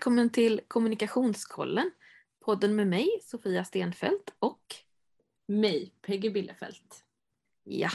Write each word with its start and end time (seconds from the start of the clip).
välkommen 0.00 0.30
till 0.30 0.60
Kommunikationskollen. 0.68 1.90
Podden 2.44 2.76
med 2.76 2.86
mig, 2.86 3.08
Sofia 3.22 3.64
Stenfeldt 3.64 4.34
och 4.38 4.74
mig, 5.46 5.92
Peggy 6.02 6.30
Billefelt. 6.30 7.04
Ja, 7.64 7.90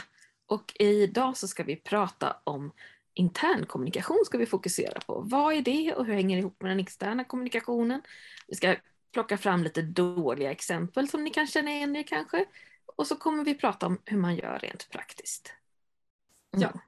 och 0.46 0.72
idag 0.78 1.36
så 1.36 1.48
ska 1.48 1.62
vi 1.64 1.76
prata 1.76 2.36
om 2.44 2.72
intern 3.14 3.66
kommunikation 3.66 4.22
ska 4.26 4.38
vi 4.38 4.46
fokusera 4.46 5.00
på. 5.00 5.20
Vad 5.20 5.54
är 5.54 5.62
det 5.62 5.94
och 5.94 6.06
hur 6.06 6.14
hänger 6.14 6.36
det 6.36 6.40
ihop 6.40 6.62
med 6.62 6.70
den 6.70 6.80
externa 6.80 7.24
kommunikationen? 7.24 8.02
Vi 8.46 8.54
ska 8.54 8.76
plocka 9.12 9.38
fram 9.38 9.62
lite 9.62 9.82
dåliga 9.82 10.50
exempel 10.50 11.08
som 11.08 11.24
ni 11.24 11.30
kan 11.30 11.46
känna 11.46 11.70
igen 11.70 11.96
er 11.96 12.02
kanske. 12.02 12.44
Och 12.96 13.06
så 13.06 13.16
kommer 13.16 13.44
vi 13.44 13.54
prata 13.54 13.86
om 13.86 13.98
hur 14.04 14.18
man 14.18 14.36
gör 14.36 14.58
rent 14.58 14.90
praktiskt. 14.90 15.52
Mm. 16.56 16.68
Ja, 16.68 16.80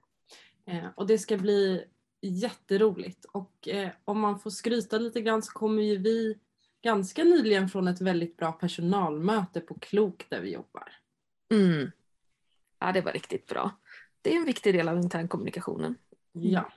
eh, 0.73 0.87
och 0.97 1.06
det 1.06 1.19
ska 1.19 1.37
bli 1.37 1.84
jätteroligt 2.20 3.24
och 3.24 3.68
eh, 3.68 3.90
om 4.04 4.20
man 4.20 4.40
får 4.40 4.50
skryta 4.50 4.98
lite 4.98 5.20
grann 5.20 5.42
så 5.42 5.52
kommer 5.52 5.82
ju 5.82 5.96
vi 5.98 6.38
ganska 6.82 7.24
nyligen 7.24 7.68
från 7.68 7.88
ett 7.88 8.00
väldigt 8.00 8.36
bra 8.36 8.52
personalmöte 8.52 9.60
på 9.60 9.74
Klok 9.74 10.27
där 10.28 10.41
vi 10.41 10.52
jobbar. 10.52 10.92
Mm. 11.52 11.91
Ja, 12.78 12.92
det 12.92 13.00
var 13.00 13.12
riktigt 13.12 13.46
bra. 13.46 13.70
Det 14.22 14.32
är 14.32 14.36
en 14.36 14.44
viktig 14.44 14.74
del 14.74 14.88
av 14.88 14.98
internkommunikationen. 14.98 15.94
Ja. 16.32 16.72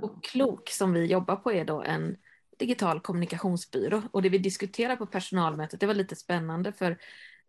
Och 0.00 0.24
Klok 0.24 0.70
som 0.70 0.92
vi 0.92 1.04
jobbar 1.06 1.36
på 1.36 1.52
är 1.52 1.64
då 1.64 1.82
en 1.82 2.16
digital 2.58 3.00
kommunikationsbyrå 3.00 4.02
och 4.12 4.22
det 4.22 4.28
vi 4.28 4.38
diskuterar 4.38 4.96
på 4.96 5.06
personalmötet 5.06 5.80
det 5.80 5.86
var 5.86 5.94
lite 5.94 6.16
spännande 6.16 6.72
för 6.72 6.98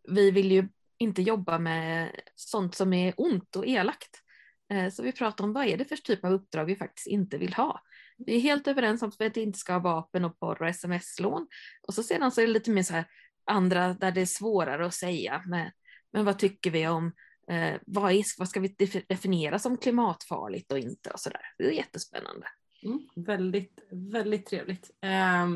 vi 0.04 0.32
vill 0.32 0.52
ju 0.52 0.68
inte 0.98 1.22
jobba 1.22 1.60
med 1.60 2.22
sånt 2.36 2.76
som 2.76 2.94
är 2.94 3.14
ont 3.18 3.56
och 3.56 3.68
elakt. 3.68 4.24
Eh, 4.70 4.90
så 4.90 5.04
vi 5.04 5.12
pratar 5.12 5.44
om 5.44 5.54
vad 5.54 5.66
är 5.66 5.78
det 5.78 5.86
för 5.86 5.96
typ 5.96 6.26
av 6.26 6.32
uppdrag 6.32 6.66
vi 6.66 6.76
faktiskt 6.76 7.08
inte 7.08 7.38
vill 7.38 7.54
ha. 7.54 7.82
Vi 8.18 8.36
är 8.36 8.40
helt 8.40 8.68
överens 8.68 9.02
om 9.02 9.12
att 9.20 9.34
det 9.34 9.42
inte 9.42 9.60
ska 9.60 9.74
ha 9.74 9.80
vapen 9.80 10.26
och 10.26 10.40
porr 10.40 10.62
och 10.62 10.68
sms-lån. 10.68 11.48
Och 11.88 11.94
så 11.94 12.04
sedan 12.04 12.32
så 12.32 12.42
är 12.42 12.48
det 12.48 12.54
lite 12.54 12.72
mer 12.72 12.84
så 12.84 12.94
här 12.94 13.06
andra 13.46 13.94
där 13.94 14.12
det 14.12 14.22
är 14.22 14.26
svårare 14.26 14.86
att 14.86 14.94
säga. 14.94 15.44
Men, 15.46 15.72
men 16.14 16.26
vad 16.26 16.40
tycker 16.40 16.72
vi 16.72 16.88
om 16.88 17.12
eh, 17.52 17.76
vad, 17.86 18.12
är, 18.12 18.24
vad 18.38 18.50
ska 18.50 18.60
vi 18.60 18.76
definiera 19.08 19.60
som 19.60 19.78
klimatfarligt 19.78 20.72
och 20.72 20.80
inte 20.80 21.10
och 21.10 21.20
så 21.20 21.30
där. 21.30 21.42
Det 21.58 21.64
är 21.64 21.72
jättespännande. 21.72 22.48
Mm, 22.84 23.00
väldigt, 23.16 23.80
väldigt 23.92 24.46
trevligt. 24.46 24.92
Eh, 25.02 25.48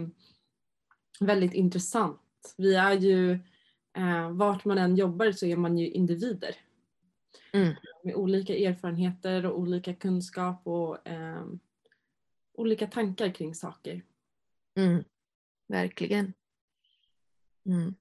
väldigt 1.19 1.53
intressant. 1.53 2.55
Vi 2.57 2.75
är 2.75 2.93
ju, 2.93 3.31
eh, 3.97 4.31
vart 4.31 4.65
man 4.65 4.77
än 4.77 4.95
jobbar 4.95 5.31
så 5.31 5.45
är 5.45 5.55
man 5.55 5.77
ju 5.77 5.89
individer. 5.89 6.55
Mm. 7.53 7.75
Med 8.03 8.15
olika 8.15 8.55
erfarenheter 8.55 9.45
och 9.45 9.59
olika 9.59 9.93
kunskap 9.93 10.61
och 10.67 11.07
eh, 11.07 11.45
olika 12.53 12.87
tankar 12.87 13.29
kring 13.29 13.55
saker. 13.55 14.03
Mm. 14.77 15.03
Verkligen. 15.67 16.33
Mm. 17.65 17.95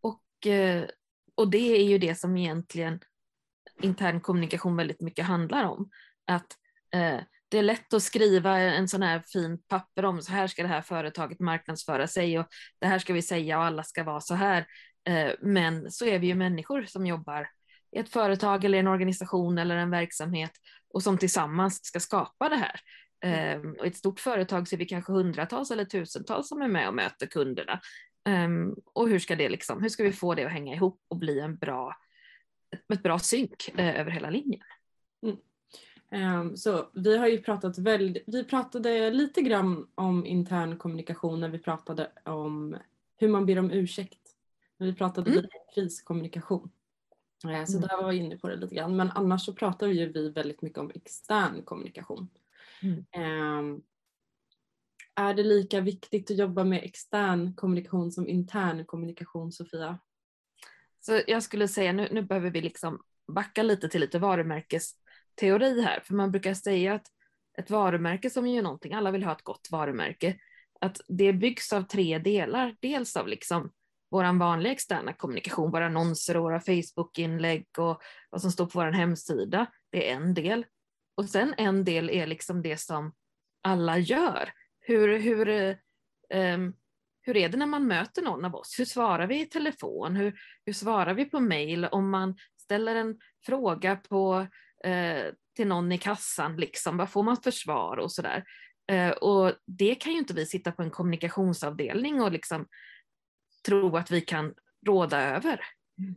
Och, 0.00 0.46
eh, 0.46 0.88
och 1.34 1.50
det 1.50 1.76
är 1.76 1.84
ju 1.84 1.98
det 1.98 2.14
som 2.14 2.36
egentligen 2.36 3.00
intern 3.82 4.20
kommunikation 4.20 4.76
väldigt 4.76 5.00
mycket 5.00 5.24
handlar 5.24 5.64
om. 5.64 5.90
Att 6.24 6.58
eh, 6.94 7.20
det 7.48 7.58
är 7.58 7.62
lätt 7.62 7.94
att 7.94 8.02
skriva 8.02 8.58
en 8.58 8.88
sån 8.88 9.02
här 9.02 9.22
fin 9.26 9.62
papper 9.68 10.04
om 10.04 10.22
så 10.22 10.32
här 10.32 10.46
ska 10.46 10.62
det 10.62 10.68
här 10.68 10.82
företaget 10.82 11.40
marknadsföra 11.40 12.06
sig 12.06 12.38
och 12.38 12.46
det 12.78 12.86
här 12.86 12.98
ska 12.98 13.12
vi 13.12 13.22
säga 13.22 13.58
och 13.58 13.64
alla 13.64 13.82
ska 13.82 14.04
vara 14.04 14.20
så 14.20 14.34
här. 14.34 14.66
Eh, 15.04 15.32
men 15.40 15.90
så 15.90 16.06
är 16.06 16.18
vi 16.18 16.26
ju 16.26 16.34
människor 16.34 16.84
som 16.84 17.06
jobbar 17.06 17.48
ett 17.92 18.08
företag 18.08 18.64
eller 18.64 18.78
en 18.78 18.86
organisation 18.86 19.58
eller 19.58 19.76
en 19.76 19.90
verksamhet 19.90 20.52
och 20.94 21.02
som 21.02 21.18
tillsammans 21.18 21.84
ska 21.84 22.00
skapa 22.00 22.48
det 22.48 22.56
här. 22.56 22.80
Um, 23.56 23.76
och 23.78 23.86
ett 23.86 23.96
stort 23.96 24.20
företag 24.20 24.68
så 24.68 24.76
är 24.76 24.78
vi 24.78 24.86
kanske 24.86 25.12
hundratals 25.12 25.70
eller 25.70 25.84
tusentals 25.84 26.48
som 26.48 26.62
är 26.62 26.68
med 26.68 26.88
och 26.88 26.94
möter 26.94 27.26
kunderna. 27.26 27.80
Um, 28.28 28.76
och 28.84 29.08
hur 29.08 29.18
ska, 29.18 29.36
det 29.36 29.48
liksom, 29.48 29.82
hur 29.82 29.88
ska 29.88 30.02
vi 30.02 30.12
få 30.12 30.34
det 30.34 30.44
att 30.44 30.52
hänga 30.52 30.74
ihop 30.74 31.00
och 31.08 31.16
bli 31.16 31.40
en 31.40 31.56
bra, 31.56 31.96
ett 32.92 33.02
bra 33.02 33.18
synk 33.18 33.70
uh, 33.78 34.00
över 34.00 34.10
hela 34.10 34.30
linjen? 34.30 34.62
Mm. 35.22 35.36
Um, 36.10 36.56
så 36.56 36.90
vi 36.94 37.18
har 37.18 37.26
ju 37.26 37.38
pratat 37.38 37.78
väldigt, 37.78 38.24
vi 38.26 38.44
pratade 38.44 39.10
lite 39.10 39.42
grann 39.42 39.86
om 39.94 40.26
intern 40.26 40.78
kommunikation 40.78 41.40
när 41.40 41.48
vi 41.48 41.58
pratade 41.58 42.10
om 42.24 42.76
hur 43.16 43.28
man 43.28 43.46
ber 43.46 43.58
om 43.58 43.70
ursäkt. 43.70 44.20
Vi 44.78 44.94
pratade 44.94 45.30
mm. 45.30 45.42
lite 45.42 45.56
om 45.56 45.74
kriskommunikation. 45.74 46.70
Uh, 47.46 47.64
så 47.64 47.76
mm. 47.76 47.88
där 47.88 48.02
var 48.02 48.10
vi 48.10 48.16
inne 48.16 48.36
på 48.36 48.48
det 48.48 48.56
lite 48.56 48.74
grann. 48.74 48.96
Men 48.96 49.10
annars 49.10 49.44
så 49.44 49.54
pratar 49.54 49.86
vi 49.86 50.00
ju 50.00 50.12
vi 50.12 50.30
väldigt 50.30 50.62
mycket 50.62 50.78
om 50.78 50.92
extern 50.94 51.62
kommunikation. 51.62 52.28
Mm. 52.82 53.58
Um, 53.58 53.82
är 55.14 55.34
det 55.34 55.42
lika 55.42 55.80
viktigt 55.80 56.30
att 56.30 56.36
jobba 56.36 56.64
med 56.64 56.84
extern 56.84 57.54
kommunikation 57.54 58.12
som 58.12 58.28
intern 58.28 58.84
kommunikation, 58.84 59.52
Sofia? 59.52 59.98
Så 61.00 61.20
jag 61.26 61.42
skulle 61.42 61.68
säga, 61.68 61.92
nu, 61.92 62.08
nu 62.12 62.22
behöver 62.22 62.50
vi 62.50 62.60
liksom 62.60 63.02
backa 63.32 63.62
lite 63.62 63.88
till 63.88 64.00
lite 64.00 64.18
varumärkesteori 64.18 65.82
här, 65.82 66.00
för 66.00 66.14
man 66.14 66.30
brukar 66.30 66.54
säga 66.54 66.94
att 66.94 67.06
ett 67.58 67.70
varumärke 67.70 68.30
som 68.30 68.46
är 68.46 68.62
någonting, 68.62 68.92
alla 68.92 69.10
vill 69.10 69.24
ha 69.24 69.32
ett 69.32 69.42
gott 69.42 69.68
varumärke, 69.70 70.38
att 70.80 71.00
det 71.08 71.32
byggs 71.32 71.72
av 71.72 71.82
tre 71.82 72.18
delar. 72.18 72.76
Dels 72.80 73.16
av 73.16 73.28
liksom 73.28 73.70
vår 74.10 74.38
vanliga 74.38 74.72
externa 74.72 75.12
kommunikation, 75.12 75.70
våra 75.70 75.86
annonser 75.86 76.36
och 76.36 76.42
våra 76.42 76.60
Facebookinlägg 76.60 77.66
och 77.78 78.02
vad 78.30 78.40
som 78.40 78.50
står 78.50 78.66
på 78.66 78.78
vår 78.78 78.92
hemsida. 78.92 79.66
Det 79.92 80.10
är 80.10 80.14
en 80.14 80.34
del. 80.34 80.66
Och 81.16 81.24
sen 81.24 81.54
en 81.56 81.84
del 81.84 82.10
är 82.10 82.26
liksom 82.26 82.62
det 82.62 82.80
som 82.80 83.12
alla 83.62 83.98
gör. 83.98 84.50
Hur, 84.80 85.18
hur, 85.18 85.48
um, 86.34 86.74
hur 87.22 87.36
är 87.36 87.48
det 87.48 87.56
när 87.56 87.66
man 87.66 87.86
möter 87.86 88.22
någon 88.22 88.44
av 88.44 88.54
oss? 88.54 88.76
Hur 88.78 88.84
svarar 88.84 89.26
vi 89.26 89.40
i 89.40 89.46
telefon? 89.46 90.16
Hur, 90.16 90.40
hur 90.66 90.72
svarar 90.72 91.14
vi 91.14 91.24
på 91.24 91.40
mail? 91.40 91.84
Om 91.84 92.10
man 92.10 92.36
ställer 92.62 92.94
en 92.94 93.18
fråga 93.46 93.96
på, 93.96 94.46
uh, 94.86 95.32
till 95.56 95.68
någon 95.68 95.92
i 95.92 95.98
kassan, 95.98 96.56
liksom, 96.56 96.96
vad 96.96 97.10
får 97.10 97.22
man 97.22 97.36
för 97.36 97.50
svar 97.50 97.96
och 97.96 98.12
sådär. 98.12 98.44
Uh, 98.92 99.10
och 99.10 99.52
det 99.66 99.94
kan 99.94 100.12
ju 100.12 100.18
inte 100.18 100.34
vi 100.34 100.46
sitta 100.46 100.72
på 100.72 100.82
en 100.82 100.90
kommunikationsavdelning 100.90 102.22
och 102.22 102.32
liksom 102.32 102.66
tro 103.68 103.96
att 103.96 104.10
vi 104.10 104.20
kan 104.20 104.54
råda 104.86 105.20
över. 105.20 105.60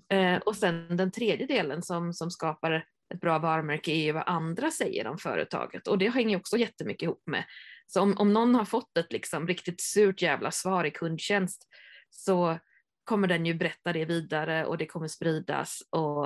Mm. 0.10 0.36
Uh, 0.36 0.42
och 0.42 0.56
sen 0.56 0.98
den 0.98 1.12
tredje 1.12 1.46
delen 1.46 1.84
som, 1.84 2.14
som 2.14 2.32
skapar 2.32 2.86
ett 3.14 3.20
bra 3.22 3.40
varumärke 3.40 3.92
är 3.92 4.04
ju 4.04 4.12
vad 4.12 4.24
andra 4.26 4.72
säger 4.72 5.08
om 5.08 5.18
företaget 5.18 5.88
och 5.88 5.98
det 5.98 6.10
hänger 6.10 6.38
också 6.38 6.58
jättemycket 6.58 7.04
ihop 7.04 7.24
med. 7.26 7.44
Så 7.88 8.02
om, 8.02 8.16
om 8.18 8.34
någon 8.34 8.56
har 8.56 8.66
fått 8.66 8.98
ett 8.98 9.12
liksom 9.12 9.48
riktigt 9.48 9.82
surt 9.82 10.22
jävla 10.22 10.52
svar 10.52 10.86
i 10.86 10.92
kundtjänst 10.92 11.68
så 12.10 12.60
kommer 13.04 13.28
den 13.28 13.46
ju 13.46 13.54
berätta 13.54 13.94
det 13.94 14.06
vidare 14.06 14.66
och 14.66 14.78
det 14.78 14.86
kommer 14.86 15.08
spridas 15.08 15.80
och 15.90 16.26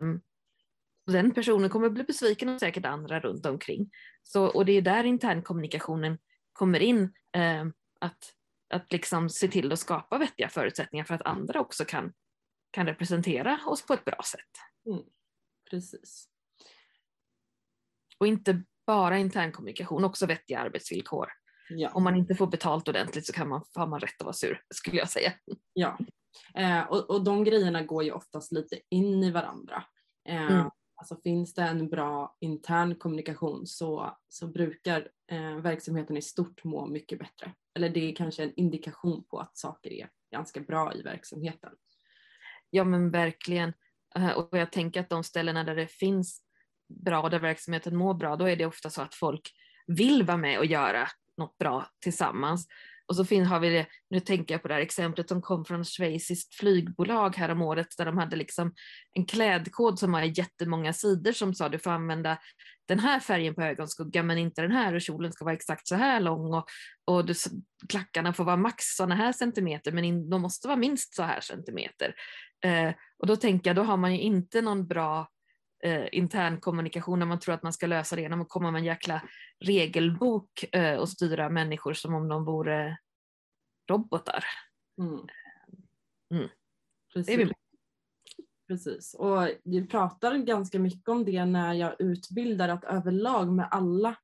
um, 0.00 0.20
den 1.06 1.30
personen 1.30 1.70
kommer 1.70 1.90
bli 1.90 2.04
besviken 2.04 2.48
och 2.48 2.60
säkert 2.60 2.86
andra 2.86 3.20
runt 3.20 3.46
omkring. 3.46 3.90
Så, 4.22 4.44
och 4.44 4.64
det 4.64 4.72
är 4.72 4.82
där 4.82 5.04
internkommunikationen 5.04 6.18
kommer 6.52 6.80
in, 6.80 7.12
um, 7.60 7.72
att, 8.00 8.32
att 8.74 8.92
liksom 8.92 9.28
se 9.28 9.48
till 9.48 9.72
att 9.72 9.78
skapa 9.78 10.18
vettiga 10.18 10.48
förutsättningar 10.48 11.04
för 11.04 11.14
att 11.14 11.26
andra 11.26 11.60
också 11.60 11.84
kan, 11.84 12.12
kan 12.70 12.86
representera 12.86 13.60
oss 13.66 13.86
på 13.86 13.94
ett 13.94 14.04
bra 14.04 14.22
sätt. 14.24 14.50
Mm. 14.90 15.02
Precis. 15.70 16.28
Och 18.18 18.26
inte 18.26 18.62
bara 18.86 19.18
internkommunikation, 19.18 20.04
också 20.04 20.26
vettiga 20.26 20.58
arbetsvillkor. 20.58 21.28
Ja. 21.68 21.90
Om 21.92 22.04
man 22.04 22.16
inte 22.16 22.34
får 22.34 22.46
betalt 22.46 22.88
ordentligt 22.88 23.26
så 23.26 23.32
kan 23.32 23.48
man, 23.48 23.62
har 23.74 23.86
man 23.86 24.00
rätt 24.00 24.20
att 24.20 24.24
vara 24.24 24.32
sur, 24.32 24.62
skulle 24.74 24.96
jag 24.96 25.10
säga. 25.10 25.32
Ja, 25.72 25.98
eh, 26.54 26.82
och, 26.82 27.10
och 27.10 27.24
de 27.24 27.44
grejerna 27.44 27.82
går 27.82 28.04
ju 28.04 28.10
oftast 28.10 28.52
lite 28.52 28.80
in 28.90 29.24
i 29.24 29.30
varandra. 29.30 29.84
Eh, 30.28 30.52
mm. 30.52 30.70
Alltså 31.00 31.16
finns 31.16 31.54
det 31.54 31.62
en 31.62 31.88
bra 31.88 32.36
intern 32.40 32.94
kommunikation 32.94 33.66
så, 33.66 34.16
så 34.28 34.46
brukar 34.46 35.08
eh, 35.30 35.56
verksamheten 35.56 36.16
i 36.16 36.22
stort 36.22 36.64
må 36.64 36.86
mycket 36.86 37.18
bättre. 37.18 37.52
Eller 37.74 37.88
det 37.88 38.10
är 38.10 38.14
kanske 38.14 38.42
en 38.42 38.52
indikation 38.56 39.24
på 39.24 39.38
att 39.38 39.58
saker 39.58 39.92
är 39.92 40.08
ganska 40.32 40.60
bra 40.60 40.94
i 40.94 41.02
verksamheten. 41.02 41.72
Ja 42.70 42.84
men 42.84 43.10
verkligen. 43.10 43.72
Eh, 44.14 44.30
och 44.30 44.58
jag 44.58 44.72
tänker 44.72 45.00
att 45.00 45.08
de 45.08 45.24
ställena 45.24 45.64
där 45.64 45.76
det 45.76 45.86
finns 45.86 46.42
bra, 46.88 47.28
där 47.28 47.38
verksamheten 47.38 47.96
mår 47.96 48.14
bra, 48.14 48.36
då 48.36 48.44
är 48.44 48.56
det 48.56 48.66
ofta 48.66 48.90
så 48.90 49.02
att 49.02 49.14
folk 49.14 49.52
vill 49.86 50.22
vara 50.22 50.36
med 50.36 50.58
och 50.58 50.66
göra 50.66 51.08
något 51.36 51.58
bra 51.58 51.86
tillsammans. 52.00 52.68
Och 53.08 53.16
så 53.16 53.24
fin, 53.24 53.46
har 53.46 53.60
vi 53.60 53.70
det, 53.70 53.86
nu 54.10 54.20
tänker 54.20 54.54
jag 54.54 54.62
på 54.62 54.68
det 54.68 54.74
här 54.74 54.80
exemplet 54.80 55.28
som 55.28 55.42
kom 55.42 55.64
från 55.64 55.80
ett 55.80 55.88
schweiziskt 55.88 56.54
flygbolag 56.54 57.36
här 57.36 57.48
om 57.48 57.62
året 57.62 57.86
där 57.98 58.04
de 58.04 58.18
hade 58.18 58.36
liksom 58.36 58.72
en 59.12 59.26
klädkod 59.26 59.98
som 59.98 60.14
har 60.14 60.22
jättemånga 60.22 60.92
sidor 60.92 61.32
som 61.32 61.54
sa 61.54 61.68
du 61.68 61.78
får 61.78 61.90
använda 61.90 62.38
den 62.88 62.98
här 62.98 63.20
färgen 63.20 63.54
på 63.54 63.62
ögonskuggan 63.62 64.26
men 64.26 64.38
inte 64.38 64.62
den 64.62 64.72
här 64.72 64.94
och 64.94 65.00
kjolen 65.00 65.32
ska 65.32 65.44
vara 65.44 65.54
exakt 65.54 65.88
så 65.88 65.94
här 65.94 66.20
lång 66.20 66.54
och, 66.54 66.66
och 67.04 67.24
du, 67.24 67.34
klackarna 67.88 68.32
får 68.32 68.44
vara 68.44 68.56
max 68.56 68.84
sådana 68.84 69.14
här 69.14 69.32
centimeter 69.32 69.92
men 69.92 70.04
in, 70.04 70.30
de 70.30 70.42
måste 70.42 70.68
vara 70.68 70.78
minst 70.78 71.14
så 71.14 71.22
här 71.22 71.40
centimeter. 71.40 72.14
Eh, 72.64 72.92
och 73.18 73.26
då 73.26 73.36
tänker 73.36 73.70
jag, 73.70 73.76
då 73.76 73.82
har 73.82 73.96
man 73.96 74.12
ju 74.12 74.20
inte 74.20 74.62
någon 74.62 74.86
bra 74.86 75.28
eh, 75.84 76.06
intern 76.12 76.60
kommunikation 76.60 77.18
när 77.18 77.26
man 77.26 77.38
tror 77.38 77.54
att 77.54 77.62
man 77.62 77.72
ska 77.72 77.86
lösa 77.86 78.16
det 78.16 78.22
genom 78.22 78.40
att 78.40 78.48
komma 78.48 78.70
med 78.70 78.78
en 78.78 78.84
jäkla 78.84 79.22
regelbok 79.64 80.64
eh, 80.72 80.96
och 80.96 81.08
styra 81.08 81.48
människor 81.48 81.92
som 81.92 82.14
om 82.14 82.28
de 82.28 82.44
vore 82.44 82.98
robotar. 83.90 84.44
Mm. 85.00 85.26
Mm. 86.34 86.48
Precis. 87.14 87.50
Precis. 88.68 89.14
Och 89.14 89.48
vi 89.64 89.86
pratar 89.86 90.36
ganska 90.36 90.78
mycket 90.78 91.08
om 91.08 91.24
det 91.24 91.44
när 91.44 91.74
jag 91.74 92.00
utbildar 92.00 92.68
att 92.68 92.84
överlag 92.84 93.52
med 93.52 93.68
alla, 93.70 94.16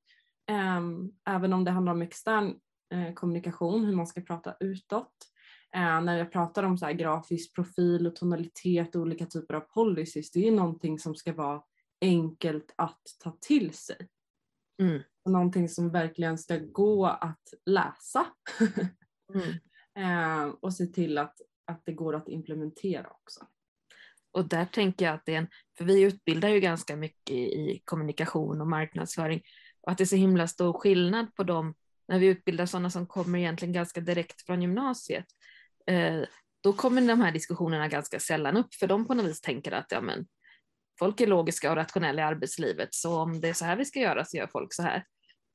ehm, 0.51 1.13
även 1.25 1.53
om 1.53 1.65
det 1.65 1.71
handlar 1.71 1.93
om 1.93 2.03
extern 2.03 2.61
eh, 2.95 3.15
kommunikation, 3.15 3.85
hur 3.85 3.97
man 3.97 4.07
ska 4.07 4.21
prata 4.21 4.57
utåt, 4.61 5.13
eh, 5.75 6.01
när 6.01 6.19
jag 6.19 6.33
pratar 6.33 6.63
om 6.63 6.79
så 6.79 6.87
grafisk 6.87 7.55
profil 7.55 8.07
och 8.07 8.17
tonalitet 8.17 8.95
och 8.95 9.03
olika 9.03 9.27
typer 9.27 9.55
av 9.55 9.61
policies, 9.61 10.31
det 10.31 10.49
är 10.49 10.53
någonting 10.53 10.99
som 10.99 11.15
ska 11.15 11.33
vara 11.33 11.63
enkelt 12.01 12.75
att 12.77 13.03
ta 13.23 13.37
till 13.41 13.75
sig. 13.75 14.09
Mm. 14.83 15.03
Någonting 15.29 15.69
som 15.69 15.91
verkligen 15.91 16.39
ska 16.39 16.59
gå 16.59 17.07
att 17.07 17.49
läsa 17.67 18.27
Mm. 19.35 19.49
eh, 19.99 20.55
och 20.61 20.75
se 20.75 20.87
till 20.87 21.19
att, 21.19 21.41
att 21.67 21.83
det 21.85 21.93
går 21.93 22.15
att 22.15 22.29
implementera 22.29 23.07
också. 23.11 23.47
Och 24.33 24.49
där 24.49 24.65
tänker 24.65 25.05
jag 25.05 25.15
att 25.15 25.27
det 25.27 25.35
är 25.35 25.39
en, 25.39 25.49
för 25.79 25.85
vi 25.85 26.03
utbildar 26.03 26.49
ju 26.49 26.61
ganska 26.61 26.97
mycket 26.97 27.37
i 27.37 27.83
kommunikation 27.85 28.61
och 28.61 28.67
marknadsföring, 28.67 29.43
och 29.81 29.93
att 29.93 29.99
det 29.99 30.05
är 30.05 30.07
så 30.07 30.17
himla 30.17 30.49
stor 30.49 30.73
skillnad 30.73 31.35
på 31.35 31.43
dem 31.45 31.75
när 32.09 32.19
vi 32.19 32.27
utbildar 32.27 32.67
sådana 32.67 32.91
som 32.91 33.07
kommer 33.07 33.39
egentligen 33.39 33.73
ganska 33.73 34.01
direkt 34.01 34.43
från 34.43 34.63
gymnasiet. 34.63 35.27
Eh, 35.91 36.23
då 36.63 36.73
kommer 36.73 37.03
de 37.03 37.21
här 37.21 37.33
diskussionerna 37.33 37.89
ganska 37.89 38.21
sällan 38.21 38.57
upp, 38.57 38.75
för 38.75 38.87
de 38.87 39.07
på 39.07 39.15
något 39.15 39.27
vis 39.27 39.41
tänker 39.41 39.73
att 39.73 39.87
ja, 39.93 40.01
men, 40.01 40.27
folk 40.99 41.21
är 41.21 41.27
logiska 41.27 41.71
och 41.71 41.77
rationella 41.77 42.23
i 42.23 42.25
arbetslivet, 42.25 42.89
så 42.95 43.19
om 43.19 43.41
det 43.41 43.49
är 43.49 43.53
så 43.53 43.65
här 43.65 43.77
vi 43.77 43.85
ska 43.85 43.99
göra 43.99 44.25
så 44.25 44.37
gör 44.37 44.47
folk 44.47 44.75
så 44.75 44.83
här. 44.83 45.05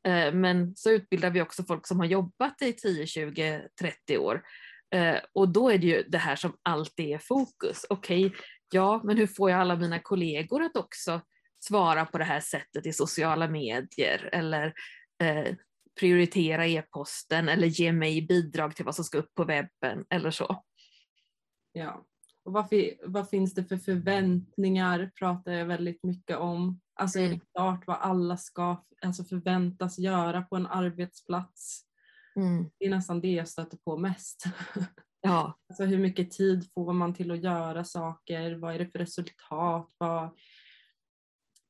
Eh, 0.07 0.33
men 0.33 0.75
så 0.75 0.91
utbildar 0.91 1.29
vi 1.29 1.41
också 1.41 1.63
folk 1.63 1.87
som 1.87 1.99
har 1.99 2.05
jobbat 2.05 2.61
i 2.61 2.73
10, 2.73 3.07
20, 3.07 3.61
30 3.79 4.17
år. 4.17 4.41
Eh, 4.95 5.17
och 5.33 5.49
då 5.49 5.69
är 5.69 5.77
det 5.77 5.87
ju 5.87 6.03
det 6.03 6.17
här 6.17 6.35
som 6.35 6.57
alltid 6.61 7.05
är 7.05 7.17
fokus. 7.17 7.85
Okej, 7.89 8.33
ja, 8.71 9.01
men 9.03 9.17
hur 9.17 9.27
får 9.27 9.49
jag 9.49 9.59
alla 9.59 9.75
mina 9.75 9.99
kollegor 9.99 10.63
att 10.63 10.75
också 10.75 11.21
svara 11.59 12.05
på 12.05 12.17
det 12.17 12.23
här 12.23 12.39
sättet 12.39 12.85
i 12.85 12.93
sociala 12.93 13.47
medier 13.47 14.29
eller 14.33 14.73
eh, 15.23 15.55
prioritera 15.99 16.67
e-posten 16.67 17.49
eller 17.49 17.67
ge 17.67 17.91
mig 17.91 18.21
bidrag 18.27 18.75
till 18.75 18.85
vad 18.85 18.95
som 18.95 19.05
ska 19.05 19.17
upp 19.17 19.33
på 19.35 19.43
webben 19.43 20.05
eller 20.09 20.31
så. 20.31 20.63
Ja. 21.71 22.05
Och 22.43 22.53
vad, 22.53 22.73
vad 23.05 23.29
finns 23.29 23.53
det 23.53 23.63
för 23.63 23.77
förväntningar 23.77 25.11
pratar 25.19 25.51
jag 25.51 25.65
väldigt 25.65 26.03
mycket 26.03 26.37
om. 26.37 26.81
Alltså 26.95 27.19
är 27.19 27.23
det 27.23 27.27
Mm. 27.27 27.39
klart 27.55 27.87
vad 27.87 27.97
alla 27.97 28.37
ska 28.37 28.85
alltså 29.01 29.23
förväntas 29.23 29.99
göra 29.99 30.41
på 30.41 30.55
en 30.55 30.67
arbetsplats. 30.67 31.85
Det 32.79 32.85
är 32.85 32.89
nästan 32.89 33.21
det 33.21 33.31
jag 33.31 33.47
stöter 33.47 33.77
på 33.77 33.97
mest. 33.97 34.43
Ja, 35.21 35.59
Alltså 35.69 35.83
hur 35.83 35.97
mycket 35.97 36.31
tid 36.31 36.71
får 36.73 36.93
man 36.93 37.13
till 37.13 37.31
att 37.31 37.43
göra 37.43 37.83
saker? 37.83 38.55
Vad 38.55 38.75
är 38.75 38.79
det 38.79 38.87
för 38.87 38.99
resultat? 38.99 39.91
Vad, 39.97 40.23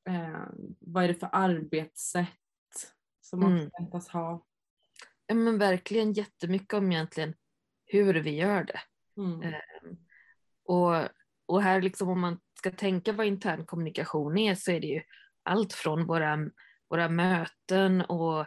eh, 0.08 0.44
vad 0.80 1.04
är 1.04 1.08
det 1.08 1.14
för 1.14 1.28
arbetssätt 1.32 2.28
som 3.30 3.40
man 3.40 3.52
Mm. 3.52 3.70
förväntas 3.70 4.08
ha? 4.08 4.46
ja, 5.26 5.34
men 5.34 5.58
verkligen 5.58 6.12
jättemycket 6.12 6.74
om 6.74 6.92
egentligen 6.92 7.34
hur 7.86 8.14
vi 8.14 8.30
gör 8.30 8.64
det. 8.64 8.80
Mm. 9.16 9.42
Eh, 9.42 9.60
Och, 10.64 11.08
och 11.46 11.62
här 11.62 11.82
liksom 11.82 12.08
om 12.08 12.20
man 12.20 12.40
ska 12.58 12.70
tänka 12.70 13.12
vad 13.12 13.26
intern 13.26 13.66
kommunikation 13.66 14.38
är 14.38 14.54
så 14.54 14.70
är 14.70 14.80
det 14.80 14.86
ju 14.86 15.02
allt 15.42 15.72
från 15.72 16.06
våra, 16.06 16.38
våra 16.90 17.08
möten 17.08 18.00
och 18.00 18.40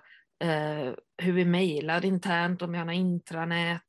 eh, 0.47 0.93
hur 1.17 1.33
vi 1.33 1.45
mejlar 1.45 2.05
internt, 2.05 2.61
om 2.61 2.71
vi 2.71 2.77
har 2.77 2.85
något 2.85 2.95
intranät, 2.95 3.83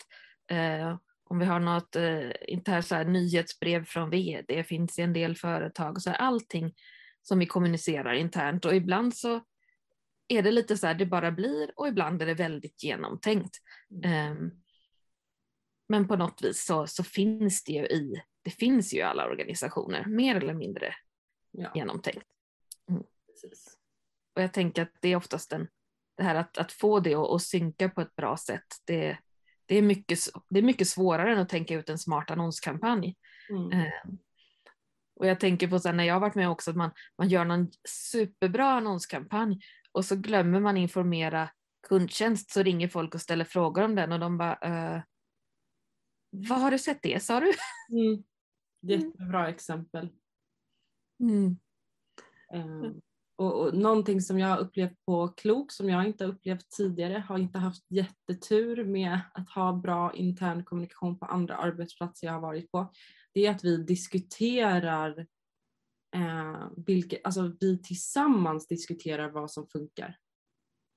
eh, 0.51 0.99
om 1.25 1.39
vi 1.39 1.45
har 1.45 1.61
något 1.61 1.97
eh, 1.97 2.31
internt 2.49 2.87
så 2.87 2.95
här, 2.95 3.05
nyhetsbrev 3.05 3.85
från 3.85 4.11
vd, 4.11 4.65
finns 4.65 4.99
i 4.99 5.03
en 5.03 5.13
del 5.13 5.37
företag, 5.37 6.03
så 6.03 6.11
här, 6.11 6.17
allting 6.17 6.75
som 7.23 7.39
vi 7.39 7.47
kommunicerar 7.47 8.15
internt 8.15 8.65
och 8.65 8.75
ibland 8.75 9.15
så 9.17 9.41
är 10.29 10.43
det 10.43 10.51
lite 10.51 10.77
så 10.77 10.87
här 10.87 10.95
det 10.95 11.07
bara 11.07 11.31
blir 11.31 11.73
och 11.77 11.89
ibland 11.89 12.23
är 12.23 12.27
det 12.27 12.35
väldigt 12.35 12.83
genomtänkt. 12.83 13.59
Ehm, 14.05 14.51
men 15.89 16.09
på 16.09 16.17
något 16.17 16.43
vis 16.43 16.65
så, 16.65 16.87
så 16.87 17.05
finns 17.05 17.65
det 17.65 17.73
ju 17.73 17.87
i, 17.87 18.23
det 18.43 18.51
finns 18.51 18.95
ju 18.95 18.99
i 18.99 19.03
alla 19.03 19.27
organisationer, 19.27 20.05
mer 20.05 20.37
eller 20.37 20.55
mindre 20.55 20.95
Ja, 21.57 21.73
genomtänkt. 21.75 22.27
precis. 23.27 23.79
Och 24.37 24.43
jag 24.43 24.53
tänker 24.53 24.83
att 24.83 24.93
det 25.01 25.09
är 25.09 25.17
oftast 25.17 25.53
en, 25.53 25.69
det 26.17 26.23
här 26.23 26.35
att, 26.35 26.59
att 26.59 26.73
få 26.73 27.01
det 27.01 27.15
att, 27.15 27.31
att 27.31 27.43
synka 27.43 27.89
på 27.89 28.01
ett 28.01 28.17
bra 28.17 28.37
sätt, 28.37 28.67
det, 28.85 29.19
det, 29.67 29.77
är 29.77 29.83
mycket, 29.83 30.19
det 30.49 30.59
är 30.59 30.63
mycket 30.63 30.89
svårare 30.89 31.33
än 31.33 31.39
att 31.39 31.49
tänka 31.49 31.75
ut 31.75 31.89
en 31.89 31.99
smart 31.99 32.31
annonskampanj. 32.31 33.17
Mm. 33.51 33.73
Ehm, 33.73 34.19
och 35.17 35.27
jag 35.27 35.41
tänker 35.41 35.69
på 35.69 35.81
här, 35.85 35.93
när 35.93 36.05
jag 36.05 36.15
har 36.15 36.21
varit 36.21 36.35
med 36.35 36.51
också 36.51 36.71
att 36.71 36.77
man, 36.77 36.91
man 37.19 37.29
gör 37.29 37.45
någon 37.45 37.71
superbra 37.89 38.67
annonskampanj 38.67 39.61
och 39.95 40.05
så 40.05 40.17
glömmer 40.17 40.61
man 40.61 40.77
informera 40.77 41.51
kundtjänst 41.89 42.51
så 42.51 42.63
ringer 42.63 42.89
folk 42.89 43.15
och 43.15 43.21
ställer 43.21 43.45
frågor 43.45 43.83
om 43.83 43.95
den 43.95 44.13
och 44.13 44.21
de 44.21 44.39
bara 44.39 44.55
eh, 44.55 45.03
vad 46.31 46.61
har 46.61 46.71
du 46.71 46.79
sett 46.79 47.03
det 47.03 47.23
sa 47.23 47.41
du? 47.41 47.53
Mm. 47.93 48.25
Jättebra 48.81 49.49
exempel. 49.49 50.09
Mm. 51.21 51.57
Eh, 52.55 52.93
och, 53.37 53.61
och 53.61 53.75
någonting 53.75 54.21
som 54.21 54.39
jag 54.39 54.49
har 54.49 54.59
upplevt 54.59 55.05
på 55.07 55.29
Klok 55.29 55.73
som 55.73 55.89
jag 55.89 56.07
inte 56.07 56.25
upplevt 56.25 56.71
tidigare, 56.71 57.25
har 57.29 57.39
inte 57.39 57.59
haft 57.59 57.91
jättetur 57.91 58.85
med 58.85 59.21
att 59.35 59.49
ha 59.49 59.73
bra 59.73 60.15
intern 60.15 60.65
kommunikation 60.65 61.19
på 61.19 61.27
andra 61.27 61.57
arbetsplatser 61.57 62.27
jag 62.27 62.35
har 62.35 62.41
varit 62.41 62.71
på. 62.71 62.93
Det 63.35 63.47
är 63.47 63.51
att 63.51 63.65
vi 63.65 63.77
diskuterar, 63.77 65.27
eh, 66.15 66.69
vilka, 66.77 67.17
alltså 67.25 67.53
vi 67.61 67.83
tillsammans 67.83 68.67
diskuterar 68.67 69.31
vad 69.31 69.51
som 69.51 69.67
funkar. 69.67 70.17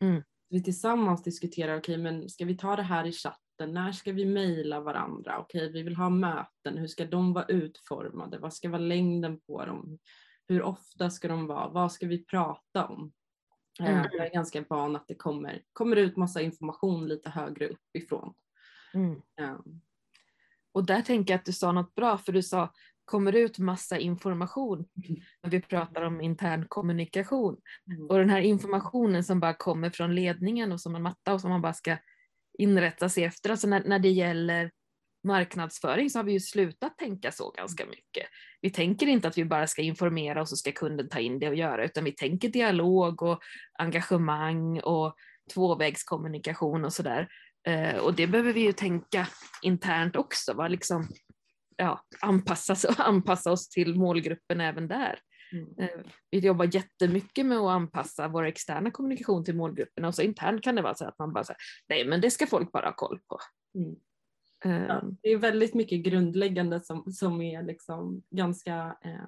Mm. 0.02 0.24
Vi 0.50 0.64
tillsammans 0.64 1.24
diskuterar, 1.24 1.78
okej 1.78 1.98
men 1.98 2.30
ska 2.30 2.46
vi 2.46 2.58
ta 2.58 2.76
det 2.76 2.84
här 2.84 3.06
i 3.06 3.12
chatten, 3.12 3.74
när 3.74 3.92
ska 3.92 4.12
vi 4.12 4.26
mejla 4.26 4.80
varandra, 4.80 5.40
okej 5.40 5.72
vi 5.72 5.84
vill 5.84 5.96
ha 5.96 6.10
möten, 6.10 6.78
hur 6.78 6.88
ska 6.88 7.06
de 7.06 7.34
vara 7.34 7.46
utformade, 7.46 8.38
vad 8.40 8.54
ska 8.54 8.70
vara 8.70 8.82
längden 8.82 9.40
på 9.40 9.66
dem, 9.66 10.00
hur 10.48 10.62
ofta 10.62 11.10
ska 11.10 11.28
de 11.28 11.48
vara, 11.48 11.70
vad 11.70 11.92
ska 11.92 12.08
vi 12.08 12.26
prata 12.26 12.88
om? 12.88 13.14
Eh, 13.80 13.90
Mm. 13.90 14.10
Jag 14.12 14.26
är 14.26 14.34
ganska 14.34 14.66
van 14.70 14.96
att 14.96 15.08
det 15.08 15.16
kommer, 15.16 15.62
kommer 15.74 15.96
ut 15.96 16.18
massa 16.18 16.42
information 16.42 17.08
lite 17.08 17.30
högre 17.30 17.68
uppifrån. 17.68 18.34
Mm. 18.94 19.22
Eh, 19.40 19.58
Och 20.72 20.86
där 20.86 21.02
tänker 21.02 21.34
jag 21.34 21.40
att 21.40 21.46
du 21.46 21.54
sa 21.54 21.72
något 21.72 21.96
bra, 21.96 22.18
för 22.18 22.32
du 22.32 22.44
sa 22.44 22.74
kommer 23.08 23.36
ut 23.36 23.60
massa 23.60 23.98
information 23.98 24.86
när 25.44 25.50
vi 25.50 25.62
pratar 25.62 26.02
om 26.02 26.22
intern 26.22 26.66
kommunikation. 26.68 27.58
mm, 27.92 28.08
Och 28.08 28.18
den 28.18 28.30
här 28.30 28.42
informationen 28.42 29.24
som 29.24 29.40
bara 29.40 29.54
kommer 29.54 29.90
från 29.90 30.16
ledningen 30.16 30.72
och 30.72 30.82
som 30.82 30.96
en 30.96 31.04
matta 31.04 31.34
och 31.34 31.42
som 31.42 31.50
man 31.50 31.62
bara 31.62 31.74
ska 31.74 31.98
inrätta 32.58 33.10
sig 33.10 33.24
efter. 33.24 33.50
Alltså 33.50 33.68
när, 33.68 33.84
när 33.84 34.00
det 34.00 34.10
gäller 34.10 34.72
marknadsföring 35.24 36.10
så 36.10 36.20
har 36.20 36.24
vi 36.24 36.32
ju 36.32 36.40
slutat 36.40 36.98
tänka 36.98 37.32
så 37.32 37.52
ganska 37.52 37.86
mycket. 37.86 38.28
Vi 38.62 38.70
tänker 38.70 39.08
inte 39.08 39.28
att 39.28 39.38
vi 39.38 39.46
bara 39.46 39.68
ska 39.68 39.82
informera 39.82 40.42
och 40.42 40.50
så 40.50 40.56
ska 40.56 40.72
kunden 40.72 41.10
ta 41.10 41.20
in 41.20 41.40
det 41.40 41.50
och 41.50 41.56
göra, 41.56 41.86
utan 41.86 42.04
vi 42.04 42.12
tänker 42.12 42.50
dialog 42.50 43.22
och 43.22 43.40
engagemang 43.80 44.80
och 44.80 45.16
tvåvägskommunikation 45.54 46.86
och 46.86 46.94
sådär. 46.94 47.28
Eh, 47.68 47.98
och 47.98 48.14
det 48.14 48.28
behöver 48.28 48.54
vi 48.54 48.62
ju 48.62 48.72
tänka 48.72 49.28
internt 49.62 50.16
också, 50.16 50.54
va? 50.54 50.68
Liksom, 50.68 51.08
ja, 51.78 52.02
anpassa, 52.22 52.76
anpassa 52.98 53.52
oss 53.52 53.70
till 53.70 53.96
målgruppen 53.96 54.62
även 54.62 54.88
där. 54.88 55.20
mm, 55.54 55.68
Eh, 55.78 56.06
Vi 56.32 56.40
jobbar 56.40 56.76
jättemycket 56.76 57.46
med 57.46 57.58
att 57.58 57.70
anpassa 57.70 58.28
vår 58.28 58.44
externa 58.44 58.92
kommunikation 58.92 59.44
till 59.44 59.56
målgrupperna 59.56 60.08
och 60.08 60.16
så 60.16 60.22
internt 60.22 60.64
kan 60.64 60.76
det 60.76 60.82
vara 60.82 60.96
så 60.96 61.06
att 61.06 61.20
man 61.20 61.34
bara 61.34 61.44
säger 61.44 61.60
nej 61.90 62.06
men 62.06 62.22
det 62.22 62.32
ska 62.32 62.48
folk 62.48 62.72
bara 62.72 62.86
ha 62.86 62.94
koll 62.94 63.20
på. 63.30 63.38
mm. 63.80 63.96
Eh, 64.66 64.88
Ja, 64.88 65.04
det 65.24 65.30
är 65.30 65.38
väldigt 65.38 65.74
mycket 65.74 66.04
grundläggande 66.04 66.80
som, 66.80 67.12
som 67.12 67.42
är 67.42 67.64
liksom 67.64 68.24
ganska, 68.30 68.98
eh, 69.04 69.24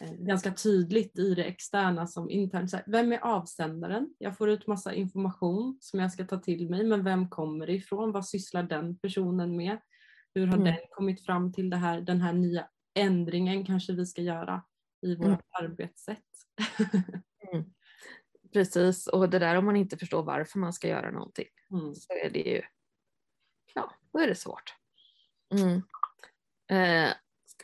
eh, 0.00 0.12
ganska 0.12 0.52
tydligt 0.52 1.18
i 1.18 1.34
det 1.34 1.44
externa 1.44 2.06
som 2.06 2.30
internt. 2.30 2.72
Här, 2.72 2.84
Vem 2.86 3.12
är 3.12 3.18
avsändaren? 3.24 4.14
Jag 4.18 4.36
får 4.38 4.50
ut 4.50 4.66
massa 4.66 4.94
information 4.94 5.78
som 5.80 6.00
jag 6.00 6.12
ska 6.12 6.24
ta 6.24 6.38
till 6.38 6.70
mig 6.70 6.84
men 6.84 7.04
vem 7.04 7.28
kommer 7.28 7.66
det 7.66 7.72
ifrån? 7.72 8.12
Vad 8.12 8.26
sysslar 8.26 8.62
den 8.62 8.98
personen 8.98 9.56
med? 9.56 9.78
Hur 10.34 10.46
har 10.46 10.54
Mm. 10.56 10.64
den 10.64 10.76
kommit 10.90 11.24
fram 11.26 11.52
till 11.52 11.70
det 11.70 11.76
här, 11.76 12.00
den 12.00 12.20
här 12.20 12.32
nya 12.32 12.68
ändringen 12.94 13.64
kanske 13.66 13.92
vi 13.92 14.06
ska 14.06 14.22
göra 14.22 14.62
i 15.02 15.16
vårt 15.16 15.26
Mm. 15.26 15.38
arbetssätt? 15.50 16.24
Precis, 18.52 19.06
och 19.06 19.30
det 19.30 19.38
där 19.38 19.56
om 19.56 19.64
man 19.64 19.76
inte 19.76 19.96
förstår 19.96 20.22
varför 20.22 20.58
man 20.58 20.72
ska 20.72 20.88
göra 20.88 21.10
någonting 21.10 21.48
Mm. 21.70 21.94
så 21.94 22.12
är 22.12 22.30
det 22.30 22.38
ju, 22.38 22.62
ja, 23.74 23.94
då 24.12 24.18
är 24.18 24.26
det 24.26 24.34
svårt. 24.34 24.74
Mm. 25.54 25.82
Eh, 26.70 27.12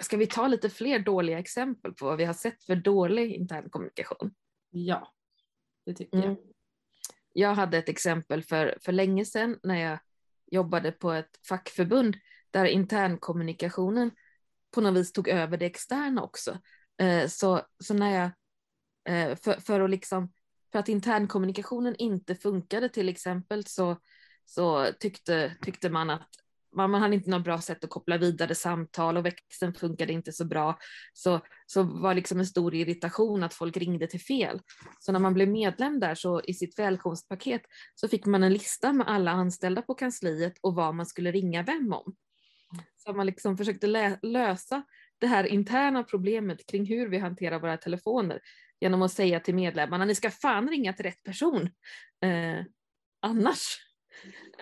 ska 0.00 0.16
vi 0.16 0.26
ta 0.26 0.49
lite 0.49 0.70
fler 0.70 0.99
dåliga 0.99 1.38
exempel 1.38 1.94
på 1.94 2.04
vad 2.04 2.16
vi 2.18 2.25
har 2.25 2.35
sett 2.35 2.64
för 2.64 2.76
dålig 2.76 3.32
intern 3.32 3.70
kommunikation? 3.70 4.35
Ja, 4.70 5.12
det 5.87 5.94
tycker 5.94 6.16
jag. 6.16 6.26
Mm. 6.26 6.37
Jag 7.32 7.54
hade 7.54 7.78
ett 7.78 7.88
exempel 7.88 8.42
för, 8.42 8.78
för 8.80 8.92
länge 8.92 9.25
sedan 9.25 9.58
när 9.62 9.76
jag 9.90 9.99
jobbade 10.46 10.92
på 10.92 11.12
ett 11.12 11.40
fackförbund 11.49 12.16
där 12.50 12.65
internkommunikationen 12.65 14.11
på 14.75 14.81
något 14.81 14.95
vis 14.95 15.12
tog 15.12 15.29
över 15.29 15.57
det 15.57 15.67
externa 15.67 16.23
också. 16.23 16.59
Eh, 16.99 17.29
så, 17.29 17.61
så 17.85 17.95
när 17.95 18.15
jag, 18.15 18.31
eh, 19.15 19.37
för, 19.37 19.61
för, 19.61 19.81
att 19.81 19.91
liksom, 19.91 20.33
för 20.73 20.79
att 20.79 20.88
internkommunikationen 20.88 21.97
inte 21.97 22.35
funkade 22.35 22.88
till 22.88 23.09
exempel 23.09 23.67
så, 23.67 23.97
så 24.45 24.87
tyckte, 25.00 25.57
tyckte 25.62 25.91
man 25.91 26.11
att 26.11 26.29
man, 26.76 26.91
man 26.91 27.03
hade 27.03 27.15
inte 27.15 27.31
något 27.31 27.45
bra 27.45 27.61
sätt 27.61 27.85
att 27.85 27.91
koppla 27.91 28.19
vidare 28.19 28.55
samtal 28.55 29.17
och 29.17 29.26
växeln 29.26 29.75
funkade 29.75 30.12
inte 30.12 30.33
så 30.33 30.45
bra. 30.45 30.79
Så, 31.12 31.41
så 31.67 31.83
var 31.83 32.15
liksom 32.15 32.38
en 32.38 32.47
stor 32.47 32.75
irritation 32.75 33.43
att 33.43 33.55
folk 33.55 33.76
ringde 33.76 34.07
till 34.07 34.21
fel. 34.21 34.61
Så 34.99 35.12
när 35.12 35.21
man 35.21 35.35
blev 35.35 35.49
medlem 35.49 36.00
där 36.00 36.15
så 36.15 36.41
i 36.45 36.55
sitt 36.55 36.79
välkomstpaket 36.79 37.62
så 37.95 38.09
fick 38.09 38.26
man 38.26 38.43
en 38.43 38.53
lista 38.53 38.93
med 38.93 39.09
alla 39.09 39.31
anställda 39.31 39.83
på 39.83 39.95
kansliet 39.95 40.55
och 40.61 40.75
vad 40.75 40.95
man 40.95 41.07
skulle 41.07 41.33
ringa 41.33 41.62
vem 41.62 41.93
om. 41.93 42.15
Så 42.97 43.12
man 43.12 43.26
liksom 43.26 43.56
försökte 43.56 44.18
lösa 44.23 44.83
det 45.18 45.26
här 45.26 45.45
interna 45.47 46.02
problemet 46.02 46.66
kring 46.66 46.87
hur 46.87 47.09
vi 47.09 47.18
hanterar 47.18 47.61
våra 47.61 47.76
telefoner 47.76 48.40
genom 48.80 49.02
att 49.02 49.12
säga 49.12 49.40
till 49.40 49.54
medlemmarna, 49.54 50.04
ni 50.04 50.14
ska 50.14 50.30
fan 50.30 50.68
ringa 50.68 50.92
till 50.92 51.04
rätt 51.04 51.23
person. 51.23 51.71
Eh, 52.23 52.64
annars 53.21 53.78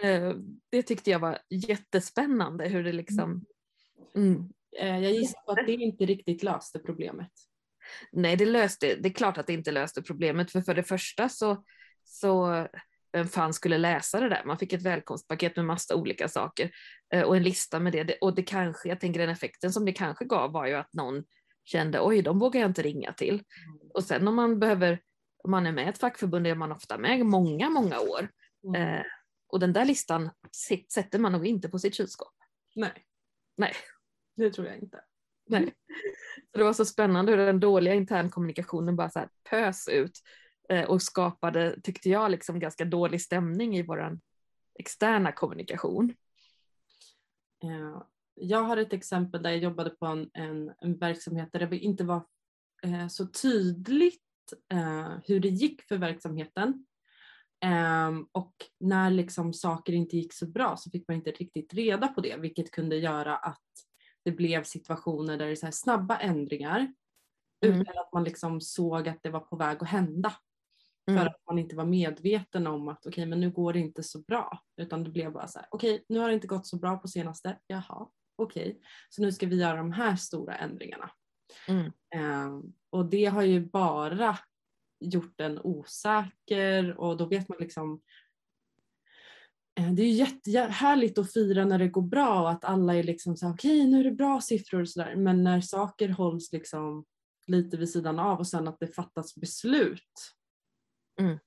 Eh, 0.02 0.35
det 0.71 0.83
tyckte 0.83 1.11
jag 1.11 1.18
var 1.18 1.38
jättespännande 1.50 2.68
hur 2.68 2.85
det 2.85 2.92
liksom... 2.92 3.44
Mm. 4.16 4.49
Eh, 4.80 4.99
jag 4.99 5.12
gissar 5.12 5.40
på 5.40 5.52
att 5.52 5.66
det 5.66 5.73
inte 5.73 6.04
riktigt 6.04 6.42
löste 6.42 6.78
problemet. 6.78 7.30
Nej, 8.12 8.37
det 8.37 8.47
löste, 8.47 8.97
det 8.97 9.09
är 9.09 9.12
klart 9.12 9.38
att 9.38 9.47
det 9.47 9.52
inte 9.52 9.73
löste 9.73 10.02
problemet, 10.02 10.52
för 10.52 10.61
för 10.61 10.75
det 10.75 10.83
första 10.83 11.28
så, 11.28 11.64
så 12.04 12.66
vem 13.14 13.28
fan 13.28 13.52
skulle 13.52 13.78
läsa 13.78 14.21
det 14.21 14.28
där? 14.28 14.42
Man 14.44 14.59
fick 14.59 14.73
ett 14.73 14.83
välkomstpaket 14.83 15.56
med 15.56 15.64
massa 15.64 15.97
olika 15.97 16.28
saker 16.28 16.71
eh, 17.14 17.23
och 17.23 17.37
en 17.37 17.42
lista 17.42 17.80
med 17.80 17.92
det. 17.92 18.18
Och 18.21 18.35
det 18.35 18.42
kanske, 18.42 18.88
jag 18.88 19.00
tänker 19.00 19.21
den 19.21 19.30
effekten 19.30 19.73
som 19.73 19.85
det 19.85 19.92
kanske 19.92 20.25
gav 20.25 20.52
var 20.52 20.66
ju 20.66 20.75
att 20.75 20.92
någon 20.92 21.25
kände 21.64 22.00
oj, 22.00 22.23
de 22.23 22.38
vågar 22.38 22.61
jag 22.61 22.71
inte 22.71 22.83
ringa 22.83 23.12
till. 23.12 23.35
Mm. 23.35 23.90
Och 23.94 24.04
sen 24.04 24.28
om 24.28 24.35
man 24.35 24.59
behöver, 24.59 25.00
om 25.44 25.50
man 25.50 25.66
är 25.66 25.73
med 25.73 25.87
i 25.87 25.88
ett 25.88 25.99
fackförbund 25.99 26.47
är 26.47 26.54
man 26.54 26.73
ofta 26.73 26.99
med 26.99 27.26
många, 27.26 27.71
många 27.71 28.00
år. 28.00 28.28
Mm. 28.76 29.04
Och 29.49 29.61
den 29.61 29.73
där 29.73 29.85
listan 29.85 30.30
sätter 30.94 31.18
man 31.18 31.33
nog 31.33 31.47
inte 31.47 31.68
på 31.68 31.78
sitt 31.78 31.94
kylskåp. 31.94 32.35
Nej. 32.75 33.04
Nej. 33.56 33.73
Det 34.37 34.50
tror 34.50 34.66
jag 34.66 34.76
inte. 34.76 35.00
Nej. 35.47 35.75
Så 36.52 36.59
det 36.59 36.64
var 36.64 36.73
så 36.73 36.85
spännande 36.85 37.33
hur 37.33 37.38
den 37.38 37.61
dåliga 37.61 37.94
internkommunikationen 37.94 38.97
bara 38.97 39.11
så 39.11 39.18
här 39.18 39.28
pös 39.50 39.88
ut 39.88 40.18
eh, 40.18 40.43
och 40.88 41.02
skapade, 41.02 41.80
tyckte 41.83 42.09
jag, 42.09 42.30
liksom 42.30 42.59
ganska 42.59 42.85
dålig 42.85 43.21
stämning 43.21 43.76
i 43.76 43.83
vår 43.83 44.18
externa 44.78 45.33
kommunikation. 45.33 46.14
Jag 48.35 48.62
har 48.62 48.76
ett 48.76 48.92
exempel 48.92 49.42
där 49.42 49.50
jag 49.50 49.59
jobbade 49.59 49.90
på 49.90 50.06
en, 50.06 50.30
en, 50.33 50.73
en 50.80 50.99
verksamhet 50.99 51.49
där 51.52 51.66
det 51.66 51.78
inte 51.78 52.04
var 52.04 52.26
eh, 52.83 53.09
så 53.09 53.26
tydligt 53.26 54.21
eh, 54.73 55.12
hur 55.25 55.40
det 55.40 55.49
gick 55.49 55.83
för 55.83 55.99
verksamheten. 55.99 56.87
Um, 58.09 58.28
och 58.33 58.54
när 58.80 59.11
liksom 59.11 59.52
saker 59.52 59.92
inte 59.92 60.16
gick 60.16 60.33
så 60.33 60.47
bra 60.47 60.76
så 60.76 60.90
fick 60.90 61.09
man 61.09 61.16
inte 61.16 61.30
riktigt 61.30 61.75
reda 61.75 62.09
på 62.09 62.21
det 62.21 62.37
vilket 62.37 62.71
kunde 62.71 62.97
göra 62.97 63.37
att 63.37 63.62
det 64.25 64.33
blev 64.33 64.64
situationer 64.64 65.37
där 65.37 65.47
det 65.47 65.52
är 65.52 65.56
så 65.56 65.73
snabba 65.73 66.16
ändringar 66.16 66.92
mm. 67.66 67.80
utan 67.80 67.99
att 67.99 68.12
man 68.12 68.25
liksom 68.25 68.61
såg 68.61 69.09
att 69.09 69.23
det 69.23 69.30
var 69.30 69.40
på 69.40 69.56
väg 69.56 69.83
att 69.83 69.88
hända. 69.88 70.35
Mm. 71.06 71.20
För 71.20 71.26
att 71.26 71.42
man 71.46 71.58
inte 71.58 71.76
var 71.76 71.84
medveten 71.84 72.66
om 72.66 72.88
att 72.88 72.99
okej 72.99 73.11
okay, 73.11 73.26
men 73.26 73.40
nu 73.40 73.50
går 73.50 73.73
det 73.73 73.78
inte 73.78 74.02
så 74.02 74.18
bra. 74.18 74.58
Utan 74.76 75.04
det 75.04 75.11
blev 75.11 75.32
bara 75.32 75.49
så 75.49 75.58
här 75.58 75.68
okej 75.70 75.94
okay, 75.94 76.04
nu 76.08 76.18
har 76.18 76.28
det 76.28 76.34
inte 76.34 76.46
gått 76.46 76.66
så 76.66 76.76
bra 76.76 76.96
på 76.96 77.08
senaste, 77.08 77.58
jaha 77.66 78.08
okej. 78.37 78.68
Okay. 78.68 78.80
Så 79.08 79.23
nu 79.23 79.32
ska 79.32 79.46
vi 79.46 79.56
göra 79.56 79.76
de 79.76 79.92
här 79.92 80.16
stora 80.16 80.54
ändringarna. 80.54 81.11
Mm. 81.68 81.92
Um, 82.46 82.75
och 82.90 83.06
det 83.06 83.25
har 83.25 83.42
ju 83.42 83.61
bara 83.61 84.38
gjort 85.00 85.40
en 85.40 85.61
osäker 85.64 87.00
och 87.00 87.16
då 87.16 87.26
vet 87.26 87.49
man 87.49 87.58
liksom 87.61 88.00
eh, 89.80 89.92
det 89.92 90.02
är 90.02 90.12
jättehärligt 90.12 91.18
att 91.18 91.32
fira 91.32 91.64
när 91.64 91.78
det 91.78 91.88
går 91.88 92.02
bra 92.02 92.40
och 92.40 92.50
att 92.50 92.64
alla 92.64 92.94
är 92.94 93.02
liksom 93.02 93.37
så 93.37 93.50
okej 93.50 93.80
okay, 93.80 93.90
nu 93.90 94.00
är 94.00 94.04
det 94.04 94.11
bra 94.11 94.40
siffror 94.40 94.80
och 94.80 94.88
sådär 94.88 95.16
men 95.16 95.44
när 95.44 95.61
saker 95.61 96.08
hålls 96.08 96.52
liksom 96.52 97.04
lite 97.46 97.76
vid 97.76 97.90
sidan 97.90 98.18
av 98.18 98.38
och 98.38 98.46
sen 98.46 98.68
att 98.68 98.80
det 98.80 98.94
fattas 98.94 99.34
beslut 99.34 100.34
mm. 101.21 101.38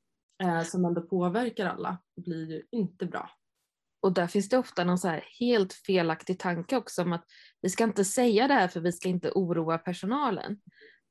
eh, 0.43 0.63
som 0.63 0.85
ändå 0.85 1.01
påverkar 1.01 1.65
alla 1.65 1.97
blir 2.25 2.51
ju 2.51 2.63
inte 2.71 3.05
bra. 3.05 3.29
Och 3.99 4.13
där 4.13 4.27
finns 4.27 4.49
det 4.49 4.57
ofta 4.57 4.83
någon 4.83 4.97
så 4.97 5.19
helt 5.39 5.73
felaktig 5.73 6.39
tanke 6.39 6.77
också 6.77 7.01
om 7.01 7.13
att 7.13 7.25
vi 7.61 7.69
ska 7.69 7.83
inte 7.83 8.05
säga 8.05 8.47
det 8.47 8.53
här 8.53 8.67
för 8.67 8.79
vi 8.79 8.91
ska 8.91 9.09
inte 9.09 9.31
oroa 9.31 9.77
personalen. 9.77 10.59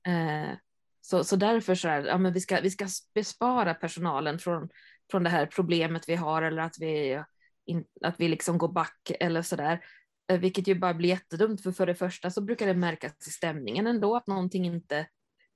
Eh, 0.09 0.57
så, 1.01 1.25
så 1.25 1.37
därför 1.37 1.75
så 1.75 1.89
här, 1.89 2.05
ja, 2.07 2.19
men 2.19 2.33
vi, 2.33 2.41
ska, 2.41 2.61
vi 2.61 2.71
ska 2.71 2.87
bespara 3.15 3.75
personalen 3.75 4.39
från, 4.39 4.69
från 5.11 5.23
det 5.23 5.31
här 5.31 5.47
problemet 5.47 6.09
vi 6.09 6.15
har 6.15 6.43
eller 6.43 6.63
att 6.63 6.77
vi, 6.79 7.23
in, 7.67 7.85
att 8.01 8.15
vi 8.19 8.29
liksom 8.29 8.59
går 8.59 8.73
back 8.73 9.11
eller 9.21 9.43
sådär. 9.43 9.85
Eh, 10.31 10.41
vilket 10.41 10.67
ju 10.67 10.75
bara 10.75 10.95
blir 10.95 11.09
jättedumt 11.09 11.63
för 11.63 11.73
för 11.73 11.87
det 11.87 11.95
första 11.95 12.31
så 12.31 12.41
brukar 12.41 12.67
det 12.67 12.75
märkas 12.75 13.29
i 13.29 13.31
stämningen 13.31 13.87
ändå 13.87 14.17
att 14.17 14.27
någonting 14.27 14.67
inte 14.67 15.07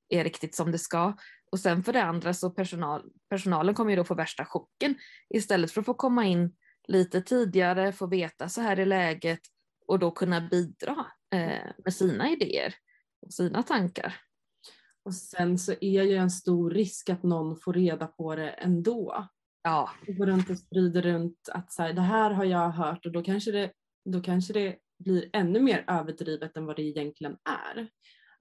är 0.09 0.25
riktigt 0.25 0.55
som 0.55 0.73
det 0.73 0.79
ska. 0.79 1.15
Och 1.53 1.61
sen 1.61 1.83
för 1.83 1.93
det 1.93 2.03
andra 2.03 2.35
så 2.35 2.51
personal, 2.51 3.03
personalen 3.29 3.75
kommer 3.75 3.91
ju 3.91 3.97
då 3.97 4.05
få 4.05 4.15
värsta 4.15 4.45
chocken 4.45 4.95
istället 5.29 5.71
för 5.73 5.81
att 5.81 5.87
få 5.87 5.95
komma 5.95 6.25
in 6.25 6.57
lite 6.89 7.21
tidigare, 7.23 7.93
få 7.93 8.07
veta 8.07 8.49
så 8.49 8.61
här 8.61 8.77
är 8.77 8.87
läget 8.87 9.41
och 9.87 9.99
då 9.99 10.11
kunna 10.11 10.41
bidra 10.41 11.07
eh, 11.35 11.73
med 11.85 11.95
sina 11.95 12.31
idéer 12.31 12.75
och 13.27 13.33
sina 13.33 13.63
tankar. 13.63 14.17
Och 15.03 15.15
sen 15.15 15.59
så 15.59 15.73
är 15.81 16.03
ju 16.03 16.17
en 16.17 16.31
stor 16.31 16.71
risk 16.71 17.11
att 17.11 17.23
någon 17.23 17.57
får 17.57 17.73
reda 17.73 18.07
på 18.07 18.37
det 18.37 18.51
ändå. 18.51 19.29
Ja. 19.63 19.91
Och 20.09 20.15
går 20.15 20.27
runt 20.27 20.51
och 20.51 20.59
sprider 20.59 21.03
runt 21.03 21.49
att 21.53 21.73
så 21.73 21.83
här, 21.83 21.93
det 21.93 22.01
här 22.01 22.31
har 22.31 22.45
jag 22.45 22.71
hört 22.71 23.07
och 23.07 23.13
då 23.13 23.23
kanske, 23.23 23.53
det, 23.53 23.73
då 24.05 24.21
kanske 24.21 24.53
det 24.53 24.77
blir 24.99 25.31
ännu 25.33 25.61
mer 25.61 25.85
överdrivet 25.89 26.57
än 26.57 26.67
vad 26.67 26.77
det 26.77 26.83
egentligen 26.83 27.37
är. 27.45 27.89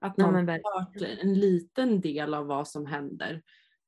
Att 0.00 0.16
man 0.16 0.34
har 0.34 0.80
hört 0.80 1.20
en 1.22 1.34
liten 1.34 2.00
del 2.00 2.34
av 2.34 2.46
vad 2.46 2.68
som 2.68 2.86
händer. 2.86 3.42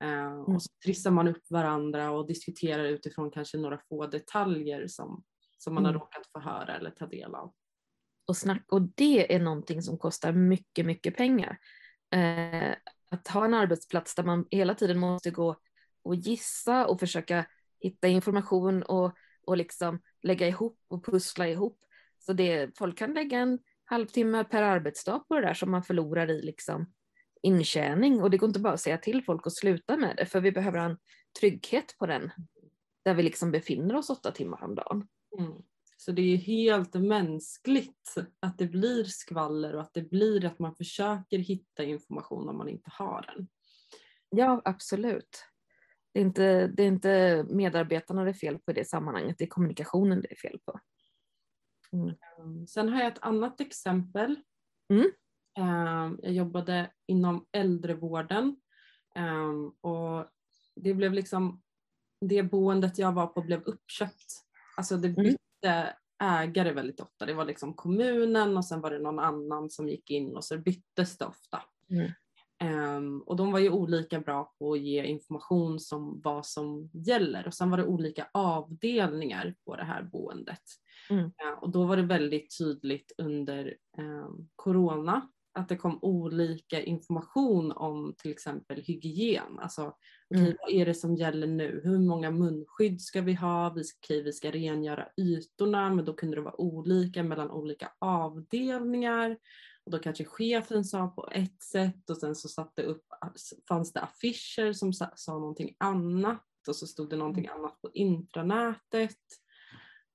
Uh, 0.05 0.11
mm. 0.11 0.41
Och 0.41 0.63
så 0.63 0.69
trissar 0.85 1.11
man 1.11 1.29
upp 1.29 1.51
varandra 1.51 2.11
och 2.11 2.27
diskuterar 2.27 2.85
utifrån 2.85 3.31
kanske 3.31 3.59
några 3.59 3.79
få 3.89 4.07
detaljer 4.07 4.87
som, 4.87 5.23
som 5.59 5.75
man 5.75 5.85
mm. 5.85 5.95
har 5.95 6.01
råkat 6.01 6.27
få 6.33 6.41
höra 6.41 6.77
eller 6.77 6.91
ta 6.91 7.07
del 7.07 7.35
av. 7.35 7.53
Och, 8.27 8.37
snack, 8.37 8.65
och 8.69 8.83
det 8.83 9.35
är 9.35 9.41
någonting 9.41 9.83
som 9.83 9.99
kostar 9.99 10.33
mycket, 10.33 10.87
mycket 10.87 11.17
pengar 11.17 11.59
eh, 12.15 12.75
att 13.11 13.29
ha 13.29 13.45
en 13.45 13.55
arbetsplats 13.55 14.15
där 14.15 14.25
man 14.25 14.47
hela 14.51 14.75
tiden 14.75 14.99
måste 14.99 15.31
gå 15.31 15.57
och 16.03 16.15
gissa 16.15 16.87
och 16.87 17.01
försöka 17.01 17.47
hitta 17.81 18.09
information 18.09 18.83
och, 18.83 19.13
och 19.47 19.57
liksom 19.57 20.03
lägga 20.23 20.49
ihop 20.49 20.81
och 20.89 21.05
pussla 21.05 21.49
ihop. 21.49 21.79
Så 22.19 22.33
det, 22.33 22.79
folk 22.79 22.99
kan 22.99 23.15
lägga 23.15 23.39
en 23.39 23.59
halvtimme 23.85 24.45
per 24.45 24.63
arbetsdag 24.63 25.19
på 25.29 25.35
det 25.35 25.41
där 25.41 25.55
som 25.55 25.71
man 25.71 25.83
förlorar 25.83 26.31
i 26.31 26.43
liksom 26.43 26.93
intjäning 27.43 28.23
och 28.23 28.31
det 28.31 28.39
går 28.39 28.49
inte 28.49 28.61
bara 28.61 28.73
att 28.73 28.81
säga 28.81 28.99
till 28.99 29.25
folk 29.25 29.47
att 29.47 29.57
sluta 29.57 29.97
med 29.97 30.17
det 30.17 30.27
för 30.27 30.41
vi 30.41 30.53
behöver 30.53 30.79
ha 30.79 30.87
en 30.87 30.99
trygghet 31.41 31.97
på 31.99 32.07
den 32.07 32.31
där 33.05 33.15
vi 33.15 33.23
liksom 33.23 33.51
befinner 33.51 33.97
oss 33.97 34.11
åtta 34.11 34.31
timmar 34.31 34.65
om 34.65 34.75
dagen. 34.75 35.09
Mm. 35.39 35.53
Så 35.97 36.13
det 36.13 36.23
är 36.23 36.37
helt 36.37 36.95
mänskligt 36.95 38.15
att 38.41 38.59
det 38.59 38.67
blir 38.67 39.05
skvaller 39.05 39.75
och 39.75 39.81
att 39.81 39.95
det 39.95 40.11
blir 40.11 40.45
att 40.45 40.59
man 40.59 40.75
försöker 40.75 41.39
hitta 41.39 41.85
information 41.85 42.49
om 42.49 42.59
man 42.59 42.69
inte 42.69 42.91
har 42.93 43.23
den. 43.23 43.49
Ja, 44.31 44.63
absolut. 44.65 45.47
Det 46.13 46.21
är 46.21 46.25
inte, 46.25 46.67
det 46.67 46.83
är 46.83 46.87
inte 46.87 47.45
medarbetarna 47.51 48.25
det 48.25 48.31
är 48.31 48.35
fel 48.35 48.59
på 48.59 48.71
i 48.71 48.75
det 48.75 48.89
sammanhanget, 48.89 49.39
det 49.39 49.45
är 49.45 49.49
kommunikationen 49.49 50.21
det 50.21 50.33
är 50.33 50.37
fel 50.37 50.59
på. 50.65 50.81
Mm. 51.93 52.09
Ehm, 52.09 52.67
sen 52.67 52.89
har 52.89 53.01
jag 53.01 53.13
ett 53.13 53.23
annat 53.23 53.61
exempel. 53.61 54.37
Mm. 54.91 55.11
Ehm, 55.59 56.19
jag 56.23 56.33
jobbade 56.33 56.91
inom 57.07 57.47
äldrevården 57.53 58.57
ehm, 59.15 59.69
och 59.69 60.27
det 60.77 60.95
blev 60.95 61.13
liksom, 61.13 61.63
det 62.21 62.43
boendet 62.43 62.99
jag 62.99 63.13
var 63.13 63.27
på 63.27 63.43
blev 63.43 63.63
uppköpt. 63.63 64.33
Alltså 64.77 64.97
det 64.97 65.09
mm 65.09 65.37
bytte 65.63 65.97
ägare 66.23 66.73
väldigt 66.73 67.01
ofta. 67.01 67.27
Det 67.27 67.35
var 67.35 67.45
liksom 67.45 67.75
kommunen 67.75 68.57
och 68.57 68.65
sen 68.65 68.81
var 68.81 68.91
det 68.91 68.99
någon 68.99 69.19
annan 69.19 69.71
som 69.71 69.89
gick 69.89 70.11
in 70.11 70.37
och 70.37 70.45
så 70.45 70.59
byttes 70.59 71.19
det 71.19 71.25
ofta. 71.25 71.63
Mm. 71.91 72.11
Um, 72.97 73.21
och 73.21 73.37
de 73.37 73.53
var 73.53 73.59
ju 73.59 73.71
olika 73.71 74.21
bra 74.21 74.55
på 74.59 74.73
att 74.73 74.81
ge 74.81 75.05
information 75.05 75.79
om 75.93 76.21
vad 76.25 76.47
som 76.47 76.91
gäller 76.93 77.47
och 77.47 77.55
sen 77.55 77.71
var 77.71 77.79
det 77.79 77.85
olika 77.85 78.29
avdelningar 78.33 79.55
på 79.65 79.77
det 79.77 79.85
här 79.85 80.03
boendet. 80.03 80.63
Mm. 81.13 81.31
Ja, 81.37 81.59
och 81.63 81.71
då 81.71 81.85
var 81.87 81.97
det 81.97 82.03
väldigt 82.03 82.59
tydligt 82.59 83.13
under 83.19 83.67
eh, 83.99 84.29
corona 84.57 85.29
att 85.55 85.69
det 85.69 85.77
kom 85.77 85.99
olika 86.03 86.83
information 86.83 87.73
om 87.73 88.15
till 88.19 88.31
exempel 88.31 88.83
hygien. 88.83 89.59
Alltså 89.59 89.83
okej, 89.83 90.43
Mm. 90.45 90.57
vad 90.61 90.71
är 90.73 90.87
det 90.87 90.95
som 90.95 91.17
gäller 91.17 91.47
nu? 91.47 91.81
Hur 91.85 91.99
många 91.99 92.31
munskydd 92.31 93.01
ska 93.01 93.21
vi 93.21 93.35
ha? 93.35 93.71
Vi 93.71 93.85
ska, 93.85 93.99
okej, 94.05 94.23
vi 94.23 94.33
ska 94.33 94.51
rengöra 94.51 95.09
ytorna 95.17 95.91
men 95.95 96.05
då 96.05 96.13
kunde 96.15 96.37
det 96.37 96.43
vara 96.43 96.61
olika 96.61 97.23
mellan 97.23 97.51
olika 97.51 97.93
avdelningar. 97.99 99.39
Och 99.85 99.91
då 99.93 99.99
kanske 99.99 100.25
chefen 100.25 100.85
sa 100.85 101.09
på 101.09 101.29
ett 101.33 101.63
sätt 101.63 102.11
och 102.11 102.17
sen 102.17 102.35
så 102.37 102.49
satte 102.49 102.83
upp, 102.83 103.05
fanns 103.69 103.93
det 103.93 104.01
affischer 104.01 104.73
som 104.73 104.93
sa, 104.93 105.11
sa 105.17 105.33
någonting 105.33 105.77
annat 105.79 106.45
och 106.69 106.77
så 106.77 106.87
stod 106.87 107.11
det 107.11 107.17
någonting 107.17 107.47
annat 107.47 107.81
på 107.81 107.91
intranätet. 107.95 109.17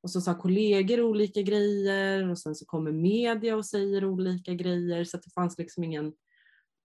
Och 0.07 0.11
så 0.11 0.21
sa 0.21 0.37
kollegor 0.41 1.01
olika 1.01 1.41
grejer 1.41 2.29
och 2.29 2.39
sen 2.39 2.55
så 2.55 2.65
kommer 2.65 2.91
media 2.91 3.55
och 3.55 3.65
säger 3.65 4.05
olika 4.05 4.53
grejer 4.53 5.03
så 5.03 5.17
det 5.17 5.33
fanns 5.33 5.57
liksom 5.57 5.83
ingen, 5.83 6.13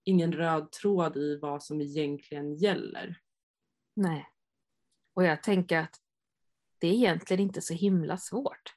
ingen 0.03 0.31
röd 0.31 0.71
tråd 0.71 1.17
i 1.17 1.39
vad 1.41 1.63
som 1.63 1.81
egentligen 1.81 2.55
gäller. 2.55 3.19
Nej. 3.95 4.29
Och 5.13 5.23
jag 5.23 5.43
tänker 5.43 5.77
att 5.79 5.95
det 6.77 6.87
är 6.87 6.91
egentligen 6.93 7.43
inte 7.43 7.61
så 7.61 7.73
himla 7.73 8.17
svårt. 8.17 8.75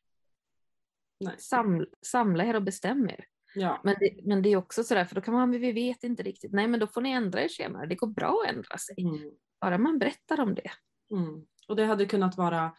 Nej. 1.21 1.35
Sam, 1.39 1.87
samla 2.03 2.45
er 2.45 2.57
och 2.57 2.63
bestäm 2.63 3.09
er. 3.11 3.25
Ja, 3.55 3.81
Men 3.85 3.97
det, 4.01 4.21
men 4.27 4.43
det 4.43 4.49
är 4.49 4.57
också 4.57 4.85
sådär, 4.85 5.05
för 5.05 5.15
då 5.15 5.21
kan 5.21 5.35
man, 5.35 5.51
vi 5.51 5.73
vet 5.73 6.05
inte 6.05 6.23
riktigt. 6.23 6.53
Nej, 6.53 6.69
men 6.69 6.81
då 6.81 6.87
får 6.87 7.01
ni 7.01 7.11
ändra 7.11 7.43
er 7.43 7.49
senare. 7.49 7.87
Det 7.87 7.95
går 7.95 8.07
bra 8.07 8.43
att 8.45 8.55
ändra 8.55 8.79
sig. 8.79 8.95
mm, 8.99 9.31
Bara 9.61 9.79
man 9.79 9.99
berättar 9.99 10.41
om 10.41 10.55
det. 10.55 10.71
mm. 11.11 11.47
Och 11.69 11.77
det 11.77 11.85
hade 11.85 12.07
kunnat 12.07 12.37
vara 12.37 12.77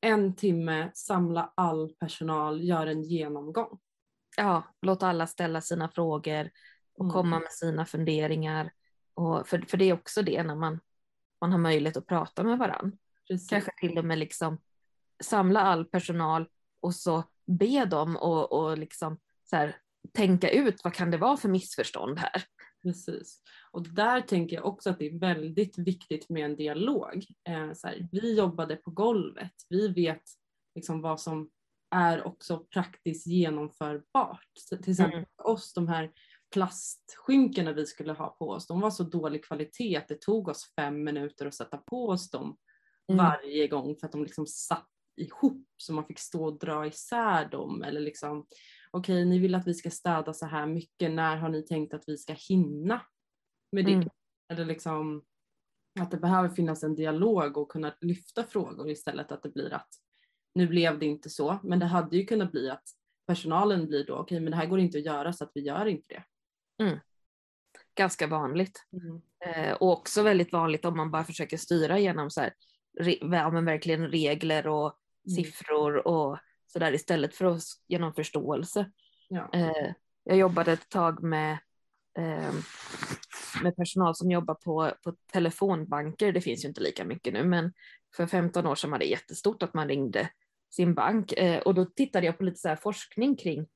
en 0.00 0.36
timme, 0.36 0.90
samla 0.94 1.52
all 1.54 1.88
personal, 2.00 2.64
gör 2.64 2.86
en 2.86 3.02
genomgång. 3.02 3.78
Ja, 4.36 4.62
låt 4.82 5.02
alla 5.02 5.26
ställa 5.26 5.60
sina 5.60 5.88
frågor 5.88 6.50
och 6.98 7.04
Mm. 7.04 7.12
komma 7.12 7.38
med 7.38 7.52
sina 7.52 7.86
funderingar. 7.86 8.72
Och 9.14 9.48
för, 9.48 9.58
för 9.58 9.76
det 9.76 9.84
är 9.84 9.92
också 9.92 10.22
det 10.22 10.42
när 10.42 10.54
man, 10.54 10.80
man 11.40 11.52
har 11.52 11.58
möjlighet 11.58 11.96
att 11.96 12.06
prata 12.06 12.42
med 12.42 12.58
varandra. 12.58 12.98
Kanske 13.48 13.70
till 13.80 13.98
och 13.98 14.04
med 14.04 14.18
liksom 14.18 14.58
samla 15.24 15.60
all 15.60 15.84
personal 15.84 16.48
och 16.80 16.94
så 16.94 17.24
be 17.46 17.84
dem 17.84 18.16
och, 18.16 18.52
och 18.52 18.78
liksom 18.78 19.18
så 19.50 19.56
här, 19.56 19.76
tänka 20.12 20.50
ut 20.50 20.84
vad 20.84 20.94
kan 20.94 21.10
det 21.10 21.18
vara 21.18 21.36
för 21.36 21.48
missförstånd 21.48 22.18
här. 22.18 22.44
Precis. 22.86 23.40
Och 23.70 23.82
där 23.88 24.20
tänker 24.20 24.56
jag 24.56 24.66
också 24.66 24.90
att 24.90 24.98
det 24.98 25.06
är 25.06 25.18
väldigt 25.18 25.78
viktigt 25.78 26.28
med 26.28 26.44
en 26.44 26.56
dialog. 26.56 27.26
Eh, 27.48 27.72
så 27.72 27.86
här, 27.86 28.08
vi 28.12 28.36
jobbade 28.38 28.76
på 28.76 28.90
golvet, 28.90 29.52
vi 29.68 29.88
vet 29.88 30.22
liksom 30.74 31.00
vad 31.00 31.20
som 31.20 31.50
är 31.90 32.26
också 32.26 32.58
praktiskt 32.58 33.26
genomförbart. 33.26 34.48
Så 34.54 34.76
till 34.76 34.90
exempel 34.90 35.14
Mm. 35.18 35.26
för 35.36 35.46
oss, 35.46 35.72
de 35.74 35.88
här 35.88 36.12
plastskynkorna 36.54 37.72
vi 37.72 37.86
skulle 37.86 38.12
ha 38.12 38.28
på 38.38 38.50
oss, 38.50 38.66
de 38.66 38.80
var 38.80 38.90
så 38.90 39.02
dålig 39.02 39.44
kvalitet 39.44 39.96
att 39.96 40.08
det 40.08 40.20
tog 40.20 40.48
oss 40.48 40.72
fem 40.76 41.04
minuter 41.04 41.46
att 41.46 41.54
sätta 41.54 41.76
på 41.78 42.08
oss 42.08 42.30
dem 42.30 42.56
Mm. 43.12 43.24
varje 43.24 43.66
gång 43.68 43.96
för 43.96 44.06
att 44.06 44.12
de 44.12 44.22
liksom 44.22 44.46
satt 44.46 44.88
ihop 45.16 45.66
så 45.76 45.92
man 45.92 46.06
fick 46.06 46.18
stå 46.18 46.44
och 46.44 46.58
dra 46.58 46.86
isär 46.86 47.48
dem 47.48 47.82
eller 47.82 48.00
liksom 48.00 48.46
okej 48.90 49.24
ni 49.24 49.38
vill 49.38 49.54
att 49.54 49.66
vi 49.66 49.74
ska 49.74 49.90
städa 49.90 50.32
så 50.32 50.46
här 50.46 50.66
mycket, 50.66 51.10
när 51.10 51.36
har 51.36 51.48
ni 51.48 51.62
tänkt 51.62 51.94
att 51.94 52.04
vi 52.06 52.16
ska 52.16 52.32
hinna 52.32 53.00
med 53.72 53.84
det? 53.84 53.92
Mm. 53.92 54.08
Eller 54.48 54.64
liksom 54.64 55.24
att 56.00 56.10
det 56.10 56.16
behöver 56.16 56.48
finnas 56.48 56.82
en 56.82 56.94
dialog 56.94 57.56
och 57.56 57.70
kunna 57.70 57.94
lyfta 58.00 58.44
frågor 58.44 58.90
istället 58.90 59.32
att 59.32 59.42
det 59.42 59.48
blir 59.48 59.72
att 59.72 59.88
nu 60.54 60.66
blev 60.66 60.98
det 60.98 61.06
inte 61.06 61.30
så 61.30 61.58
men 61.62 61.78
det 61.78 61.86
hade 61.86 62.16
ju 62.16 62.26
kunnat 62.26 62.52
bli 62.52 62.70
att 62.70 62.84
personalen 63.26 63.86
blir 63.86 64.06
då 64.06 64.14
okej 64.14 64.40
men 64.40 64.50
det 64.50 64.56
här 64.56 64.66
går 64.66 64.80
inte 64.80 64.98
att 64.98 65.04
göra 65.04 65.32
så 65.32 65.44
att 65.44 65.50
vi 65.54 65.60
gör 65.60 65.86
inte 65.86 66.14
det. 66.14 66.24
Ganska 67.94 68.26
vanligt. 68.26 68.84
Eh, 69.46 69.72
och 69.72 69.92
också 69.92 70.22
väldigt 70.22 70.52
vanligt 70.52 70.84
om 70.84 70.96
man 70.96 71.10
bara 71.10 71.24
försöker 71.24 71.56
styra 71.56 71.98
genom 71.98 72.30
så 72.30 72.40
här, 72.40 72.54
re, 73.00 73.16
ja, 73.20 73.50
verkligen 73.50 74.08
regler 74.08 74.66
och 74.66 74.86
Mm. 74.86 75.05
Siffror 75.34 76.06
och 76.06 76.38
sådär 76.66 76.92
istället 76.92 77.34
för 77.34 77.44
att, 77.44 77.62
genom 77.86 78.14
förståelse. 78.14 78.90
Ja. 79.28 79.50
Eh, 79.52 79.92
jag 80.24 80.36
jobbade 80.36 80.72
ett 80.72 80.88
tag 80.88 81.22
med, 81.22 81.58
eh, 82.18 82.54
med 83.62 83.76
personal 83.76 84.14
som 84.14 84.30
jobbar 84.30 84.54
på, 84.54 84.92
på 85.04 85.16
telefonbanker. 85.32 86.32
Det 86.32 86.40
finns 86.40 86.64
ju 86.64 86.68
inte 86.68 86.80
lika 86.80 87.04
mycket 87.04 87.32
nu, 87.32 87.44
men 87.44 87.72
för 88.16 88.26
15 88.26 88.66
år 88.66 88.74
sedan 88.74 88.90
var 88.90 88.98
det 88.98 89.04
jättestort 89.04 89.62
att 89.62 89.74
man 89.74 89.88
ringde 89.88 90.30
sin 90.70 90.94
bank. 90.94 91.32
Eh, 91.32 91.58
och 91.58 91.74
då 91.74 91.84
tittade 91.84 92.26
jag 92.26 92.38
på 92.38 92.44
lite 92.44 92.58
så 92.58 92.68
här 92.68 92.76
forskning 92.76 93.36
kring, 93.36 93.66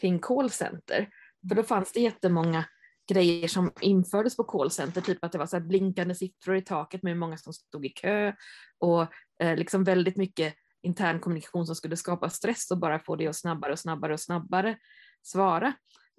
kring 0.00 0.18
callcenter. 0.18 1.08
För 1.48 1.54
då 1.54 1.62
fanns 1.62 1.92
det 1.92 2.00
jättemånga 2.00 2.64
grejer 3.08 3.48
som 3.48 3.72
infördes 3.80 4.36
på 4.36 4.44
callcenter, 4.44 5.00
typ 5.00 5.24
att 5.24 5.32
det 5.32 5.38
var 5.38 5.46
så 5.46 5.56
här 5.56 5.64
blinkande 5.64 6.14
siffror 6.14 6.56
i 6.56 6.62
taket 6.62 7.02
med 7.02 7.12
hur 7.12 7.20
många 7.20 7.36
som 7.36 7.52
stod 7.52 7.86
i 7.86 7.88
kö 7.88 8.32
och 8.78 9.06
eh, 9.40 9.56
liksom 9.56 9.84
väldigt 9.84 10.16
mycket 10.16 10.54
intern 10.86 11.20
kommunikation 11.20 11.66
som 11.66 11.76
skulle 11.76 11.96
skapa 11.96 12.30
stress 12.30 12.70
och 12.70 12.78
bara 12.78 12.98
få 12.98 13.16
det 13.16 13.26
att 13.26 13.36
snabbare 13.36 13.72
och 13.72 13.78
snabbare 13.78 14.12
och 14.12 14.20
snabbare 14.20 14.76
svara. 15.22 15.72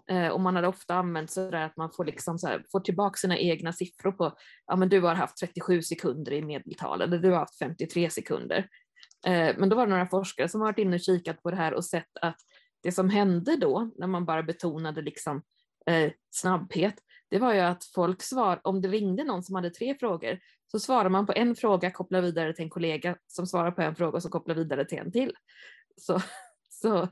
Eh, 0.10 0.28
och 0.28 0.42
man 0.42 0.56
hade 0.56 0.68
ofta 0.68 0.96
använt 0.96 1.32
sådär 1.32 1.62
att 1.62 1.78
man 1.78 1.92
får, 1.92 2.06
liksom 2.06 2.40
så 2.40 2.48
här, 2.48 2.64
får 2.72 2.80
tillbaka 2.80 3.18
sina 3.18 3.38
egna 3.38 3.74
siffror 3.74 4.12
på, 4.12 4.38
ja 4.68 4.76
men 4.76 4.90
du 4.90 5.02
har 5.02 5.16
haft 5.16 5.38
37 5.38 5.82
sekunder 5.82 6.32
i 6.32 6.42
medeltal 6.42 7.02
eller 7.02 7.18
du 7.18 7.32
har 7.32 7.40
haft 7.40 7.60
53 7.60 8.10
sekunder. 8.10 8.68
Eh, 9.26 9.56
men 9.58 9.70
då 9.70 9.76
var 9.76 9.86
det 9.86 9.90
några 9.90 10.08
forskare 10.08 10.50
som 10.50 10.62
har 10.62 10.68
varit 10.68 10.80
inne 10.80 10.96
och 10.96 11.02
kikat 11.02 11.44
på 11.44 11.52
det 11.52 11.58
här 11.58 11.74
och 11.74 11.86
sett 11.86 12.18
att 12.22 12.38
det 12.84 12.92
som 12.92 13.10
hände 13.10 13.56
då, 13.56 13.92
när 13.98 14.08
man 14.08 14.26
bara 14.26 14.44
betonade 14.44 15.02
liksom 15.02 15.42
eh, 15.86 16.12
snabbhet, 16.32 16.96
det 17.30 17.40
var 17.40 17.54
ju 17.54 17.60
att 17.60 17.84
folk 17.84 18.22
svar, 18.22 18.62
om 18.64 18.82
det 18.82 18.88
ringde 18.88 19.24
någon 19.24 19.44
som 19.44 19.56
hade 19.56 19.70
tre 19.70 19.96
frågor, 20.00 20.40
så 20.72 20.80
svarar 20.80 21.10
man 21.10 21.26
på 21.26 21.34
en 21.36 21.56
fråga, 21.56 21.92
kopplar 21.92 22.22
vidare 22.22 22.54
till 22.54 22.64
en 22.64 22.70
kollega 22.70 23.18
som 23.28 23.48
svarar 23.48 23.72
på 23.72 23.82
en 23.82 23.96
fråga 23.96 24.16
och 24.16 24.24
så 24.24 24.30
kopplar 24.30 24.56
vidare 24.56 24.86
till 24.86 24.98
en 24.98 25.12
till. 25.12 25.34
Så, 25.98 26.22
så 26.70 27.08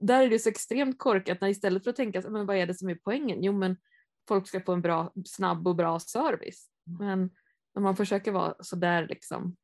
där 0.00 0.22
är 0.22 0.30
det 0.30 0.38
så 0.38 0.48
extremt 0.48 0.98
korkat 0.98 1.40
när 1.40 1.48
istället 1.48 1.84
för 1.84 1.90
att 1.90 1.96
tänka, 1.96 2.30
men 2.30 2.46
vad 2.46 2.56
är 2.56 2.66
det 2.66 2.74
som 2.74 2.88
är 2.88 2.94
poängen? 2.94 3.42
Jo, 3.42 3.52
men 3.52 3.76
folk 4.28 4.48
ska 4.48 4.60
få 4.60 4.72
en 4.72 4.82
bra, 4.82 5.12
snabb 5.24 5.68
och 5.68 5.76
bra 5.76 6.00
service. 6.00 6.68
Men 6.84 7.30
när 7.74 7.82
man 7.82 7.96
försöker 7.96 8.32
vara 8.32 8.54
så 8.60 8.76
där 8.76 9.06
liksom. 9.08 9.56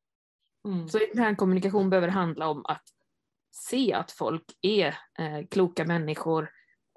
Mm. 0.67 0.89
Så 0.89 0.99
intern 0.99 1.35
kommunikation 1.35 1.89
behöver 1.89 2.07
handla 2.07 2.47
om 2.47 2.65
att 2.65 2.83
se 3.51 3.93
att 3.93 4.11
folk 4.11 4.43
är 4.61 4.87
eh, 5.19 5.47
kloka 5.51 5.85
människor 5.85 6.49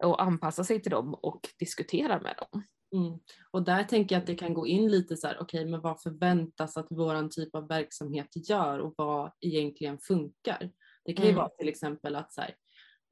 och 0.03 0.23
anpassa 0.23 0.65
sig 0.65 0.83
till 0.83 0.91
dem 0.91 1.15
och 1.15 1.49
diskutera 1.59 2.21
med 2.21 2.35
dem. 2.39 2.63
Mm. 2.95 3.19
Och 3.51 3.63
där 3.63 3.85
tänker 3.85 4.15
jag 4.15 4.21
att 4.21 4.27
det 4.27 4.35
kan 4.35 4.55
gå 4.55 4.67
in 4.67 4.91
lite 4.91 5.17
så 5.17 5.27
här, 5.27 5.39
okej 5.41 5.65
men 5.65 5.81
vad 5.81 6.03
förväntas 6.03 6.77
att 6.77 6.87
våran 6.91 7.31
typ 7.31 7.55
av 7.55 7.69
verksamhet 7.69 8.49
gör 8.49 8.79
och 8.79 8.95
vad 8.97 9.33
egentligen 9.41 9.99
funkar. 9.99 10.71
Det 11.05 11.13
kan 11.13 11.25
ju 11.25 11.31
Mm. 11.31 11.39
vara 11.39 11.49
till 11.49 11.69
exempel 11.69 12.17
att 12.17 12.33
så 12.33 12.41
här, 12.41 12.55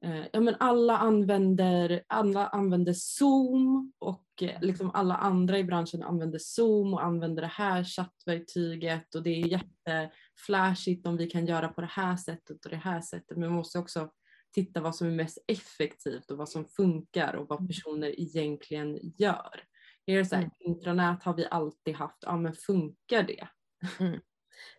eh, 0.05 0.25
ja 0.33 0.39
men 0.39 0.55
alla 0.59 0.97
använder, 0.97 2.03
alla 2.07 2.47
använder 2.47 2.93
Zoom 2.93 3.93
och 3.99 4.25
eh, 4.41 4.61
liksom 4.61 4.91
alla 4.93 5.15
andra 5.15 5.59
i 5.59 5.63
branschen 5.63 6.03
använder 6.03 6.39
Zoom 6.39 6.93
och 6.93 7.03
använder 7.03 7.41
det 7.41 7.47
här 7.47 7.83
chattverktyget 7.83 9.15
och 9.15 9.23
det 9.23 9.41
är 9.41 9.47
jätteflashigt 9.47 11.07
om 11.07 11.17
vi 11.17 11.27
kan 11.29 11.45
göra 11.45 11.67
på 11.67 11.81
det 11.81 11.91
här 11.91 12.17
sättet 12.17 12.65
och 12.65 12.71
det 12.71 12.77
här 12.77 13.01
sättet 13.01 13.37
men 13.37 13.49
man 13.49 13.57
måste 13.57 13.79
också 13.79 14.09
titta 14.53 14.81
vad 14.81 14.95
som 14.95 15.07
är 15.07 15.11
mest 15.11 15.37
effektivt 15.47 16.31
och 16.31 16.37
vad 16.37 16.49
som 16.49 16.65
funkar 16.65 17.33
och 17.33 17.47
vad 17.49 17.67
personer 17.67 18.19
egentligen 18.19 18.99
gör. 19.17 19.63
Är 20.05 20.17
det 20.17 20.25
så 20.25 20.35
här, 20.35 20.41
Mm. 20.43 20.51
intranät 20.59 21.23
har 21.23 21.33
vi 21.33 21.47
alltid 21.51 21.95
haft, 21.95 22.17
ja 22.21 22.37
men 22.37 22.53
funkar 22.53 23.23
det? 23.23 23.47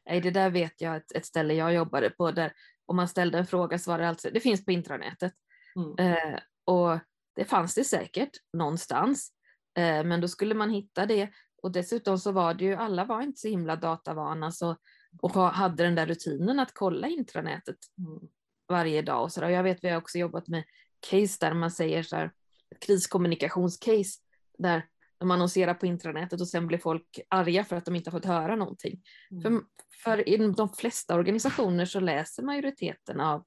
Nej, 0.06 0.20
det 0.20 0.30
där 0.30 0.50
vet 0.50 0.80
jag 0.80 0.96
ett, 0.96 1.12
ett 1.12 1.26
ställe 1.26 1.54
jag 1.54 1.74
jobbade 1.74 2.10
på 2.10 2.30
där 2.30 2.52
om 2.86 2.96
man 2.96 3.08
ställde 3.08 3.38
en 3.38 3.46
fråga 3.46 3.78
så 3.78 3.90
var 3.90 3.98
det 3.98 4.08
alltså, 4.08 4.30
det 4.30 4.40
finns 4.40 4.64
på 4.64 4.72
intranätet. 4.72 5.32
Mm. 5.76 6.12
Eh, 6.12 6.38
och 6.64 6.98
det 7.36 7.44
fanns 7.44 7.74
det 7.74 7.84
säkert 7.84 8.30
någonstans, 8.52 9.32
eh, 9.78 10.04
men 10.04 10.20
då 10.20 10.28
skulle 10.28 10.54
man 10.54 10.70
hitta 10.70 11.06
det. 11.06 11.30
Och 11.62 11.72
dessutom 11.72 12.18
så 12.18 12.32
var 12.32 12.54
det 12.54 12.64
ju, 12.64 12.74
alla 12.74 13.04
var 13.04 13.22
inte 13.22 13.40
så 13.40 13.48
himla 13.48 13.76
datavana 13.76 14.52
så, 14.52 14.76
och 15.22 15.30
ha- 15.32 15.50
hade 15.52 15.84
den 15.84 15.94
där 15.94 16.06
rutinen 16.06 16.58
att 16.60 16.74
kolla 16.74 17.08
intranätet 17.08 17.76
Mm. 17.98 18.28
Varje 18.68 19.02
dag. 19.02 19.22
Och 19.22 19.32
så 19.32 19.40
där. 19.40 19.46
Och 19.46 19.52
jag 19.52 19.62
vet, 19.62 19.84
vi 19.84 19.88
har 19.88 19.98
också 19.98 20.18
jobbat 20.18 20.48
med 20.48 20.64
case 21.10 21.36
där 21.40 21.54
man 21.54 21.70
säger 21.70 22.02
så 22.02 22.16
här, 22.16 22.32
ett 22.70 22.80
kriskommunikationscase 22.80 24.20
där 24.58 24.86
de 25.18 25.30
annonserar 25.30 25.74
på 25.74 25.86
intranätet 25.86 26.40
och 26.40 26.48
sen 26.48 26.66
blir 26.66 26.78
folk 26.78 27.20
arga 27.28 27.64
för 27.64 27.76
att 27.76 27.84
de 27.84 27.96
inte 27.96 28.10
har 28.10 28.18
fått 28.18 28.28
höra 28.28 28.56
någonting. 28.56 29.02
Mm. 29.30 29.42
För, 29.42 29.62
för 30.02 30.28
i 30.28 30.36
de 30.36 30.68
flesta 30.68 31.14
organisationer 31.14 31.84
så 31.84 32.00
läser 32.00 32.42
majoriteten 32.42 33.20
av, 33.20 33.44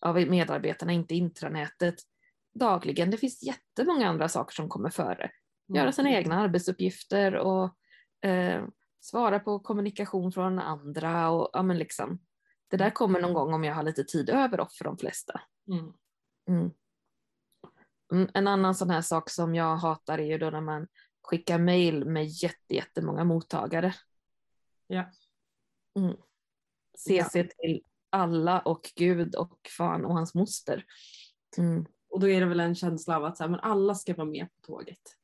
av 0.00 0.14
medarbetarna 0.14 0.92
inte 0.92 1.14
intranätet 1.14 1.94
dagligen. 2.54 3.10
Det 3.10 3.16
finns 3.16 3.42
jättemånga 3.42 4.08
andra 4.08 4.28
saker 4.28 4.54
som 4.54 4.68
kommer 4.68 4.90
före. 4.90 5.30
Göra 5.74 5.92
sina 5.92 6.10
egna 6.10 6.40
arbetsuppgifter 6.40 7.34
och 7.34 7.76
eh, 8.28 8.64
svara 9.00 9.40
på 9.40 9.58
kommunikation 9.58 10.32
från 10.32 10.58
andra 10.58 11.30
och 11.30 11.50
ja, 11.52 11.62
men 11.62 11.78
liksom, 11.78 12.18
Det 12.72 12.78
där 12.78 12.90
kommer 12.90 13.20
någon 13.20 13.34
gång 13.34 13.54
om 13.54 13.64
jag 13.64 13.74
har 13.74 13.82
lite 13.82 14.04
tid 14.04 14.30
över 14.30 14.68
för 14.78 14.84
de 14.84 14.98
flesta. 14.98 15.40
Mm. 15.68 15.92
Mm. 16.48 16.70
Mm, 18.12 18.30
En 18.34 18.48
annan 18.48 18.74
sån 18.74 18.90
här 18.90 19.00
sak 19.00 19.30
som 19.30 19.54
jag 19.54 19.76
hatar 19.76 20.18
är 20.18 20.24
ju 20.24 20.38
då 20.38 20.50
när 20.50 20.60
man 20.60 20.86
skickar 21.22 21.58
mail 21.58 22.04
med 22.04 22.26
jätte, 22.26 22.74
jättemånga 22.74 23.24
mottagare. 23.24 23.94
Ja. 24.86 25.10
Mm. 25.98 26.16
CC 26.98 27.32
till 27.32 27.82
alla 28.10 28.60
och 28.60 28.92
Gud 28.96 29.34
och 29.34 29.58
fan 29.78 30.04
och 30.04 30.14
hans 30.14 30.34
moster. 30.34 30.84
Mm. 31.58 31.86
Och 32.10 32.20
då 32.20 32.28
är 32.28 32.40
det 32.40 32.46
väl 32.46 32.60
en 32.60 32.74
känsla 32.74 33.16
av 33.16 33.24
att 33.24 33.36
så 33.36 33.42
här, 33.42 33.50
men 33.50 33.60
alla 33.60 33.94
ska 33.94 34.14
vara 34.14 34.30
med 34.30 34.46
på 34.46 34.66
tåget. 34.66 35.16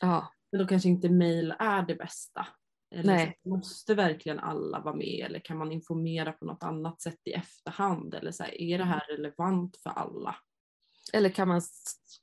Ja, 0.00 0.32
Men 0.52 0.60
då 0.60 0.66
kanske 0.66 0.88
inte 0.88 1.08
mail 1.10 1.54
är 1.58 1.82
det 1.82 1.94
bästa. 1.94 2.46
Eller 2.94 3.14
Nej. 3.14 3.38
så, 3.42 3.48
måste 3.48 3.94
verkligen 3.94 4.38
alla 4.38 4.80
vara 4.80 4.94
med 4.94 5.26
eller 5.26 5.38
kan 5.38 5.58
man 5.58 5.72
informera 5.72 6.32
på 6.32 6.44
något 6.44 6.62
annat 6.62 7.02
sätt 7.02 7.20
i 7.24 7.32
efterhand? 7.32 8.14
Eller 8.14 8.32
så 8.32 8.42
här, 8.42 8.60
är 8.60 8.78
det 8.78 8.84
här 8.84 9.06
relevant 9.08 9.76
för 9.76 9.90
alla? 9.90 10.36
eller 11.12 11.30
kan 11.30 11.48
man 11.48 11.60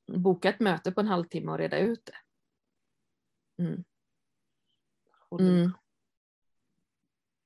boka 0.07 0.49
ett 0.49 0.60
möte 0.60 0.91
på 0.91 1.01
en 1.01 1.07
halvtimme 1.07 1.51
och 1.51 1.57
reda 1.57 1.77
ut 1.77 2.05
det? 2.05 2.17
Mm. 3.63 3.84
Mm. 5.39 5.71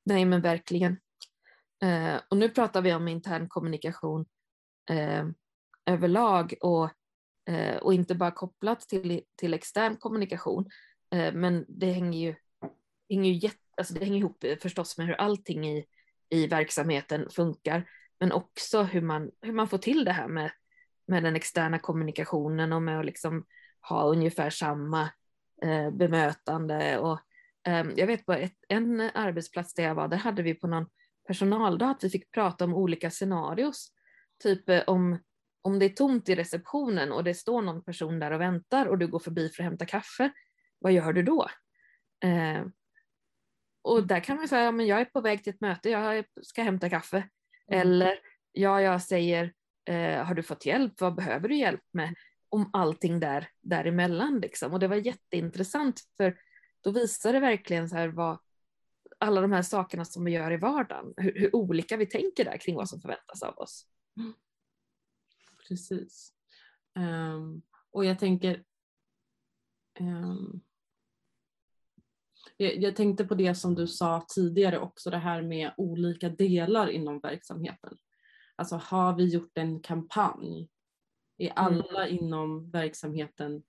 Nej 0.04 0.26
men 0.26 0.42
verkligen. 0.42 0.98
Eh, 1.82 2.22
och 2.30 2.38
nu 2.38 2.50
pratar 2.50 2.82
vi 2.82 2.94
om 2.94 3.08
intern 3.08 3.50
kommunikation 3.50 4.26
eh, 4.90 5.26
överlag 5.86 6.54
och, 6.62 6.90
eh, 7.50 7.78
och 7.78 7.94
inte 7.94 8.16
bara 8.16 8.32
kopplat 8.32 8.80
till, 8.82 9.24
till 9.36 9.54
extern 9.54 9.98
kommunikation. 9.98 10.70
Eh, 11.12 11.34
men 11.34 11.66
det 11.68 11.92
hänger 11.92 12.20
ju, 12.20 12.36
hänger 13.10 13.32
ju 13.32 13.38
jätte, 13.38 13.58
alltså 13.78 13.94
det 13.94 14.06
hänger 14.06 14.20
ihop 14.20 14.46
förstås 14.62 14.98
med 14.98 15.08
hur 15.08 15.14
allting 15.14 15.68
i, 15.68 15.86
i 16.30 16.48
verksamheten 16.48 17.30
funkar. 17.30 17.90
Men 18.20 18.32
också 18.32 18.84
hur 18.84 19.02
man, 19.02 19.32
hur 19.42 19.54
man 19.54 19.68
får 19.68 19.78
till 19.78 20.06
det 20.06 20.12
här 20.12 20.28
med, 20.28 20.52
med 21.08 21.24
den 21.24 21.36
externa 21.36 21.80
kommunikationen 21.80 22.74
och 22.74 22.82
med 22.82 23.00
att 23.00 23.06
liksom 23.06 23.46
ha 23.82 24.04
ungefär 24.04 24.50
samma 24.50 25.10
eh, 25.62 25.92
bemötande. 25.92 27.00
Och, 27.00 27.20
eh, 27.68 27.86
jag 27.96 28.08
vet 28.08 28.26
på 28.26 28.34
ett, 28.34 28.58
en 28.68 29.02
arbetsplats 29.02 29.74
där 29.74 29.84
jag 29.84 29.96
var, 29.96 30.08
där 30.08 30.18
hade 30.18 30.44
vi 30.44 30.54
på 30.54 30.68
någon 30.68 30.86
personaldag 31.28 31.90
att 31.90 32.04
vi 32.04 32.10
fick 32.10 32.32
prata 32.32 32.66
om 32.66 32.74
olika 32.74 33.12
scenarios. 33.12 33.92
Typ 34.44 34.70
eh, 34.70 34.84
om, 34.88 35.20
om 35.62 35.80
det 35.80 35.86
är 35.86 35.90
tomt 35.90 36.30
i 36.30 36.36
receptionen 36.36 37.12
och 37.12 37.24
det 37.24 37.34
står 37.34 37.62
någon 37.62 37.84
person 37.84 38.20
där 38.20 38.32
och 38.32 38.42
väntar 38.42 38.86
och 38.86 38.98
du 38.98 39.08
går 39.08 39.20
förbi 39.20 39.50
för 39.50 39.64
att 39.64 39.70
hämta 39.70 39.86
kaffe, 39.86 40.32
vad 40.80 40.92
gör 40.92 41.14
du 41.14 41.24
då? 41.24 41.48
Eh, 42.24 42.66
och 43.86 44.08
där 44.08 44.20
kan 44.20 44.38
man 44.38 44.48
säga, 44.48 44.64
ja, 44.64 44.72
men 44.72 44.88
jag 44.88 45.02
är 45.02 45.06
på 45.06 45.22
väg 45.22 45.44
till 45.44 45.54
ett 45.54 45.62
möte, 45.62 45.90
jag 45.90 46.26
ska 46.42 46.64
hämta 46.64 46.90
kaffe. 46.90 47.18
Mm. 47.18 47.82
Eller, 47.82 48.20
ja, 48.52 48.82
jag 48.82 49.02
säger, 49.02 49.54
eh, 49.86 50.24
har 50.24 50.34
du 50.34 50.44
fått 50.44 50.66
hjälp, 50.66 51.02
vad 51.02 51.16
behöver 51.16 51.50
du 51.50 51.56
hjälp 51.56 51.84
med? 51.92 52.16
Om 52.50 52.70
allting 52.74 53.20
där, 53.20 53.50
däremellan 53.62 54.40
liksom. 54.40 54.74
Och 54.74 54.80
det 54.80 54.88
var 54.88 54.96
jätteintressant 54.96 56.02
för 56.18 56.38
då 56.82 56.92
visar 56.92 57.34
det 57.34 57.40
verkligen 57.40 57.90
så 57.90 57.96
här 57.96 58.08
vad, 58.08 58.38
alla 59.18 59.42
de 59.42 59.52
här 59.52 59.62
sakerna 59.62 60.06
som 60.06 60.26
vi 60.26 60.32
gör 60.32 60.52
i 60.52 60.58
vardagen, 60.58 61.14
hur, 61.18 61.40
hur 61.40 61.56
olika 61.56 61.98
vi 61.98 62.06
tänker 62.06 62.46
där 62.46 62.58
kring 62.58 62.76
vad 62.76 62.90
som 62.90 63.02
förväntas 63.02 63.44
av 63.44 63.58
oss. 63.58 63.88
Precis. 65.68 66.34
Ehm, 66.96 67.62
och 67.92 68.06
jag 68.06 68.20
tänker 68.20 68.64
ehm, 70.00 70.62
jag, 72.58 72.96
tänkte 72.96 73.26
på 73.26 73.36
det 73.36 73.56
som 73.56 73.76
du 73.76 73.88
sa 73.88 74.26
tidigare 74.36 74.80
också, 74.80 75.10
det 75.10 75.18
här 75.18 75.42
med 75.42 75.72
olika 75.78 76.30
delar 76.30 76.88
inom 76.88 77.20
verksamheten. 77.20 77.98
Alltså 78.56 78.76
har 78.76 79.16
vi 79.16 79.26
gjort 79.26 79.58
en 79.58 79.80
kampanj? 79.80 80.70
Är 81.38 81.52
alla 81.56 82.08
inom 82.08 82.72
verksamheten 82.72 83.64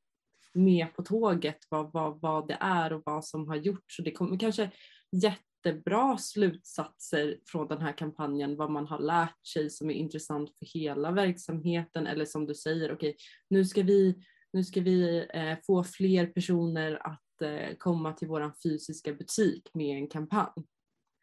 med 0.55 0.95
på 0.95 1.03
tåget 1.03 1.59
vad, 1.71 1.93
vad, 1.93 2.21
vad 2.21 2.49
det 2.49 2.59
är 2.61 2.93
och 2.93 3.03
vad 3.05 3.25
som 3.25 3.49
har 3.49 3.57
gjorts? 3.57 3.97
Så 3.97 4.03
det 4.03 4.13
kommer 4.13 4.39
kanske 4.39 4.71
jättebra 5.13 6.19
slutsatser 6.19 7.39
från 7.47 7.69
den 7.69 7.81
här 7.81 7.93
kampanjen, 7.93 8.57
vad 8.57 8.71
man 8.71 8.87
har 8.87 8.99
lärt 8.99 9.47
sig 9.47 9.71
som 9.71 9.91
är 9.91 9.95
intressant 9.95 10.51
för 10.59 10.79
hela 10.79 11.11
verksamheten 11.11 12.07
eller 12.07 12.25
som 12.25 12.47
du 12.47 12.55
säger, 12.55 12.93
okej 12.93 13.17
nu 13.49 13.65
ska 13.65 13.83
vi, 13.83 14.25
nu 14.53 14.65
ska 14.65 14.81
vi 14.81 15.27
eh, 15.35 15.59
få 15.67 15.85
fler 15.85 16.27
personer 16.27 17.07
att 17.07 17.26
eh, 17.43 17.77
komma 17.79 18.13
till 18.13 18.29
vår 18.29 18.53
fysiska 18.63 19.13
butik 19.13 19.71
med 19.75 19.97
en 19.97 20.09
kampanj. 20.09 20.67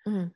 Mm. 0.06 0.30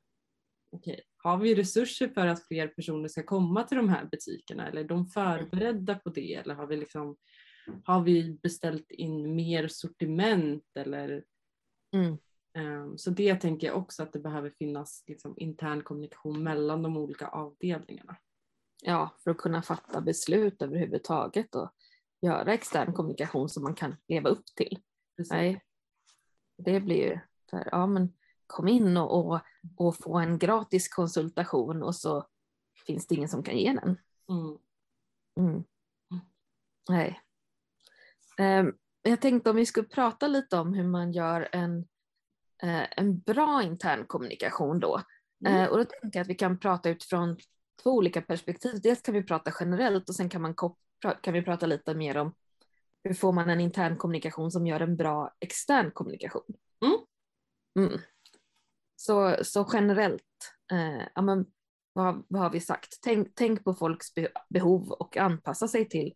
Okej, 0.71 1.01
har 1.17 1.37
vi 1.37 1.55
resurser 1.55 2.07
för 2.07 2.27
att 2.27 2.47
fler 2.47 2.67
personer 2.67 3.07
ska 3.07 3.23
komma 3.23 3.63
till 3.63 3.77
de 3.77 3.89
här 3.89 4.05
butikerna 4.05 4.67
eller 4.67 4.81
är 4.83 4.87
de 4.87 5.07
förberedda 5.07 5.95
på 5.95 6.09
det 6.09 6.33
eller 6.33 6.55
har 6.55 6.67
vi, 6.67 6.77
liksom, 6.77 7.17
har 7.83 8.01
vi 8.01 8.39
beställt 8.43 8.91
in 8.91 9.35
mer 9.35 9.67
sortiment 9.67 10.65
eller 10.75 11.23
Mm. 11.93 12.17
Ehm, 12.53 12.97
Så 12.97 13.09
det 13.09 13.35
tänker 13.35 13.67
jag 13.67 13.77
också 13.77 14.03
att 14.03 14.13
det 14.13 14.19
behöver 14.19 14.49
finnas 14.49 15.03
liksom 15.07 15.33
intern 15.37 15.83
kommunikation 15.83 16.43
mellan 16.43 16.83
de 16.83 16.97
olika 16.97 17.27
avdelningarna. 17.27 18.17
Ja, 18.83 19.15
för 19.23 19.31
att 19.31 19.37
kunna 19.37 19.61
fatta 19.61 20.01
beslut 20.01 20.61
överhuvudtaget 20.61 21.55
och 21.55 21.71
göra 22.21 22.53
extern 22.53 22.93
kommunikation 22.93 23.49
som 23.49 23.63
man 23.63 23.75
kan 23.75 23.95
leva 24.07 24.29
upp 24.29 24.45
till. 24.45 24.79
Precis. 25.17 25.31
Nej, 25.31 25.61
det 26.57 26.79
blir 26.79 26.95
ju 26.95 27.19
här, 27.51 27.69
ja 27.71 27.87
men 27.87 28.13
kom 28.47 28.67
in 28.67 28.97
och, 28.97 29.25
och, 29.25 29.39
och 29.77 29.95
få 29.95 30.17
en 30.17 30.37
gratis 30.37 30.89
konsultation 30.89 31.83
och 31.83 31.95
så 31.95 32.27
finns 32.87 33.07
det 33.07 33.15
ingen 33.15 33.29
som 33.29 33.43
kan 33.43 33.57
ge 33.57 33.73
den. 33.73 33.97
Mm. 34.29 34.57
Mm. 35.39 35.63
Nej. 36.89 37.21
Ehm, 38.37 38.73
jag 39.01 39.21
tänkte 39.21 39.49
om 39.49 39.55
vi 39.55 39.65
skulle 39.65 39.87
prata 39.87 40.27
lite 40.27 40.57
om 40.57 40.73
hur 40.73 40.87
man 40.87 41.11
gör 41.11 41.49
en, 41.51 41.77
eh, 42.63 42.99
en 42.99 43.19
bra 43.19 43.63
intern 43.63 44.05
kommunikation 44.05 44.79
då. 44.79 45.01
Mm. 45.45 45.61
Eh, 45.61 45.69
och 45.69 45.77
då 45.77 45.85
tänker 45.85 46.19
jag 46.19 46.21
att 46.21 46.29
vi 46.29 46.35
kan 46.35 46.59
prata 46.59 46.89
utifrån 46.89 47.37
två 47.83 47.91
olika 47.91 48.21
perspektiv. 48.21 48.81
Dels 48.81 49.01
kan 49.01 49.13
vi 49.13 49.23
prata 49.23 49.51
generellt 49.59 50.09
och 50.09 50.15
sen 50.15 50.29
kan, 50.29 50.41
man 50.41 50.55
kan 51.21 51.33
vi 51.33 51.41
prata 51.41 51.65
lite 51.65 51.95
mer 51.95 52.17
om 52.17 52.35
hur 53.07 53.13
får 53.13 53.33
man 53.33 53.49
en 53.49 53.59
intern 53.59 53.97
kommunikation 53.97 54.51
som 54.51 54.67
gör 54.67 54.79
en 54.79 54.95
bra 54.97 55.35
extern 55.39 55.91
kommunikation. 55.91 56.55
Mm. 56.85 56.97
Mm. 57.87 57.99
Så, 58.95 59.35
så 59.43 59.69
generellt, 59.73 60.53
eh, 60.71 61.07
ja, 61.15 61.21
men, 61.21 61.45
vad, 61.93 62.25
vad 62.27 62.41
har 62.41 62.49
vi 62.49 62.59
sagt? 62.59 62.99
Tänk, 63.01 63.35
tänk 63.35 63.63
på 63.63 63.73
folks 63.73 64.13
be- 64.13 64.31
behov 64.49 64.91
och 64.91 65.17
anpassa 65.17 65.67
sig 65.67 65.89
till, 65.89 66.13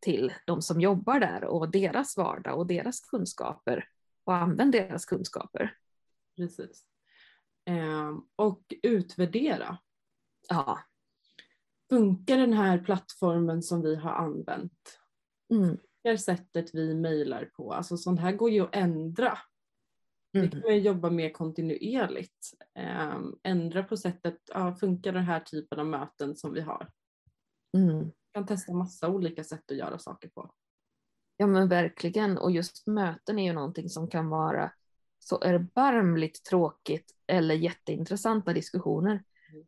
till 0.00 0.32
de 0.46 0.62
som 0.62 0.80
jobbar 0.80 1.20
där 1.20 1.44
och 1.44 1.70
deras 1.70 2.16
vardag 2.16 2.58
och 2.58 2.66
deras 2.66 3.00
kunskaper 3.00 3.88
och 4.24 4.34
använd 4.34 4.72
deras 4.72 5.04
kunskaper. 5.04 5.76
Precis. 6.36 6.84
Ehm, 7.64 8.22
Och 8.36 8.74
utvärdera. 8.82 9.78
Ja. 10.48 10.78
Funkar 11.90 12.36
den 12.38 12.52
här 12.52 12.78
plattformen 12.78 13.62
som 13.62 13.82
vi 13.82 13.96
har 13.96 14.10
använt? 14.10 14.98
Mm. 15.52 15.78
Sättet 16.18 16.74
vi 16.74 16.94
mejlar 16.94 17.44
på? 17.44 17.72
Alltså 17.72 17.96
sånt 17.96 18.20
här 18.20 18.32
går 18.32 18.50
ju 18.50 18.60
att 18.60 18.74
ändra. 18.76 19.38
Det 20.32 20.38
Mm. 20.38 20.50
kan 20.50 20.60
man 20.60 20.78
jobba 20.80 21.10
med 21.10 21.34
kontinuerligt. 21.36 22.52
Ehm, 22.74 23.36
Ändra 23.42 23.82
på 23.84 23.96
sättet, 23.96 24.36
ja, 24.54 24.74
funkar 24.74 25.12
den 25.12 25.22
här 25.24 25.40
typen 25.40 25.80
av 25.80 25.86
möten 25.86 26.36
som 26.36 26.52
vi 26.52 26.60
har? 26.60 26.90
Mm. 27.76 28.10
kan 28.32 28.46
testa 28.46 28.72
massa 28.72 29.08
olika 29.08 29.44
sätt 29.44 29.70
att 29.70 29.76
göra 29.76 29.98
saker 29.98 30.28
på. 30.28 30.50
Ja 31.36 31.46
men 31.46 31.68
verkligen 31.68 32.38
och 32.38 32.50
just 32.50 32.86
möten 32.86 33.38
är 33.38 33.44
ju 33.44 33.52
någonting 33.52 33.88
som 33.88 34.08
kan 34.08 34.28
vara 34.28 34.72
så 35.18 35.40
erbarmligt 35.42 36.44
tråkigt 36.44 37.14
eller 37.26 37.54
jätteintressanta 37.54 38.52
diskussioner. 38.52 39.22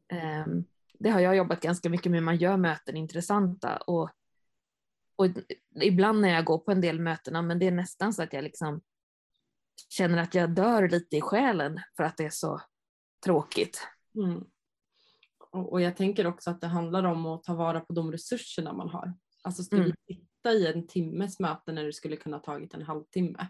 Ehm, 0.09 0.64
det 0.99 1.11
har 1.11 1.21
jag 1.21 1.37
jobbat 1.37 1.61
ganska 1.61 1.90
mycket 1.90 2.12
med, 2.12 2.23
man 2.23 2.37
gör 2.37 2.57
möten 2.57 2.97
intressanta 2.97 3.77
och, 3.77 4.11
och 5.23 5.83
ibland 5.83 6.21
när 6.21 6.29
jag 6.29 6.45
går 6.45 6.59
på 6.59 6.73
en 6.73 6.81
del 6.81 7.01
mötena 7.01 7.43
men 7.43 7.59
det 7.59 7.67
är 7.67 7.71
nästan 7.71 8.13
så 8.13 8.23
att 8.23 8.33
jag 8.33 8.45
liksom 8.45 8.81
känner 9.89 10.19
att 10.19 10.35
jag 10.35 10.51
dör 10.51 10.89
lite 10.89 11.17
i 11.17 11.21
själen 11.21 11.81
för 11.97 12.05
att 12.05 12.17
det 12.17 12.25
är 12.25 12.31
så 12.31 12.61
tråkigt. 13.25 13.89
Mm. 14.15 14.45
Och, 15.53 15.73
och 15.73 15.81
jag 15.81 15.97
tänker 15.97 16.27
också 16.27 16.51
att 16.51 16.61
det 16.61 16.67
handlar 16.67 17.05
om 17.05 17.27
att 17.27 17.43
ta 17.43 17.55
vara 17.55 17.81
på 17.81 17.93
de 17.93 18.13
resurserna 18.13 18.73
man 18.73 18.89
har. 18.89 19.15
Alltså 19.43 19.63
ska 19.63 19.77
Mm. 19.77 19.93
vi 20.07 20.15
sitta 20.15 20.53
i 20.53 20.67
en 20.67 20.87
timmes 20.87 21.41
möte 21.41 21.73
när 21.73 21.85
det 21.85 21.93
skulle 21.93 22.17
kunna 22.17 22.39
tagit 22.39 22.75
en 22.75 22.83
halvtimme? 22.83 23.47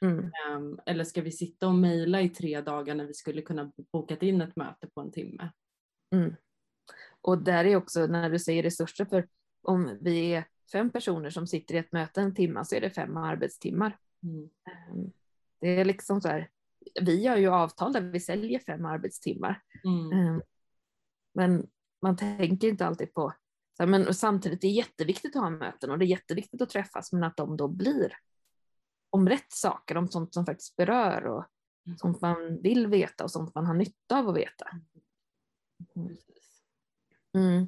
Mm. 0.00 0.18
Ehm, 0.18 0.78
eller 0.86 1.04
ska 1.04 1.22
vi 1.22 1.32
sitta 1.32 1.68
och 1.68 1.74
mejla 1.74 2.20
i 2.20 2.28
tre 2.28 2.60
dagar 2.60 2.94
när 2.94 3.06
vi 3.06 3.14
skulle 3.14 3.42
kunna 3.42 3.72
bokat 3.92 4.22
in 4.22 4.40
ett 4.40 4.56
möte 4.56 4.86
på 4.94 5.00
en 5.00 5.12
timme? 5.12 5.52
Mm. 6.14 6.34
Och 7.20 7.44
där 7.44 7.64
är 7.64 7.76
också 7.76 8.06
när 8.06 8.30
du 8.30 8.38
säger 8.38 8.62
resurser, 8.62 9.04
för 9.04 9.28
om 9.62 9.98
vi 10.00 10.34
är 10.34 10.44
fem 10.72 10.90
personer 10.90 11.30
som 11.30 11.46
sitter 11.46 11.74
i 11.74 11.78
ett 11.78 11.92
möte 11.92 12.20
en 12.20 12.34
timme 12.34 12.64
så 12.64 12.74
är 12.74 12.80
det 12.80 12.90
fem 12.90 13.16
arbetstimmar. 13.16 13.98
Mm. 14.22 14.50
Ehm, 14.64 15.12
Det 15.60 15.68
är 15.80 15.84
liksom 15.84 16.20
så 16.20 16.28
här, 16.28 16.50
vi 17.00 17.22
gör 17.22 17.36
ju 17.36 17.48
avtal 17.48 17.92
där 17.92 18.00
vi 18.00 18.20
säljer 18.20 18.58
fem 18.58 18.84
arbetstimmar. 18.84 19.62
Mm. 19.84 20.12
Ehm, 20.12 20.42
Men 21.34 21.66
man 22.02 22.16
tänker 22.16 22.68
inte 22.68 22.86
alltid 22.86 23.14
på, 23.14 23.32
men 23.86 24.14
samtidigt 24.14 24.60
det 24.60 24.66
är 24.66 24.72
jätteviktigt 24.72 25.36
att 25.36 25.42
ha 25.42 25.50
möten 25.50 25.90
och 25.90 25.98
det 25.98 26.04
är 26.04 26.06
jätteviktigt 26.06 26.62
att 26.62 26.70
träffas, 26.70 27.12
men 27.12 27.24
att 27.24 27.36
de 27.36 27.56
då 27.56 27.68
blir 27.68 28.12
om 29.10 29.28
rätt 29.28 29.52
saker, 29.52 29.96
om 29.96 30.08
sånt 30.08 30.34
som 30.34 30.46
faktiskt 30.46 30.76
berör 30.76 31.26
och 31.26 31.44
Mm. 31.86 31.98
sånt 31.98 32.20
man 32.20 32.62
vill 32.62 32.86
veta 32.86 33.24
och 33.24 33.30
sånt 33.30 33.54
man 33.54 33.66
har 33.66 33.74
nytta 33.74 34.18
av 34.18 34.28
att 34.28 34.36
veta. 34.36 34.66
Mm. 37.34 37.66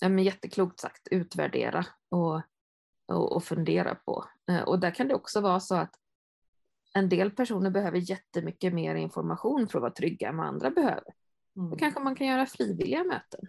Ja, 0.00 0.08
men 0.08 0.24
jätteklokt 0.24 0.80
sagt, 0.80 1.08
utvärdera 1.10 1.86
och, 2.08 2.34
och, 3.06 3.32
och 3.36 3.44
fundera 3.44 3.94
på. 3.94 4.24
Eh, 4.50 4.62
Och 4.62 4.78
där 4.80 4.90
kan 4.90 5.08
det 5.08 5.14
också 5.14 5.40
vara 5.40 5.60
så 5.60 5.74
att 5.74 5.94
en 6.94 7.08
del 7.08 7.30
personer 7.30 7.70
behöver 7.70 7.98
jättemycket 8.10 8.74
mer 8.74 8.94
information 8.94 9.68
för 9.68 9.78
att 9.78 9.82
vara 9.82 9.92
trygga 9.92 10.28
än 10.28 10.36
vad 10.36 10.46
andra 10.46 10.70
behöver. 10.70 11.14
Mm. 11.56 11.70
Då 11.70 11.76
kanske 11.76 12.00
man 12.00 12.14
kan 12.14 12.26
göra 12.26 12.46
frivilliga 12.46 13.04
möten. 13.04 13.40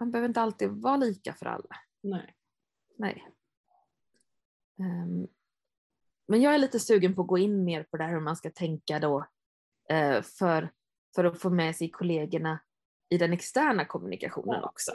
Man 0.00 0.10
behöver 0.10 0.28
inte 0.28 0.40
alltid 0.40 0.70
vara 0.70 0.96
lika 0.96 1.34
för 1.34 1.46
alla. 1.46 1.76
Nej. 2.02 2.34
Nej. 2.98 3.28
Ehm, 4.78 5.26
men 6.28 6.42
jag 6.42 6.54
är 6.54 6.58
lite 6.58 6.80
sugen 6.80 7.14
på 7.14 7.22
att 7.22 7.28
gå 7.28 7.38
in 7.38 7.64
mer 7.64 7.82
på 7.82 7.96
det 7.96 8.04
här 8.04 8.10
hur 8.12 8.20
man 8.20 8.36
ska 8.36 8.50
tänka 8.50 8.98
då 8.98 9.26
eh, 9.90 10.22
för, 10.22 10.72
för 11.14 11.24
att 11.24 11.40
få 11.40 11.50
med 11.50 11.76
sig 11.76 11.90
kollegorna 11.90 12.58
i 13.08 13.18
den 13.18 13.32
externa 13.32 13.84
kommunikationen 13.84 14.60
Ja. 14.62 14.68
också. 14.68 14.92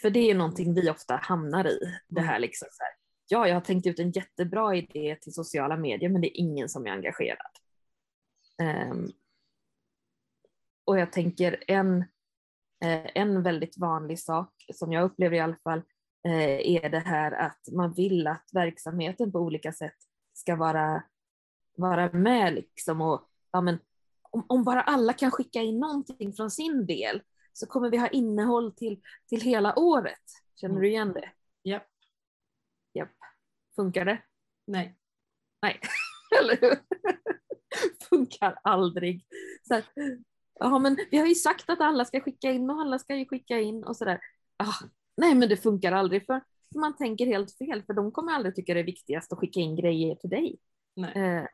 För 0.00 0.10
det 0.10 0.30
är 0.30 0.34
någonting 0.34 0.74
vi 0.74 0.90
ofta 0.90 1.16
hamnar 1.16 1.66
i. 1.66 1.78
Det 2.08 2.20
här 2.20 2.38
liksom 2.38 2.68
så 2.70 2.82
här, 2.82 2.92
ja, 3.26 3.48
jag 3.48 3.54
har 3.54 3.60
tänkt 3.60 3.86
ut 3.86 3.98
en 3.98 4.10
jättebra 4.10 4.74
idé 4.74 5.16
till 5.20 5.34
sociala 5.34 5.76
medier, 5.76 6.10
men 6.10 6.20
det 6.20 6.28
är 6.28 6.40
ingen 6.40 6.68
som 6.68 6.86
är 6.86 6.90
engagerad. 6.90 7.50
Ehm, 8.58 9.08
och 10.84 10.98
jag 10.98 11.12
tänker 11.12 11.64
en, 11.66 11.98
eh, 12.84 13.06
en 13.14 13.42
väldigt 13.42 13.78
vanlig 13.78 14.20
sak 14.20 14.64
som 14.74 14.92
jag 14.92 15.04
upplever 15.04 15.36
i 15.36 15.40
alla 15.40 15.58
fall 15.64 15.82
eh, 16.24 16.84
är 16.84 16.88
det 16.90 16.98
här 16.98 17.32
att 17.32 17.68
man 17.72 17.92
vill 17.92 18.26
att 18.26 18.48
verksamheten 18.52 19.32
på 19.32 19.38
olika 19.38 19.72
sätt 19.72 19.96
ska 20.32 20.56
vara, 20.56 21.02
vara 21.76 22.12
med 22.12 22.54
liksom 22.54 23.00
och 23.00 23.28
ja, 23.52 23.60
men, 23.60 23.78
om, 24.22 24.46
om 24.48 24.64
bara 24.64 24.82
alla 24.82 25.12
kan 25.12 25.30
skicka 25.30 25.62
in 25.62 25.78
någonting 25.78 26.32
från 26.32 26.50
sin 26.50 26.86
del 26.86 27.22
så 27.54 27.66
kommer 27.66 27.90
vi 27.90 27.96
ha 27.96 28.08
innehåll 28.08 28.72
till, 28.72 29.00
till 29.28 29.40
hela 29.40 29.78
året. 29.78 30.22
Känner 30.54 30.80
du 30.80 30.88
igen 30.88 31.12
det? 31.12 31.30
Japp. 31.62 31.88
Japp. 32.94 33.16
Funkar 33.76 34.04
det? 34.04 34.22
Nej. 34.66 34.96
Nej, 35.62 35.80
eller 36.40 36.60
hur? 36.60 36.78
Funkar 38.08 38.58
aldrig. 38.62 39.26
Så 39.68 39.74
här, 39.74 39.84
ja, 40.54 40.78
men 40.78 40.96
vi 41.10 41.18
har 41.18 41.26
ju 41.26 41.34
sagt 41.34 41.70
att 41.70 41.80
alla 41.80 42.04
ska 42.04 42.20
skicka 42.20 42.50
in 42.50 42.70
och 42.70 42.80
alla 42.80 42.98
ska 42.98 43.16
ju 43.16 43.26
skicka 43.26 43.60
in 43.60 43.84
och 43.84 43.96
sådär. 43.96 44.20
Ah, 44.56 44.84
nej, 45.16 45.34
men 45.34 45.48
det 45.48 45.56
funkar 45.56 45.92
aldrig 45.92 46.26
för 46.26 46.40
man 46.74 46.96
tänker 46.96 47.26
helt 47.26 47.58
fel 47.58 47.82
för 47.82 47.92
de 47.92 48.12
kommer 48.12 48.32
aldrig 48.32 48.54
tycka 48.54 48.74
det 48.74 48.80
är 48.80 48.84
viktigast 48.84 49.32
att 49.32 49.38
skicka 49.38 49.60
in 49.60 49.76
grejer 49.76 50.14
till 50.14 50.30
dig. 50.30 50.58
Nej. 50.96 51.12
Eh, 51.16 51.46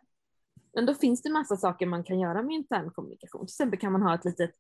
men 0.75 0.87
då 0.87 0.95
finns 0.95 1.23
det 1.23 1.31
massa 1.31 1.57
saker 1.57 1.87
man 1.87 2.05
kan 2.05 2.21
göra 2.21 2.43
med 2.43 2.55
intern 2.55 2.91
kommunikation. 2.91 3.47
Till 3.47 3.53
exempel 3.53 3.79
kan 3.79 3.93
man 3.93 4.03
ha 4.03 4.15
ett 4.15 4.25
litet 4.25 4.51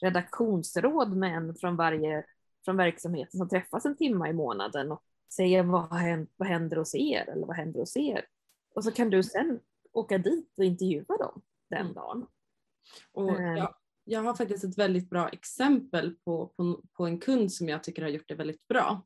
redaktionsråd 0.00 1.16
med 1.16 1.36
en 1.36 1.54
från 1.54 1.76
varje 1.76 2.24
från 2.64 2.76
verksamheten 2.76 3.38
som 3.38 3.48
träffas 3.48 3.86
en 3.86 3.96
timme 3.96 4.28
i 4.28 4.32
månaden 4.32 4.92
och 4.92 5.02
säger 5.32 5.62
vad 5.62 5.92
händer, 5.92 6.28
vad 6.36 6.48
händer 6.48 6.76
hos 6.76 6.94
er 6.94 7.28
eller 7.28 7.46
vad 7.46 7.56
händer 7.56 7.80
hos 7.80 7.96
er. 7.96 8.26
Och 8.74 8.84
så 8.84 8.90
kan 8.92 9.10
du 9.10 9.22
sen 9.22 9.60
åka 9.92 10.18
dit 10.18 10.58
och 10.58 10.64
intervjua 10.64 11.16
dem 11.16 11.42
den 11.70 11.80
Mm. 11.80 11.94
dagen. 11.94 12.26
Och 13.12 13.30
jag, 13.30 13.74
jag 14.04 14.22
har 14.22 14.34
faktiskt 14.34 14.64
ett 14.64 14.78
väldigt 14.78 15.10
bra 15.10 15.28
exempel 15.28 16.14
på, 16.24 16.46
på, 16.56 16.82
på 16.92 17.06
en 17.06 17.18
kund 17.18 17.52
som 17.52 17.68
jag 17.68 17.84
tycker 17.84 18.02
har 18.02 18.08
gjort 18.08 18.28
det 18.28 18.34
väldigt 18.34 18.68
bra. 18.68 19.02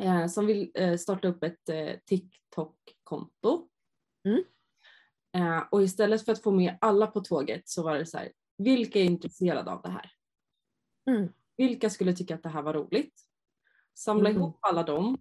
Eh, 0.00 0.26
som 0.26 0.46
vill 0.46 0.70
eh, 0.74 0.96
starta 0.96 1.28
upp 1.28 1.42
ett 1.42 1.68
eh, 1.68 1.92
TikTok-konto. 2.06 3.68
Mm. 4.24 4.44
Eh, 5.36 5.64
och 5.70 5.82
istället 5.82 6.24
för 6.24 6.32
att 6.32 6.42
få 6.42 6.50
med 6.50 6.78
alla 6.80 7.06
på 7.06 7.20
tåget 7.20 7.68
så 7.68 7.82
var 7.82 7.98
det 7.98 8.06
så 8.06 8.18
här, 8.18 8.32
vilka 8.58 8.98
är 8.98 9.04
intresserade 9.04 9.70
av 9.72 9.82
det 9.82 9.88
här? 9.90 10.10
Mm. 11.10 11.28
Vilka 11.56 11.90
skulle 11.90 12.12
tycka 12.12 12.34
att 12.34 12.42
det 12.42 12.48
här 12.48 12.62
var 12.62 12.74
roligt? 12.74 13.14
Samla 13.94 14.30
Mm. 14.30 14.42
ihop 14.42 14.58
alla 14.60 14.82
dem 14.82 15.18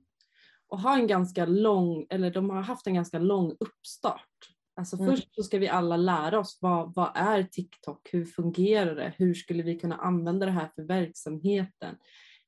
och 0.68 0.80
ha 0.80 0.96
en 0.98 1.08
ganska 1.08 1.46
lång, 1.46 2.06
eller 2.10 2.32
de 2.32 2.50
har 2.50 2.62
haft 2.62 2.88
en 2.88 2.94
ganska 2.94 3.20
lång 3.20 3.56
uppstart. 3.60 4.30
Alltså 4.76 4.96
Mm. 4.98 5.10
först 5.16 5.36
så 5.36 5.44
ska 5.44 5.60
vi 5.60 5.68
alla 5.68 5.98
lära 5.98 6.40
oss 6.40 6.58
vad, 6.62 6.96
vad 6.96 7.12
är 7.16 7.44
TikTok, 7.44 8.14
hur 8.14 8.26
fungerar 8.26 8.96
det, 8.96 9.14
hur 9.18 9.34
skulle 9.34 9.64
vi 9.64 9.80
kunna 9.80 9.96
använda 9.96 10.46
det 10.46 10.52
här 10.52 10.70
för 10.76 10.84
verksamheten. 10.84 11.96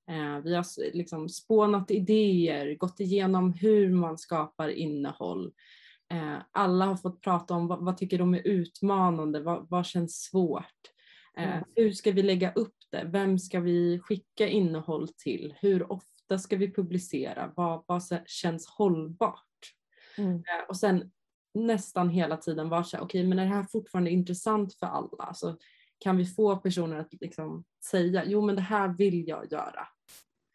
Eh, 0.10 0.40
vi 0.44 0.56
har 0.56 0.94
liksom 0.94 1.30
spånat 1.30 1.92
idéer, 1.92 2.76
gått 2.76 3.00
igenom 3.00 3.54
hur 3.54 3.90
man 3.92 4.18
skapar 4.18 4.70
innehåll. 4.70 5.54
Eh, 6.14 6.38
alla 6.52 6.86
har 6.86 6.96
fått 6.96 7.22
prata 7.22 7.54
om 7.54 7.68
vad, 7.68 7.86
vad 7.86 7.98
tycker 7.98 8.18
de 8.18 8.34
är 8.34 8.48
utmanande, 8.48 9.40
vad, 9.40 9.70
vad 9.70 9.86
känns 9.86 10.24
svårt. 10.24 10.64
Eh, 11.38 11.54
Mm. 11.58 11.64
hur 11.76 11.92
ska 11.92 12.12
vi 12.12 12.24
lägga 12.24 12.52
upp 12.54 12.76
det? 12.92 13.04
Vem 13.04 13.40
ska 13.40 13.60
vi 13.60 14.00
skicka 14.00 14.48
innehåll 14.48 15.08
till? 15.08 15.56
Hur 15.60 15.92
ofta 15.92 16.40
ska 16.40 16.58
vi 16.58 16.74
publicera? 16.74 17.54
Vad, 17.56 17.84
vad 17.88 18.04
känns 18.26 18.68
hållbart? 18.68 19.44
Mm. 20.18 20.36
Eh, 20.36 20.68
och 20.70 20.78
sen 20.78 21.12
nästan 21.54 22.10
hela 22.10 22.38
tiden 22.38 22.70
vara 22.70 22.84
så 22.84 22.98
här, 22.98 23.04
okej 23.04 23.24
men 23.24 23.40
är 23.40 23.44
det 23.44 23.50
här 23.50 23.64
fortfarande 23.64 24.12
intressant 24.12 24.74
för 24.76 24.88
alla? 24.88 25.24
Alltså, 25.24 25.58
kan 26.00 26.18
vi 26.18 26.26
få 26.26 26.58
personer 26.58 26.98
att 26.98 27.14
liksom 27.22 27.64
säga, 27.90 28.24
jo 28.26 28.42
men 28.42 28.56
det 28.56 28.62
här 28.62 28.88
vill 28.88 29.28
jag 29.28 29.52
göra. 29.52 29.88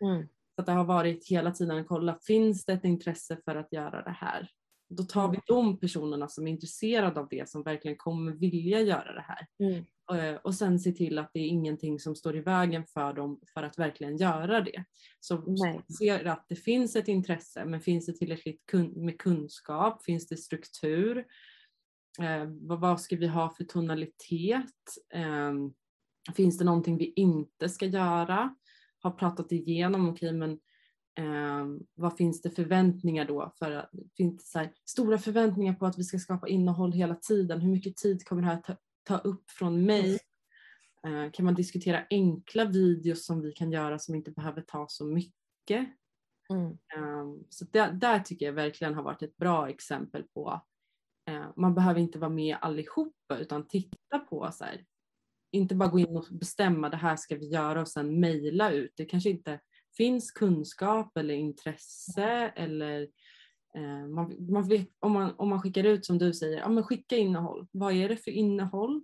Mm. 0.05 0.29
Så 0.55 0.61
att 0.61 0.67
det 0.67 0.73
har 0.73 0.85
varit 0.85 1.29
hela 1.29 1.51
tiden 1.51 1.79
att 1.79 1.87
kolla, 1.89 2.19
finns 2.27 2.65
det 2.65 2.73
ett 2.73 2.85
intresse 2.85 3.37
för 3.45 3.57
att 3.57 3.73
göra 3.73 4.03
det 4.03 4.11
här? 4.11 4.49
Då 4.97 5.03
tar 5.03 5.31
vi 5.31 5.39
de 5.47 5.81
personerna 5.81 6.29
som 6.29 6.47
är 6.47 6.51
intresserade 6.53 7.21
av 7.21 7.29
det 7.31 7.49
som 7.49 7.63
verkligen 7.63 7.97
kommer 7.97 8.33
vilja 8.33 8.81
göra 8.81 9.13
det 9.15 9.25
här. 9.29 9.47
Mm. 9.59 9.85
Eh, 10.35 10.41
Och 10.41 10.55
sen 10.55 10.79
se 10.81 10.93
till 10.93 11.19
att 11.19 11.31
det 11.33 11.41
är 11.41 11.47
ingenting 11.47 11.99
som 12.01 12.15
står 12.15 12.37
i 12.37 12.41
vägen 12.41 12.87
för 12.87 13.13
dem 13.13 13.41
för 13.55 13.63
att 13.63 13.79
verkligen 13.79 14.17
göra 14.17 14.61
det. 14.61 14.85
Så 15.21 15.57
ser 15.99 16.25
att 16.25 16.45
det 16.49 16.57
finns 16.57 16.97
ett 16.97 17.09
intresse 17.09 17.65
men 17.65 17.81
finns 17.81 18.07
det 18.07 18.13
tillräckligt 18.13 18.63
kun- 18.73 19.05
med 19.05 19.19
kunskap? 19.19 20.05
Finns 20.05 20.29
det 20.29 20.37
struktur? 20.37 21.19
Eh, 22.21 22.45
vad, 22.61 22.81
vad 22.81 23.01
ska 23.01 23.17
vi 23.17 23.27
ha 23.27 23.51
för 23.55 23.65
tonalitet? 23.65 24.75
Eh, 25.15 25.53
finns 26.35 26.59
det 26.59 26.65
någonting 26.65 26.97
vi 26.99 27.13
inte 27.17 27.69
ska 27.69 27.87
göra? 27.87 28.55
Har 29.01 29.11
pratat 29.11 29.53
igenom, 29.53 30.09
okej 30.09 30.33
men 30.33 30.59
eh, 31.19 31.67
vad 31.95 32.17
finns 32.17 32.43
det 32.43 32.51
förväntningar 32.51 33.25
då? 33.25 33.53
För 33.59 33.89
finns 34.17 34.53
det 34.53 34.59
här, 34.59 34.73
stora 34.85 35.19
förväntningar 35.19 35.75
på 35.75 35.87
att 35.87 35.99
vi 35.99 36.05
ska 36.05 36.19
skapa 36.19 36.49
innehåll 36.49 36.93
hela 36.93 37.15
tiden? 37.15 37.61
Hur 37.61 37.71
mycket 37.71 37.97
tid 37.97 38.25
kommer 38.25 38.43
det 38.43 38.49
här 38.49 38.61
ta, 38.61 38.77
ta 39.03 39.19
upp 39.19 39.51
från 39.51 39.85
mig? 39.85 40.19
Eh, 41.07 41.31
kan 41.33 41.45
man 41.45 41.55
diskutera 41.55 42.07
enkla 42.11 42.65
videos 42.65 43.27
som 43.27 43.41
vi 43.41 43.53
kan 43.53 43.73
göra 43.73 43.99
som 43.99 44.15
inte 44.15 44.31
behöver 44.31 44.63
ta 44.63 44.87
så 44.89 45.07
mycket? 45.07 45.89
Mm. 46.51 46.79
Um, 46.97 47.45
så 47.49 47.65
där, 47.65 47.93
där 47.93 48.21
tycker 48.21 48.47
jag 48.47 48.53
verkligen 48.53 48.95
har 48.95 49.03
varit 49.03 49.23
ett 49.23 49.37
bra 49.37 49.69
exempel 49.69 50.25
på 50.35 50.63
eh, 51.29 51.47
man 51.57 51.75
behöver 51.75 52.01
inte 52.01 52.19
vara 52.19 52.31
med 52.31 52.57
allihopa 52.61 53.39
utan 53.39 53.69
titta 53.69 54.19
på 54.19 54.51
så 54.53 54.65
här, 54.65 54.85
inte 55.53 55.75
bara 55.75 55.89
gå 55.89 55.99
in 55.99 56.17
och 56.17 56.27
bestämma 56.31 56.89
det 56.89 56.97
här 56.97 57.17
ska 57.17 57.37
vi 57.37 57.47
göra 57.49 57.81
och 57.81 57.89
sen 57.89 58.21
mejla 58.21 58.71
ut. 58.71 58.93
Det 58.97 59.05
kanske 59.05 59.31
inte 59.31 59.61
finns 59.97 60.31
kunskap 60.31 61.17
eller 61.17 61.35
intresse 61.35 62.53
eller 62.57 63.03
eh, 63.75 64.07
man, 64.09 64.37
man 64.53 64.69
vet, 64.69 64.89
om, 65.01 65.13
man, 65.13 65.35
om 65.37 65.49
man 65.49 65.63
skickar 65.63 65.85
ut 65.85 66.07
som 66.07 66.19
du 66.19 66.33
säger, 66.33 66.59
ja, 66.59 66.69
men 66.69 66.85
skicka 66.85 67.17
innehåll. 67.17 67.67
Vad 67.71 67.93
är 67.93 68.09
det 68.09 68.17
för 68.17 68.31
innehåll? 68.31 69.03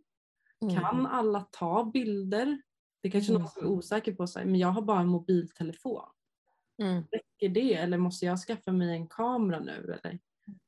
Mm. 0.62 0.74
Kan 0.74 1.06
alla 1.06 1.40
ta 1.40 1.84
bilder? 1.84 2.62
Det 3.02 3.10
kanske 3.10 3.32
Mm. 3.32 3.42
någon 3.42 3.50
som 3.50 3.62
är 3.62 3.66
osäker 3.68 4.12
på 4.14 4.26
sig, 4.26 4.44
men 4.46 4.60
jag 4.60 4.68
har 4.68 4.82
bara 4.82 5.00
en 5.00 5.08
mobiltelefon 5.08 6.02
Mm. 6.82 7.02
räcker 7.10 7.48
det 7.48 7.74
eller 7.74 7.98
måste 7.98 8.26
jag 8.26 8.38
skaffa 8.38 8.72
mig 8.72 8.90
en 8.92 9.08
kamera 9.08 9.60
nu? 9.60 9.98
Eller? 10.02 10.18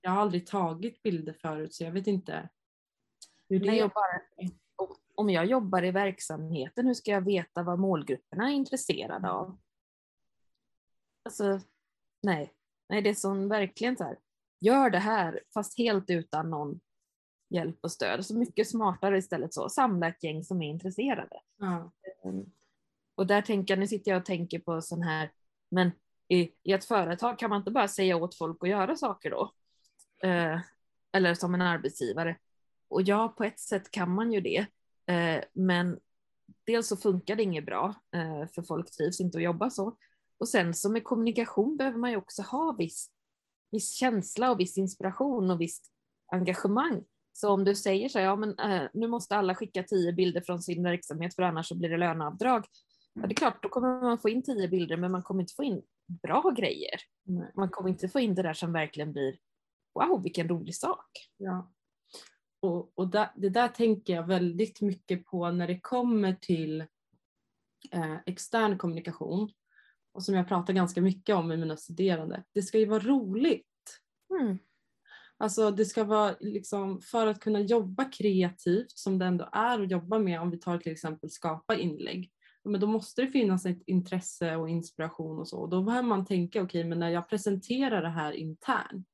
Jag 0.00 0.10
har 0.10 0.20
aldrig 0.20 0.46
tagit 0.46 1.02
bilder 1.02 1.32
förut 1.32 1.74
så 1.74 1.84
jag 1.84 1.92
vet 1.92 2.06
inte 2.06 2.48
hur 3.48 3.60
det 3.60 3.66
Nej, 3.66 3.80
bara, 3.94 4.48
om 5.14 5.30
jag 5.30 5.46
jobbar 5.46 5.84
i 5.84 5.90
verksamheten, 5.90 6.86
hur 6.86 6.94
ska 6.94 7.10
jag 7.10 7.24
veta 7.24 7.62
vad 7.62 7.78
målgrupperna 7.78 8.48
är 8.50 8.54
intresserade 8.54 9.30
av? 9.30 9.58
Alltså, 11.22 11.60
nej. 12.22 12.52
Nej, 12.88 13.02
det 13.02 13.10
är 13.10 13.14
som 13.14 13.48
verkligen 13.48 13.96
så 13.96 14.04
här, 14.04 14.18
gör 14.60 14.90
det 14.90 14.98
här 14.98 15.40
fast 15.54 15.78
helt 15.78 16.10
utan 16.10 16.50
någon 16.50 16.80
hjälp 17.48 17.78
och 17.80 17.92
stöd. 17.92 18.26
Så 18.26 18.38
mycket 18.38 18.70
smartare 18.70 19.18
istället 19.18 19.54
så, 19.54 19.68
samla 19.68 20.08
ett 20.08 20.24
gäng 20.24 20.44
som 20.44 20.62
är 20.62 20.70
intresserade. 20.70 21.40
Mm. 22.24 22.44
Och 23.14 23.26
där 23.26 23.42
tänker 23.42 23.74
jag, 23.74 23.78
nu 23.78 23.86
sitter 23.86 24.10
jag 24.10 24.18
och 24.18 24.26
tänker 24.26 24.58
på 24.58 24.82
sån 24.82 25.02
här, 25.02 25.32
men 25.70 25.90
i, 26.28 26.50
i 26.62 26.72
ett 26.72 26.84
företag 26.84 27.38
kan 27.38 27.50
man 27.50 27.58
inte 27.58 27.70
bara 27.70 27.88
säga 27.88 28.16
åt 28.16 28.34
folk 28.34 28.58
att 28.62 28.68
göra 28.68 28.96
saker 28.96 29.30
då? 29.30 29.52
Eh, 30.28 30.60
eller 31.12 31.34
som 31.34 31.54
en 31.54 31.62
arbetsgivare. 31.62 32.36
Och 32.88 33.02
ja, 33.02 33.28
på 33.28 33.44
ett 33.44 33.60
sätt 33.60 33.90
kan 33.90 34.10
man 34.10 34.32
ju 34.32 34.40
det. 34.40 34.66
Eh, 35.06 35.44
men 35.52 36.00
dels 36.64 36.88
så 36.88 36.96
funkar 36.96 37.36
det 37.36 37.42
inget 37.42 37.66
bra, 37.66 37.94
eh, 38.14 38.46
för 38.54 38.62
folk 38.62 38.90
trivs 38.90 39.20
inte 39.20 39.38
att 39.38 39.44
jobba 39.44 39.70
så. 39.70 39.96
Och 40.40 40.48
sen 40.48 40.74
så 40.74 40.90
med 40.90 41.04
kommunikation 41.04 41.76
behöver 41.76 41.98
man 41.98 42.10
ju 42.10 42.16
också 42.16 42.42
ha 42.42 42.72
viss, 42.78 43.10
viss 43.70 43.92
känsla 43.94 44.50
och 44.50 44.60
viss 44.60 44.78
inspiration 44.78 45.50
och 45.50 45.60
visst 45.60 45.92
engagemang. 46.32 47.04
Så 47.32 47.50
om 47.50 47.64
du 47.64 47.74
säger 47.74 48.08
så 48.08 48.18
här, 48.18 48.26
ja 48.26 48.36
men 48.36 48.58
äh, 48.58 48.88
nu 48.94 49.08
måste 49.08 49.36
alla 49.36 49.54
skicka 49.54 49.82
tio 49.82 50.12
bilder 50.12 50.40
från 50.40 50.62
sin 50.62 50.82
verksamhet 50.82 51.34
för 51.34 51.42
annars 51.42 51.68
så 51.68 51.74
blir 51.74 51.88
det 51.88 51.96
löneavdrag. 51.96 52.64
Ja, 53.14 53.26
det 53.26 53.32
är 53.32 53.34
klart, 53.34 53.62
då 53.62 53.68
kommer 53.68 54.02
man 54.02 54.18
få 54.18 54.28
in 54.28 54.42
tio 54.42 54.68
bilder 54.68 54.96
men 54.96 55.12
man 55.12 55.22
kommer 55.22 55.40
inte 55.40 55.54
få 55.54 55.64
in 55.64 55.82
bra 56.22 56.50
grejer. 56.56 57.00
Man 57.56 57.68
kommer 57.68 57.90
inte 57.90 58.08
få 58.08 58.20
in 58.20 58.34
det 58.34 58.42
där 58.42 58.54
som 58.54 58.72
verkligen 58.72 59.12
blir 59.12 59.38
wow 59.94 60.22
vilken 60.22 60.48
rolig 60.48 60.76
sak. 60.76 61.06
Ja. 61.36 61.72
Och, 62.62 62.98
och 62.98 63.08
där, 63.08 63.30
det 63.36 63.48
där 63.48 63.68
tänker 63.68 64.14
jag 64.14 64.26
väldigt 64.26 64.80
mycket 64.80 65.24
på 65.24 65.50
när 65.50 65.66
det 65.66 65.80
kommer 65.80 66.34
till 66.34 66.80
eh, 67.92 68.16
extern 68.26 68.78
kommunikation. 68.78 69.50
Och 70.12 70.22
som 70.24 70.34
jag 70.34 70.48
pratar 70.48 70.72
ganska 70.72 71.00
mycket 71.00 71.36
om 71.36 71.48
med 71.48 71.58
mina 71.58 71.76
studerande. 71.76 72.44
Det 72.54 72.62
ska 72.62 72.78
ju 72.78 72.86
vara 72.86 73.02
roligt. 73.02 73.66
Mm. 74.40 74.58
Alltså 75.36 75.70
det 75.70 75.84
ska 75.84 76.04
vara 76.04 76.34
liksom 76.40 77.00
för 77.00 77.26
att 77.26 77.40
kunna 77.40 77.60
jobba 77.60 78.04
kreativt 78.04 78.90
som 78.98 79.18
det 79.18 79.24
ändå 79.26 79.48
är 79.52 79.80
att 79.82 79.90
jobba 79.90 80.18
med 80.18 80.40
om 80.40 80.50
vi 80.50 80.58
tar 80.58 80.78
till 80.78 80.92
exempel 80.92 81.30
skapa 81.30 81.76
inlägg. 81.76 82.30
Men 82.64 82.80
då 82.80 82.86
måste 82.86 83.22
det 83.22 83.28
finnas 83.28 83.66
ett 83.66 83.82
intresse 83.86 84.56
och 84.56 84.68
inspiration 84.68 85.38
och 85.38 85.48
så. 85.48 85.58
Och 85.58 85.68
då 85.68 85.82
behöver 85.82 86.08
man 86.08 86.26
tänka 86.26 86.62
okej 86.62 86.84
men 86.84 86.98
när 86.98 87.10
jag 87.10 87.28
presenterar 87.28 88.02
det 88.02 88.08
här 88.08 88.32
internt 88.32 89.06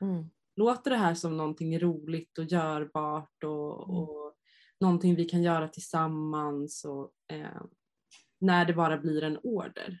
Mm. 0.00 0.30
låter 0.56 0.90
det 0.90 0.96
här 0.96 1.14
som 1.14 1.36
någonting 1.36 1.78
roligt 1.78 2.38
och 2.38 2.44
görbart 2.44 3.44
och, 3.44 3.88
Mm. 3.88 3.96
och 3.96 4.34
någonting 4.80 5.14
vi 5.14 5.24
kan 5.24 5.42
göra 5.42 5.68
tillsammans 5.68 6.84
och, 6.84 7.12
eh, 7.32 7.62
när 8.38 8.64
det 8.64 8.72
bara 8.72 8.98
blir 8.98 9.22
en 9.24 9.38
order. 9.42 10.00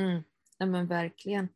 Mm. 0.00 0.22
Ja, 0.58 0.66
men 0.66 0.86
verkligen. 0.86 1.48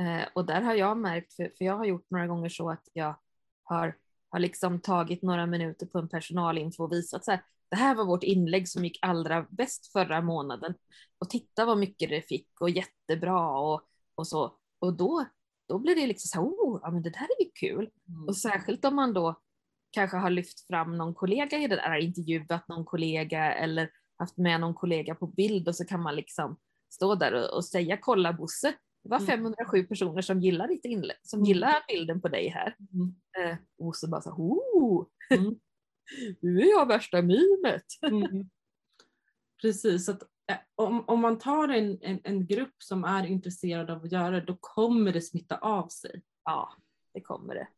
Eh, 0.00 0.28
och 0.34 0.46
där 0.46 0.60
har 0.60 0.74
jag 0.74 0.98
märkt, 0.98 1.34
för, 1.34 1.52
för 1.58 1.64
jag 1.64 1.76
har 1.76 1.84
gjort 1.84 2.10
några 2.10 2.26
gånger 2.26 2.48
så 2.48 2.70
att 2.70 2.88
jag 2.92 3.14
har, 3.62 3.96
har 4.28 4.38
liksom 4.38 4.80
tagit 4.80 5.22
några 5.22 5.46
minuter 5.46 5.86
på 5.86 5.98
en 5.98 6.08
personalinfo 6.08 6.84
och 6.84 6.92
visat 6.92 7.24
så 7.24 7.30
här, 7.30 7.42
det 7.70 7.76
här 7.76 7.94
var 7.94 8.04
vårt 8.04 8.22
inlägg 8.22 8.68
som 8.68 8.84
gick 8.84 8.98
allra 9.02 9.46
bäst 9.50 9.92
förra 9.92 10.20
månaden. 10.20 10.74
Och 11.18 11.30
titta 11.30 11.64
vad 11.64 11.78
mycket 11.78 12.10
det 12.10 12.22
fick 12.22 12.60
och 12.60 12.70
jättebra 12.70 13.58
och, 13.58 13.82
och 14.14 14.26
så. 14.26 14.58
Och 14.78 14.96
då, 14.96 15.24
då 15.68 15.78
blir 15.78 15.94
det 15.94 16.06
liksom 16.06 16.28
så 16.28 16.38
här, 16.38 16.46
oh, 16.46 16.80
ja, 16.82 16.90
men 16.90 17.02
det 17.02 17.10
där 17.10 17.28
är 17.38 17.44
ju 17.44 17.50
kul. 17.54 17.90
Och 18.28 18.36
särskilt 18.36 18.84
om 18.84 18.96
man 18.96 19.12
då 19.12 19.40
kanske 19.90 20.16
har 20.16 20.30
lyft 20.30 20.66
fram 20.66 20.96
någon 20.96 21.14
kollega 21.14 21.58
i 21.58 21.66
det 21.66 21.76
där, 21.76 21.96
intervjuat 21.96 22.68
någon 22.68 22.84
kollega 22.84 23.54
eller 23.54 23.90
haft 24.18 24.36
med 24.36 24.60
någon 24.60 24.74
kollega 24.74 25.14
på 25.14 25.26
bild 25.26 25.68
och 25.68 25.76
så 25.76 25.84
kan 25.84 26.02
man 26.02 26.16
liksom 26.16 26.56
stå 26.90 27.14
där 27.14 27.32
och, 27.34 27.56
och 27.56 27.64
säga 27.64 27.96
kolla 28.00 28.32
Bosse, 28.32 28.74
det 29.02 29.08
var 29.08 29.16
Mm. 29.18 29.26
507 29.26 29.84
personer 29.86 30.22
som 30.22 30.40
gillar 30.40 30.68
ditt 30.68 30.84
inlägg, 30.84 31.16
som 31.22 31.38
Mm. 31.38 31.46
gillar 31.48 31.74
bilden 31.88 32.20
på 32.20 32.28
dig 32.28 32.48
här. 32.48 32.76
Mm. 32.92 33.14
Eh, 33.50 33.56
och 33.78 33.96
så 33.96 34.08
bara 34.08 34.20
så, 34.22 34.30
oh, 34.30 35.06
Mm. 35.30 35.54
nu 36.40 36.60
är 36.60 36.70
jag 36.70 36.86
värsta 36.88 37.22
mimet. 37.22 37.84
Mm. 38.02 38.48
Precis, 39.62 40.08
att, 40.08 40.22
eh, 40.22 40.56
om, 40.74 41.04
om 41.08 41.20
man 41.20 41.38
tar 41.38 41.68
en, 41.68 41.98
en, 42.02 42.20
en 42.24 42.46
grupp 42.46 42.74
som 42.82 43.04
är 43.04 43.26
intresserad 43.26 43.90
av 43.90 44.04
att 44.04 44.12
göra 44.12 44.30
det, 44.30 44.40
då 44.46 44.56
kommer 44.60 45.12
det 45.12 45.20
smitta 45.22 45.56
av 45.58 45.88
sig. 45.88 46.22
Ja, 46.44 46.72
det 47.14 47.20
kommer 47.20 47.54
det. 47.54 47.68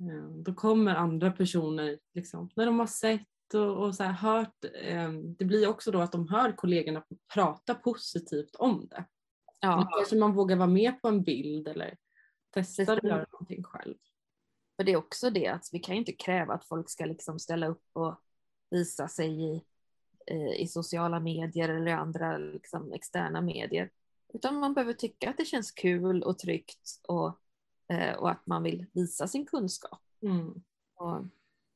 Eh, 0.00 0.28
Då 0.30 0.54
kommer 0.54 0.94
andra 0.94 1.30
personer, 1.32 1.98
liksom, 2.14 2.50
när 2.56 2.66
de 2.66 2.78
har 2.78 2.86
sett 2.86 3.22
och, 3.54 3.84
och 3.84 3.94
så 3.94 4.04
hört, 4.04 4.64
eh, 4.82 5.12
det 5.12 5.44
blir 5.44 5.68
också 5.68 5.90
då 5.90 6.00
att 6.00 6.12
de 6.12 6.28
hör 6.28 6.52
kollegorna 6.52 7.04
prata 7.34 7.74
positivt 7.74 8.56
om 8.56 8.88
det. 8.90 9.04
Ja, 9.60 9.88
kanske 9.96 10.16
man 10.16 10.34
vågar 10.34 10.56
vara 10.56 10.68
med 10.68 11.02
på 11.02 11.08
en 11.08 11.22
bild 11.22 11.68
eller 11.68 11.96
testa 12.50 12.92
att 12.92 13.04
göra 13.04 13.26
någonting 13.32 13.62
själv. 13.62 13.94
för 14.76 14.84
det 14.84 14.92
är 14.92 14.96
också 14.96 15.30
det 15.30 15.46
att 15.46 15.68
vi 15.72 15.78
kan 15.78 15.94
ju 15.94 15.98
inte 15.98 16.12
kräva 16.12 16.54
att 16.54 16.64
folk 16.64 16.90
ska 16.90 17.04
liksom 17.04 17.38
ställa 17.38 17.66
upp 17.66 17.84
och 17.92 18.14
visa 18.70 19.08
sig 19.08 19.42
i, 19.42 19.62
eh, 20.26 20.60
i 20.60 20.66
sociala 20.68 21.20
medier 21.20 21.68
eller 21.68 21.92
andra 21.92 22.38
liksom 22.38 22.92
externa 22.92 23.40
medier. 23.40 23.90
Utan 24.34 24.60
man 24.60 24.74
behöver 24.74 24.92
tycka 24.92 25.30
att 25.30 25.36
det 25.36 25.44
känns 25.44 25.70
kul 25.70 26.22
och 26.22 26.38
tryggt 26.38 27.00
och, 27.08 27.38
eh, 27.88 28.14
och 28.14 28.30
att 28.30 28.46
man 28.46 28.62
vill 28.62 28.86
visa 28.92 29.28
sin 29.28 29.46
kunskap. 29.46 30.02
Mm. 30.22 30.62
Och, 30.94 31.16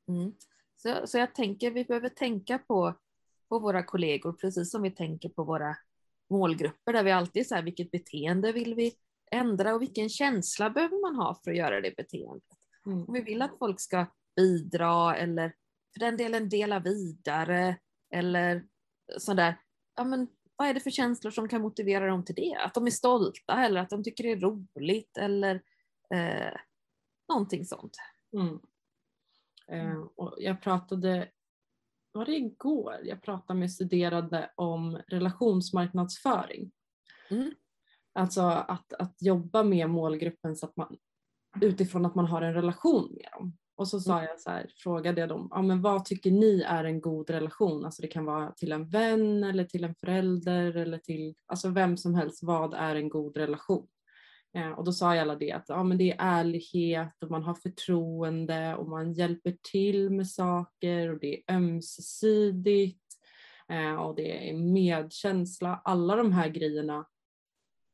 mm. 0.09 0.35
Så, 0.83 1.07
så 1.07 1.19
jag 1.19 1.35
tänker 1.35 1.71
vi 1.71 1.85
behöver 1.85 2.09
tänka 2.09 2.59
på, 2.59 2.95
på 3.49 3.59
våra 3.59 3.83
kollegor 3.83 4.33
precis 4.33 4.71
som 4.71 4.83
vi 4.83 4.91
tänker 4.91 5.29
på 5.29 5.45
våra 5.45 5.77
målgrupper 6.31 6.93
där 6.93 7.03
vi 7.03 7.11
alltid 7.11 7.49
så 7.49 7.55
här, 7.55 7.63
vilket 7.63 7.91
beteende 7.91 8.53
vill 8.53 8.75
vi 8.75 8.95
ändra 9.31 9.75
och 9.75 9.83
vilken 9.83 10.09
känsla 10.09 10.71
behöver 10.71 11.01
man 11.01 11.17
ha 11.17 11.41
för 11.45 11.51
att 11.51 11.57
göra 11.57 11.81
det 11.81 11.97
beteendet. 11.97 12.43
Mm. 12.87 13.05
Om 13.05 13.15
vi 13.15 13.21
vill 13.21 13.43
att 13.43 13.59
folk 13.59 13.81
ska 13.81 14.07
bidra 14.37 15.17
eller 15.17 15.49
för 15.93 16.01
den 16.01 16.17
delen 16.17 16.49
dela 16.49 16.81
vidare 16.81 17.77
eller 18.11 18.65
sådär, 19.19 19.57
ja 19.97 20.05
men 20.05 20.29
vad 20.57 20.69
är 20.69 20.75
det 20.75 20.81
för 20.81 20.91
känslor 20.91 21.31
som 21.31 21.49
kan 21.49 21.61
motivera 21.61 22.07
dem 22.07 22.25
till 22.25 22.35
det? 22.35 22.55
Att 22.55 22.75
de 22.75 22.87
är 22.87 22.91
stolta 22.91 23.65
eller 23.65 23.81
att 23.81 23.91
de 23.91 24.05
tycker 24.05 24.25
det 24.25 24.33
är 24.33 24.41
roligt 24.41 25.17
eller 25.17 25.55
eh, 26.15 26.59
någonting 27.29 27.65
sånt. 27.65 27.97
Mm. 28.33 28.59
Eh, 29.69 30.01
och 30.17 30.35
jag 30.39 30.63
pratade, 30.63 31.29
var 32.13 32.25
det 32.25 32.37
igår, 32.37 32.97
jag 33.05 33.23
pratade 33.23 33.59
med 33.59 33.73
studerande 33.73 34.51
om 34.55 35.01
relationsmarknadsföring. 35.09 36.73
Mm. 37.31 37.51
Alltså 38.15 38.43
att, 38.43 38.93
att 38.93 39.17
jobba 39.21 39.63
med 39.63 39.91
målgruppen 39.91 40.57
så 40.57 40.67
att 40.67 40.77
man, 40.77 40.97
utifrån 41.61 42.07
att 42.07 42.15
man 42.15 42.27
har 42.27 42.43
en 42.43 42.55
relation 42.55 43.17
med 43.17 43.29
dem. 43.33 43.57
Och 43.77 43.89
så 43.89 44.01
sa 44.01 44.23
jag 44.25 44.41
så 44.41 44.51
här, 44.51 44.71
frågade 44.77 45.21
jag 45.21 45.29
dem, 45.29 45.49
ja, 45.51 45.63
men 45.63 45.83
vad 45.83 46.05
tycker 46.05 46.31
ni 46.31 46.63
är 46.63 46.85
en 46.85 47.01
god 47.01 47.31
relation? 47.31 47.85
Alltså 47.85 48.03
det 48.03 48.09
kan 48.09 48.25
vara 48.25 48.53
till 48.53 48.73
en 48.73 48.89
vän 48.89 49.45
eller 49.45 49.65
till 49.65 49.85
en 49.85 49.95
förälder 49.95 50.77
eller 50.77 50.99
till 50.99 51.35
alltså 51.47 51.69
vem 51.69 51.97
som 51.97 52.15
helst. 52.15 52.43
Vad 52.43 52.75
är 52.75 52.95
en 52.95 53.09
god 53.09 53.37
relation? 53.37 53.87
Eh, 54.55 54.71
och 54.71 54.85
då 54.85 54.93
sa 54.93 55.15
jag 55.15 55.23
alla 55.23 55.37
det 55.37 55.53
att 55.53 55.69
ja, 55.69 55.83
men 55.83 55.99
det 55.99 56.13
är 56.13 56.17
ärlighet 56.19 57.23
och 57.23 57.31
man 57.31 57.43
har 57.43 57.55
förtroende 57.55 58.77
och 58.77 58.89
man 58.89 59.13
hjälper 59.13 59.57
till 59.73 60.11
med 60.11 60.29
saker 60.29 61.13
och 61.13 61.21
det 61.21 61.35
är 61.35 61.57
ömsesidigt 61.57 62.99
eh, 63.69 63.95
och 63.95 64.15
det 64.15 64.51
är 64.51 64.55
medkänsla. 64.57 65.81
Alla 65.85 66.17
de 66.17 66.33
här 66.33 66.49
grejerna 66.49 67.07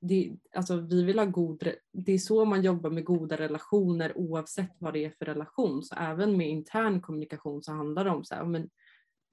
det, 0.00 0.32
alltså 0.54 0.76
vi 0.76 1.02
vill 1.04 1.18
ha 1.18 1.26
god, 1.26 1.72
det 1.92 2.12
är 2.12 2.18
så 2.18 2.44
man 2.44 2.62
jobbar 2.62 2.90
med 2.90 3.04
goda 3.04 3.36
relationer 3.36 4.18
oavsett 4.18 4.76
vad 4.78 4.92
det 4.92 5.04
är 5.04 5.10
för 5.10 5.24
relation. 5.24 5.82
Så 5.82 5.94
även 5.94 6.36
med 6.36 6.48
intern 6.48 7.00
kommunikation 7.00 7.62
så 7.62 7.72
handlar 7.72 8.04
det 8.04 8.10
om 8.10 8.24
så 8.24 8.34
här, 8.34 8.44
men 8.44 8.70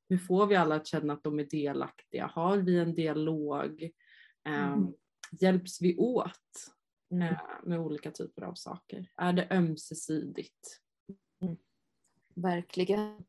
hur 0.10 0.18
får 0.18 0.48
vi 0.48 0.56
alla 0.56 0.76
att 0.76 0.88
känna 0.88 1.14
att 1.14 1.24
de 1.24 1.40
är 1.40 1.44
delaktiga? 1.44 2.32
Har 2.34 2.58
vi 2.58 2.80
en 2.80 2.94
dialog? 2.94 3.92
Ehm, 4.46 4.74
Mm. 4.74 4.94
Hjälps 5.42 5.82
vi 5.82 5.98
åt 5.98 6.75
Mm. 7.12 7.28
eh, 7.28 7.40
med 7.64 7.80
olika 7.80 8.12
typer 8.12 8.42
av 8.42 8.54
saker? 8.54 9.12
Är 9.16 9.34
det 9.34 9.48
ömsesidigt? 9.52 10.82
Verkligen. 12.36 13.26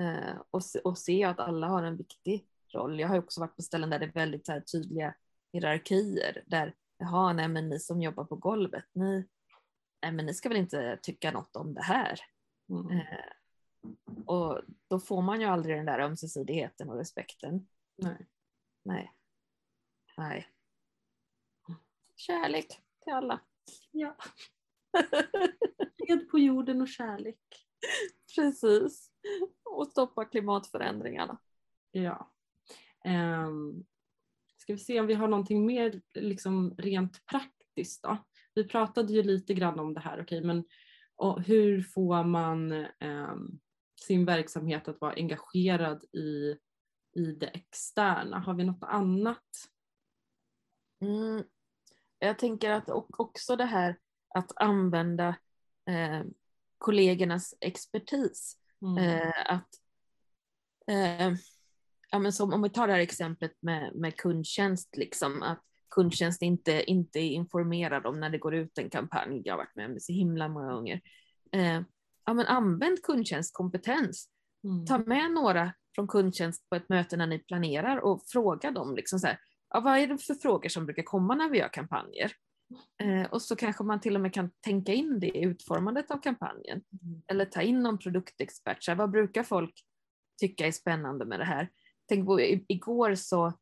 Eh, 0.00 0.36
och, 0.50 0.62
och 0.84 0.98
se 0.98 1.24
att 1.24 1.40
alla 1.40 1.66
har 1.66 1.82
en 1.82 1.96
viktig 1.96 2.46
roll. 2.68 3.00
Jag 3.00 3.08
har 3.08 3.14
ju 3.14 3.22
också 3.22 3.40
varit 3.40 3.56
på 3.56 3.62
ställen 3.62 3.90
där 3.90 3.98
det 3.98 4.06
är 4.06 4.12
väldigt 4.12 4.48
här, 4.48 4.60
tydliga 4.60 5.14
hierarkier. 5.52 6.44
Där, 6.46 6.74
jaha, 6.96 7.32
nej 7.32 7.48
men 7.48 7.68
ni 7.68 7.80
som 7.80 8.02
jobbar 8.02 8.24
på 8.24 8.36
golvet, 8.36 8.84
ni, 8.92 9.28
nej, 10.02 10.12
men 10.12 10.26
ni 10.26 10.34
ska 10.34 10.48
väl 10.48 10.58
inte 10.58 10.98
tycka 11.02 11.30
något 11.30 11.56
om 11.56 11.74
det 11.74 11.82
här. 11.82 12.20
Mm. 12.68 12.90
Eh, 12.90 14.24
och 14.26 14.60
då 14.88 15.00
får 15.00 15.22
man 15.22 15.40
ju 15.40 15.46
aldrig 15.46 15.76
den 15.76 15.86
där 15.86 15.98
ömsesidigheten 15.98 16.90
och 16.90 16.96
respekten. 16.96 17.68
Nej. 17.96 18.26
Nej. 18.82 19.12
Nej. 20.16 20.48
Kärlek 22.16 22.80
till 23.10 23.16
alla. 23.16 23.40
Ja. 23.90 24.16
Fred 25.98 26.28
på 26.30 26.38
jorden 26.38 26.80
och 26.80 26.88
kärlek. 26.88 27.40
Precis. 28.36 29.12
Och 29.64 29.86
stoppa 29.86 30.24
klimatförändringarna. 30.24 31.38
Ja. 31.90 32.32
Um, 33.04 33.84
ska 34.56 34.72
vi 34.72 34.78
se 34.78 35.00
om 35.00 35.06
vi 35.06 35.14
har 35.14 35.28
någonting 35.28 35.66
mer 35.66 36.00
liksom 36.14 36.74
rent 36.78 37.26
praktiskt 37.26 38.02
då. 38.02 38.16
Vi 38.54 38.68
pratade 38.68 39.12
ju 39.12 39.22
lite 39.22 39.54
grann 39.54 39.80
om 39.80 39.94
det 39.94 40.00
här, 40.00 40.22
okej, 40.22 40.44
men 40.44 40.64
och 41.16 41.42
hur 41.42 41.82
får 41.82 42.24
man 42.24 42.72
ehm, 42.98 43.60
sin 44.00 44.24
verksamhet 44.24 44.88
att 44.88 45.00
vara 45.00 45.12
engagerad 45.12 46.04
i, 46.04 46.56
i 47.16 47.32
det 47.32 47.46
externa? 47.46 48.38
Har 48.38 48.54
vi 48.54 48.64
något 48.64 48.82
annat? 48.82 49.68
Mm. 51.00 51.44
Jag 52.22 52.38
tänker 52.38 52.70
att 52.70 52.88
också 53.18 53.56
det 53.56 53.64
här 53.64 53.98
att 54.34 54.52
använda 54.56 55.28
eh, 55.88 56.22
kollegornas 56.78 57.54
expertis. 57.60 58.56
Mm. 58.82 58.98
Eh, 58.98 59.52
att, 59.52 59.68
eh, 60.86 61.34
ja, 62.10 62.18
men 62.18 62.32
som 62.32 62.52
om 62.52 62.62
vi 62.62 62.70
tar 62.70 62.86
det 62.86 62.92
här 62.92 63.00
exemplet 63.00 63.52
med, 63.60 63.94
med 63.94 64.16
kundtjänst, 64.16 64.96
liksom, 64.96 65.42
att 65.42 65.62
kundtjänst 65.90 66.42
inte, 66.42 66.82
inte 66.90 67.18
är 67.18 67.30
informerad 67.30 68.06
om 68.06 68.20
när 68.20 68.30
det 68.30 68.38
går 68.38 68.54
ut 68.54 68.78
en 68.78 68.90
kampanj. 68.90 69.42
Jag 69.44 69.52
har 69.52 69.58
varit 69.58 69.76
med 69.76 69.86
om 69.86 69.94
det 69.94 70.00
så 70.00 70.12
himla 70.12 70.48
många 70.48 70.72
gånger. 70.72 71.00
Eh, 71.52 71.82
ja, 72.24 72.34
men 72.34 72.46
använd 72.46 73.02
kundtjänstkompetens. 73.02 74.28
Mm. 74.64 74.86
Ta 74.86 74.98
med 74.98 75.30
några 75.30 75.72
från 75.94 76.08
kundtjänst 76.08 76.68
på 76.68 76.76
ett 76.76 76.88
möte 76.88 77.16
när 77.16 77.26
ni 77.26 77.38
planerar 77.38 77.96
och 77.96 78.22
fråga 78.26 78.70
dem 78.70 78.96
liksom 78.96 79.18
så 79.18 79.26
här, 79.26 79.38
ja, 79.70 79.80
vad 79.80 79.98
är 79.98 80.06
det 80.06 80.18
för 80.18 80.34
frågor 80.34 80.68
som 80.68 80.86
brukar 80.86 81.02
komma 81.02 81.34
när 81.34 81.48
vi 81.48 81.58
gör 81.58 81.72
kampanjer? 81.72 82.32
Eh, 83.02 83.30
och 83.30 83.42
så 83.42 83.56
kanske 83.56 83.84
man 83.84 84.00
till 84.00 84.14
och 84.14 84.20
med 84.20 84.34
kan 84.34 84.50
tänka 84.60 84.92
in 84.92 85.20
det 85.20 85.26
i 85.26 85.44
utformandet 85.44 86.10
av 86.10 86.20
kampanjen. 86.20 86.82
Mm. 87.02 87.22
Eller 87.26 87.44
ta 87.44 87.62
in 87.62 87.82
någon 87.82 87.98
produktexpert. 87.98 88.82
Så 88.82 88.90
här, 88.90 88.98
vad 88.98 89.10
brukar 89.10 89.42
folk 89.42 89.84
tycka 90.40 90.66
är 90.66 90.72
spännande 90.72 91.24
med 91.24 91.40
det 91.40 91.44
här? 91.44 91.68
Tänk 92.08 92.26
på, 92.26 92.40
i, 92.40 92.64
igår 92.68 93.14
så, 93.14 93.52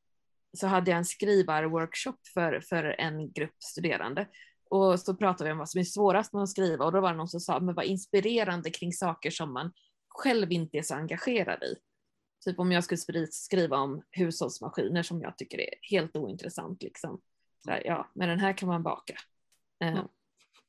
så 0.56 0.66
hade 0.66 0.90
jag 0.90 0.98
en 0.98 1.04
skrivarworkshop 1.04 2.26
för, 2.34 2.60
för 2.60 2.84
en 2.84 3.32
grupp 3.32 3.62
studerande. 3.62 4.26
Och 4.70 5.00
så 5.00 5.14
pratade 5.14 5.44
vi 5.44 5.52
om 5.52 5.58
vad 5.58 5.70
som 5.70 5.80
är 5.80 5.84
svårast 5.84 6.32
med 6.32 6.42
att 6.42 6.48
skriva 6.48 6.84
och 6.84 6.92
då 6.92 7.00
var 7.00 7.10
det 7.10 7.16
någon 7.16 7.28
som 7.28 7.40
sa, 7.40 7.60
men 7.60 7.74
vad 7.74 7.84
inspirerande 7.84 8.70
kring 8.70 8.92
saker 8.92 9.30
som 9.30 9.52
man 9.52 9.72
själv 10.08 10.52
inte 10.52 10.78
är 10.78 10.82
så 10.82 10.94
engagerad 10.94 11.62
i. 11.62 11.76
Typ 12.44 12.58
om 12.58 12.72
jag 12.72 12.84
skulle 12.84 13.26
skriva 13.30 13.76
om 13.76 14.02
hushållsmaskiner 14.10 15.02
som 15.02 15.22
jag 15.22 15.38
tycker 15.38 15.60
är 15.60 15.74
helt 15.82 16.16
ointressant. 16.16 16.82
Liksom. 16.82 17.20
Så 17.64 17.70
här, 17.70 17.82
ja, 17.86 18.10
med 18.14 18.28
den 18.28 18.40
här 18.40 18.52
kan 18.52 18.68
man 18.68 18.82
baka. 18.82 19.14
Mm. 19.84 20.08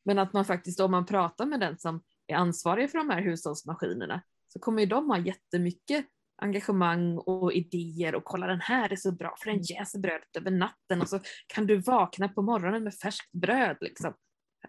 Men 0.05 0.19
att 0.19 0.33
man 0.33 0.45
faktiskt, 0.45 0.79
om 0.79 0.91
man 0.91 1.05
pratar 1.05 1.45
med 1.45 1.59
den 1.59 1.77
som 1.77 2.03
är 2.27 2.35
ansvarig 2.35 2.91
för 2.91 2.97
de 2.97 3.09
här 3.09 3.21
hushållsmaskinerna, 3.21 4.21
så 4.47 4.59
kommer 4.59 4.81
ju 4.81 4.85
de 4.85 5.09
ha 5.09 5.17
jättemycket 5.17 6.05
engagemang 6.41 7.17
och 7.17 7.53
idéer 7.53 8.15
och 8.15 8.23
kolla 8.23 8.47
den 8.47 8.61
här 8.61 8.91
är 8.91 8.95
så 8.95 9.11
bra 9.11 9.35
för 9.39 9.51
den 9.51 9.61
jäser 9.61 9.99
brödet 9.99 10.35
över 10.37 10.51
natten 10.51 11.01
och 11.01 11.09
så 11.09 11.19
kan 11.47 11.67
du 11.67 11.77
vakna 11.77 12.29
på 12.29 12.41
morgonen 12.41 12.83
med 12.83 12.95
färskt 12.95 13.31
bröd. 13.31 13.77
Liksom. 13.81 14.13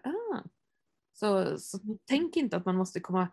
Ah. 0.03 0.41
Så, 1.13 1.57
så 1.59 1.79
tänk 2.05 2.35
inte 2.35 2.57
att 2.57 2.65
man 2.65 2.75
måste 2.75 2.99
komma 2.99 3.27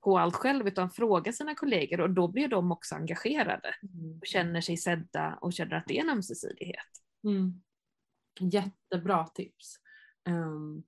på 0.00 0.18
allt 0.18 0.34
själv 0.36 0.68
utan 0.68 0.90
fråga 0.90 1.32
sina 1.32 1.54
kollegor 1.54 2.00
och 2.00 2.10
då 2.10 2.28
blir 2.28 2.48
de 2.48 2.72
också 2.72 2.94
engagerade 2.94 3.74
Mm. 3.82 4.18
och 4.18 4.26
känner 4.26 4.60
sig 4.60 4.76
sedda 4.76 5.38
och 5.40 5.52
känner 5.52 5.76
att 5.76 5.86
det 5.86 5.98
är 5.98 6.02
en 6.02 6.10
ömsesidighet. 6.10 6.86
Mm. 7.24 7.62
Jättebra 8.40 9.26
tips. 9.26 9.76
Ehm, 10.28 10.82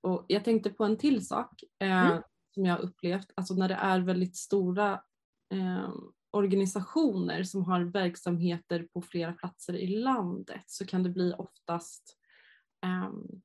och 0.00 0.24
jag 0.28 0.44
tänkte 0.44 0.70
på 0.70 0.84
en 0.84 0.96
till 0.96 1.26
sak 1.26 1.62
eh, 1.78 2.06
Mm. 2.10 2.22
som 2.54 2.64
jag 2.66 2.80
upplevt. 2.80 3.30
Alltså 3.34 3.54
när 3.54 3.68
det 3.68 3.74
är 3.74 4.00
väldigt 4.00 4.36
stora 4.36 5.02
ehm, 5.50 6.12
organisationer 6.30 7.42
som 7.42 7.64
har 7.64 7.80
verksamheter 7.80 8.88
på 8.92 9.02
flera 9.02 9.32
platser 9.32 9.74
i 9.74 9.86
landet 9.86 10.64
så 10.66 10.86
kan 10.86 11.02
det 11.02 11.10
bli 11.10 11.34
oftast 11.38 12.16
ehm, 12.86 13.42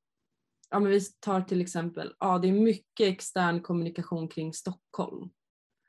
Ja 0.70 0.80
men 0.80 0.92
vi 0.92 1.02
tar 1.20 1.42
till 1.42 1.62
exempel, 1.62 2.14
ja 2.20 2.40
det 2.40 2.48
är 2.48 2.54
mycket 2.54 3.08
extern 3.08 3.62
kommunikation 3.62 4.28
kring 4.28 4.54
Stockholm. 4.54 5.30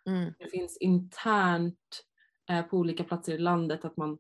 Mm. 0.09 0.33
Det 0.39 0.49
finns 0.49 0.77
internt 0.77 2.05
eh, 2.51 2.63
på 2.63 2.77
olika 2.77 3.05
platser 3.05 3.33
i 3.33 3.39
landet 3.39 3.85
att 3.85 3.97
man 3.97 4.19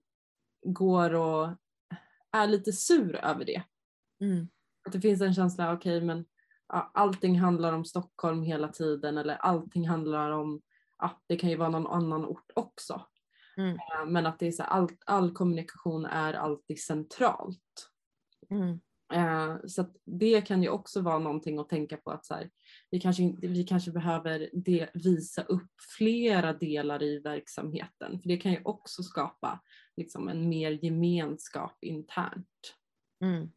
går 0.62 1.14
och 1.14 1.48
är 2.32 2.46
lite 2.46 2.72
sur 2.72 3.16
över 3.16 3.44
det. 3.44 3.62
Mm. 4.20 4.48
Att 4.86 4.92
det 4.92 5.00
finns 5.00 5.20
en 5.20 5.34
känsla, 5.34 5.72
okej 5.72 6.00
men 6.00 6.24
ja, 6.68 6.90
allting 6.94 7.38
handlar 7.38 7.72
om 7.72 7.84
Stockholm 7.84 8.42
hela 8.42 8.68
tiden 8.68 9.18
eller 9.18 9.34
allting 9.34 9.88
handlar 9.88 10.30
om, 10.30 10.62
ja, 10.98 11.22
det 11.26 11.36
kan 11.36 11.50
ju 11.50 11.56
vara 11.56 11.68
någon 11.68 11.86
annan 11.86 12.24
ort 12.24 12.50
också. 12.54 13.06
Mm. 13.56 13.74
Eh, 13.74 14.06
Men 14.06 14.26
att 14.26 14.38
det 14.38 14.46
är 14.46 14.52
så, 14.52 14.62
all, 14.62 14.88
all 15.06 15.32
kommunikation 15.32 16.06
är 16.06 16.34
alltid 16.34 16.82
centralt. 16.82 17.90
Mm. 18.50 18.80
Eh, 19.12 19.56
så 19.66 19.80
att 19.80 19.96
det 20.04 20.40
kan 20.40 20.62
ju 20.62 20.68
också 20.68 21.00
vara 21.00 21.18
någonting 21.18 21.58
att 21.58 21.68
tänka 21.68 21.96
på 21.96 22.10
att 22.10 22.26
så 22.26 22.34
här, 22.34 22.50
vi, 22.90 23.00
kanske, 23.00 23.34
vi 23.40 23.64
kanske 23.64 23.90
behöver 23.90 24.50
de, 24.52 24.86
visa 24.94 25.42
upp 25.42 25.70
flera 25.98 26.52
delar 26.52 27.02
i 27.02 27.18
verksamheten. 27.18 28.20
För 28.20 28.28
det 28.28 28.36
kan 28.36 28.52
ju 28.52 28.60
också 28.64 29.02
skapa 29.02 29.60
liksom, 29.96 30.28
en 30.28 30.48
mer 30.48 30.70
gemenskap 30.70 31.78
internt. 31.80 32.74
Mm. 33.24 33.50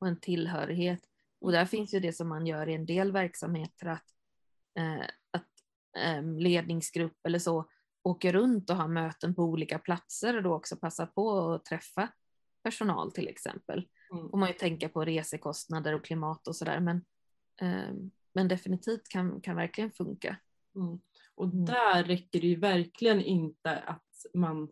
Och 0.00 0.08
en 0.08 0.20
tillhörighet. 0.20 1.00
Och 1.40 1.52
där 1.52 1.64
finns 1.64 1.94
ju 1.94 2.00
det 2.00 2.12
som 2.12 2.28
man 2.28 2.46
gör 2.46 2.68
i 2.68 2.74
en 2.74 2.86
del 2.86 3.12
verksamheter 3.12 3.86
att, 3.86 4.14
eh, 4.78 5.06
att 5.30 5.50
eh, 5.98 6.22
ledningsgrupp 6.22 7.26
eller 7.26 7.38
så 7.38 7.64
åker 8.02 8.32
runt 8.32 8.70
och 8.70 8.76
har 8.76 8.88
möten 8.88 9.34
på 9.34 9.42
olika 9.42 9.78
platser 9.78 10.36
och 10.36 10.42
då 10.42 10.54
också 10.54 10.76
passar 10.76 11.06
på 11.06 11.52
att 11.52 11.64
träffa 11.64 12.08
personal 12.62 13.12
till 13.12 13.28
exempel. 13.28 13.88
Mm. 14.18 14.30
får 14.30 14.38
man 14.38 14.48
ju 14.48 14.54
tänka 14.54 14.88
på 14.88 15.04
resekostnader 15.04 15.94
och 15.94 16.04
klimat 16.04 16.48
och 16.48 16.56
sådär 16.56 16.80
men, 16.80 16.96
eh, 17.60 17.94
men 18.32 18.48
definitivt 18.48 19.08
kan, 19.08 19.40
kan 19.40 19.56
verkligen 19.56 19.90
funka. 19.92 20.36
Mm. 20.76 20.98
Och 21.34 21.44
Mm. 21.44 21.64
där 21.64 22.04
räcker 22.04 22.40
det 22.40 22.46
ju 22.46 22.56
verkligen 22.56 23.20
inte 23.20 23.78
att 23.78 24.26
man 24.34 24.68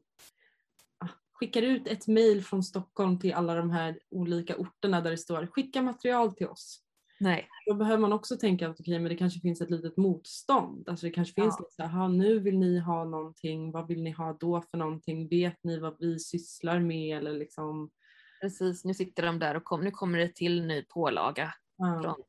ah, 0.99 1.09
skickar 1.32 1.62
ut 1.62 1.86
ett 1.88 2.07
mejl 2.07 2.42
från 2.45 2.62
Stockholm 2.62 3.18
till 3.18 3.34
alla 3.34 3.55
de 3.55 3.70
här 3.70 3.99
olika 4.11 4.57
orterna 4.57 5.01
där 5.01 5.11
det 5.11 5.18
står 5.18 5.47
skicka 5.47 5.82
material 5.82 6.34
till 6.34 6.47
oss. 6.49 6.80
Nej. 7.20 7.49
Då 7.66 7.74
behöver 7.74 7.99
man 7.99 8.12
också 8.12 8.36
tänka 8.36 8.68
att 8.68 8.80
okej, 8.80 8.99
men 8.99 9.09
det 9.09 9.16
kanske 9.16 9.40
finns 9.40 9.61
ett 9.61 9.70
litet 9.70 9.97
motstånd. 9.97 10.88
Alltså 10.88 11.07
det 11.07 11.12
kanske 11.12 11.34
finns 11.34 11.55
Ja. 11.59 11.64
lite 11.64 11.74
så 11.74 11.82
här, 11.82 11.88
"Jaha, 11.99 12.09
nu 12.09 12.38
vill 12.38 12.59
ni 12.59 12.78
ha 12.78 13.05
någonting, 13.05 13.72
vad 13.72 13.88
vill 13.88 14.03
ni 14.03 14.11
ha 14.11 14.32
då 14.40 14.62
för 14.62 14.78
någonting? 14.78 15.28
Vet 15.28 15.64
ni 15.64 15.78
vad 15.78 15.97
vi 16.01 16.18
sysslar 16.18 16.80
med? 16.80 17.18
Eller 17.18 17.32
liksom, 17.32 17.90
Precis, 18.45 18.84
nu 18.84 18.95
sitter 18.95 19.22
de 19.22 19.38
där 19.38 19.55
och 19.55 19.64
kom, 19.64 19.80
nu 19.80 19.90
kommer 19.90 20.18
det 20.18 20.34
till 20.34 20.66
ny 20.66 20.82
pålaga 20.82 21.55
ja. 21.76 22.01
från, 22.03 22.24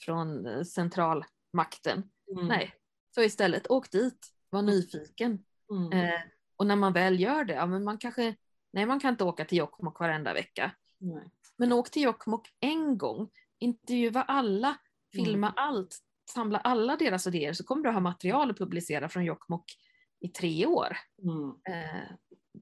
från 0.00 0.46
eh, 0.46 0.62
centralmakten. 0.62 2.10
Mm. 2.32 2.48
Nej, 2.48 2.74
så 3.14 3.22
istället 3.22 3.70
åk 3.70 3.90
dit, 3.90 4.32
var 4.50 4.62
nyfiken. 4.62 5.44
Mm. 5.70 5.92
Eh, 5.92 6.20
och 6.56 6.66
när 6.66 6.76
man 6.76 6.92
väl 6.92 7.20
gör 7.20 7.44
det, 7.44 7.54
ja, 7.54 7.66
men 7.66 7.84
man 7.84 7.98
kanske, 7.98 8.36
nej 8.72 8.86
man 8.86 9.00
kan 9.00 9.10
inte 9.10 9.24
åka 9.24 9.44
till 9.44 9.58
Jokkmokk 9.58 10.00
varenda 10.00 10.34
vecka. 10.34 10.70
Nej. 10.98 11.30
Men 11.56 11.72
åk 11.72 11.90
till 11.90 12.02
Jokkmokk 12.02 12.48
en 12.60 12.98
gång, 12.98 13.30
intervjua 13.58 14.22
alla, 14.22 14.76
filma 15.14 15.46
Mm. 15.46 15.54
allt, 15.56 15.98
samla 16.30 16.58
alla 16.58 16.96
deras 16.96 17.26
idéer 17.26 17.52
så 17.52 17.64
kommer 17.64 17.84
du 17.84 17.90
ha 17.90 18.00
material 18.00 18.50
att 18.50 18.58
publicera 18.58 19.08
från 19.08 19.24
Jokkmokk 19.24 19.72
i 20.20 20.28
tre 20.28 20.66
år. 20.66 20.96
Mm. 21.22 21.48
Eh, 21.48 22.16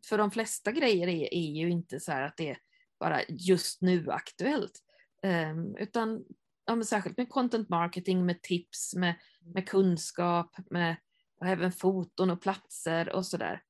för 0.09 0.19
de 0.19 0.31
flesta 0.31 0.73
grejer 0.73 1.09
är, 1.09 1.35
är 1.35 1.51
ju 1.51 1.71
inte 1.71 2.01
så 2.01 2.13
här 2.13 2.23
att 2.23 2.37
det 2.37 2.51
är 2.51 2.59
bara 3.01 3.23
just 3.29 3.83
nu 3.83 4.11
aktuellt. 4.11 4.81
Eh, 5.23 5.55
utan 5.79 6.25
ja, 6.65 6.83
särskilt 6.83 7.17
med 7.17 7.29
content 7.29 7.69
marketing, 7.69 8.27
med 8.27 8.43
tips, 8.43 8.95
med, 8.95 9.15
med 9.55 9.69
kunskap, 9.69 10.57
med 10.71 10.97
och 11.41 11.47
även 11.47 11.73
foton 11.73 12.31
och 12.31 12.43
platser 12.43 13.13
och 13.13 13.27
sådär. 13.27 13.63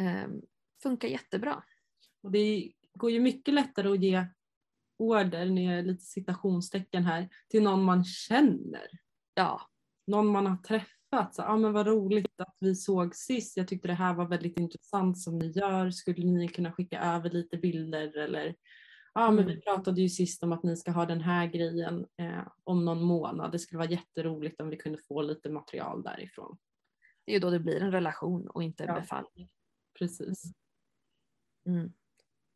Eh, 0.00 0.28
funkar 0.82 1.08
jättebra. 1.08 1.64
Och 2.22 2.30
det 2.30 2.72
går 2.94 3.10
ju 3.10 3.20
mycket 3.20 3.54
lättare 3.54 3.88
att 3.88 4.02
ge 4.02 4.26
order, 4.98 5.46
nu 5.46 5.78
är 5.78 5.82
lite 5.82 6.04
citationstecken 6.04 7.04
här, 7.04 7.28
till 7.48 7.62
någon 7.62 7.82
man 7.82 8.04
känner. 8.04 8.88
Ja, 9.34 9.60
Någon 10.08 10.26
man 10.26 10.46
har 10.46 10.56
träffat. 10.56 10.97
Så, 11.30 11.42
ah, 11.42 11.56
men 11.56 11.72
vad 11.72 11.86
roligt 11.86 12.40
att 12.40 12.56
vi 12.58 12.74
såg 12.74 13.14
sist. 13.14 13.56
Jag 13.56 13.68
tyckte 13.68 13.88
det 13.88 13.94
här 13.94 14.14
var 14.14 14.26
väldigt 14.28 14.58
intressant 14.58 15.18
som 15.18 15.38
ni 15.38 15.46
gör. 15.50 15.90
Skulle 15.90 16.26
ni 16.26 16.48
kunna 16.48 16.72
skicka 16.72 17.00
över 17.00 17.30
lite 17.30 17.56
bilder 17.56 18.16
eller 18.18 18.46
ja 19.14 19.24
ah, 19.26 19.30
men 19.30 19.44
Mm. 19.44 19.56
vi 19.56 19.60
pratade 19.62 20.00
ju 20.00 20.08
sist 20.08 20.42
om 20.42 20.52
att 20.52 20.62
ni 20.62 20.76
ska 20.76 20.90
ha 20.90 21.06
den 21.06 21.20
här 21.20 21.46
grejen 21.46 22.06
eh, 22.16 22.48
om 22.64 22.84
någon 22.84 23.02
månad. 23.02 23.52
Det 23.52 23.58
skulle 23.58 23.78
vara 23.78 23.90
jätteroligt 23.90 24.60
om 24.60 24.68
vi 24.70 24.76
kunde 24.76 24.98
få 25.08 25.22
lite 25.22 25.50
material 25.50 26.02
därifrån. 26.02 26.58
det 27.24 27.32
är 27.32 27.34
ju 27.34 27.40
då 27.40 27.50
det 27.50 27.58
blir 27.60 27.82
en 27.82 27.92
relation 27.92 28.48
och 28.48 28.62
inte 28.62 28.84
en 28.84 28.94
Ja. 28.94 29.00
befallning. 29.00 29.48
Precis. 29.98 30.42
Mm. 31.66 31.92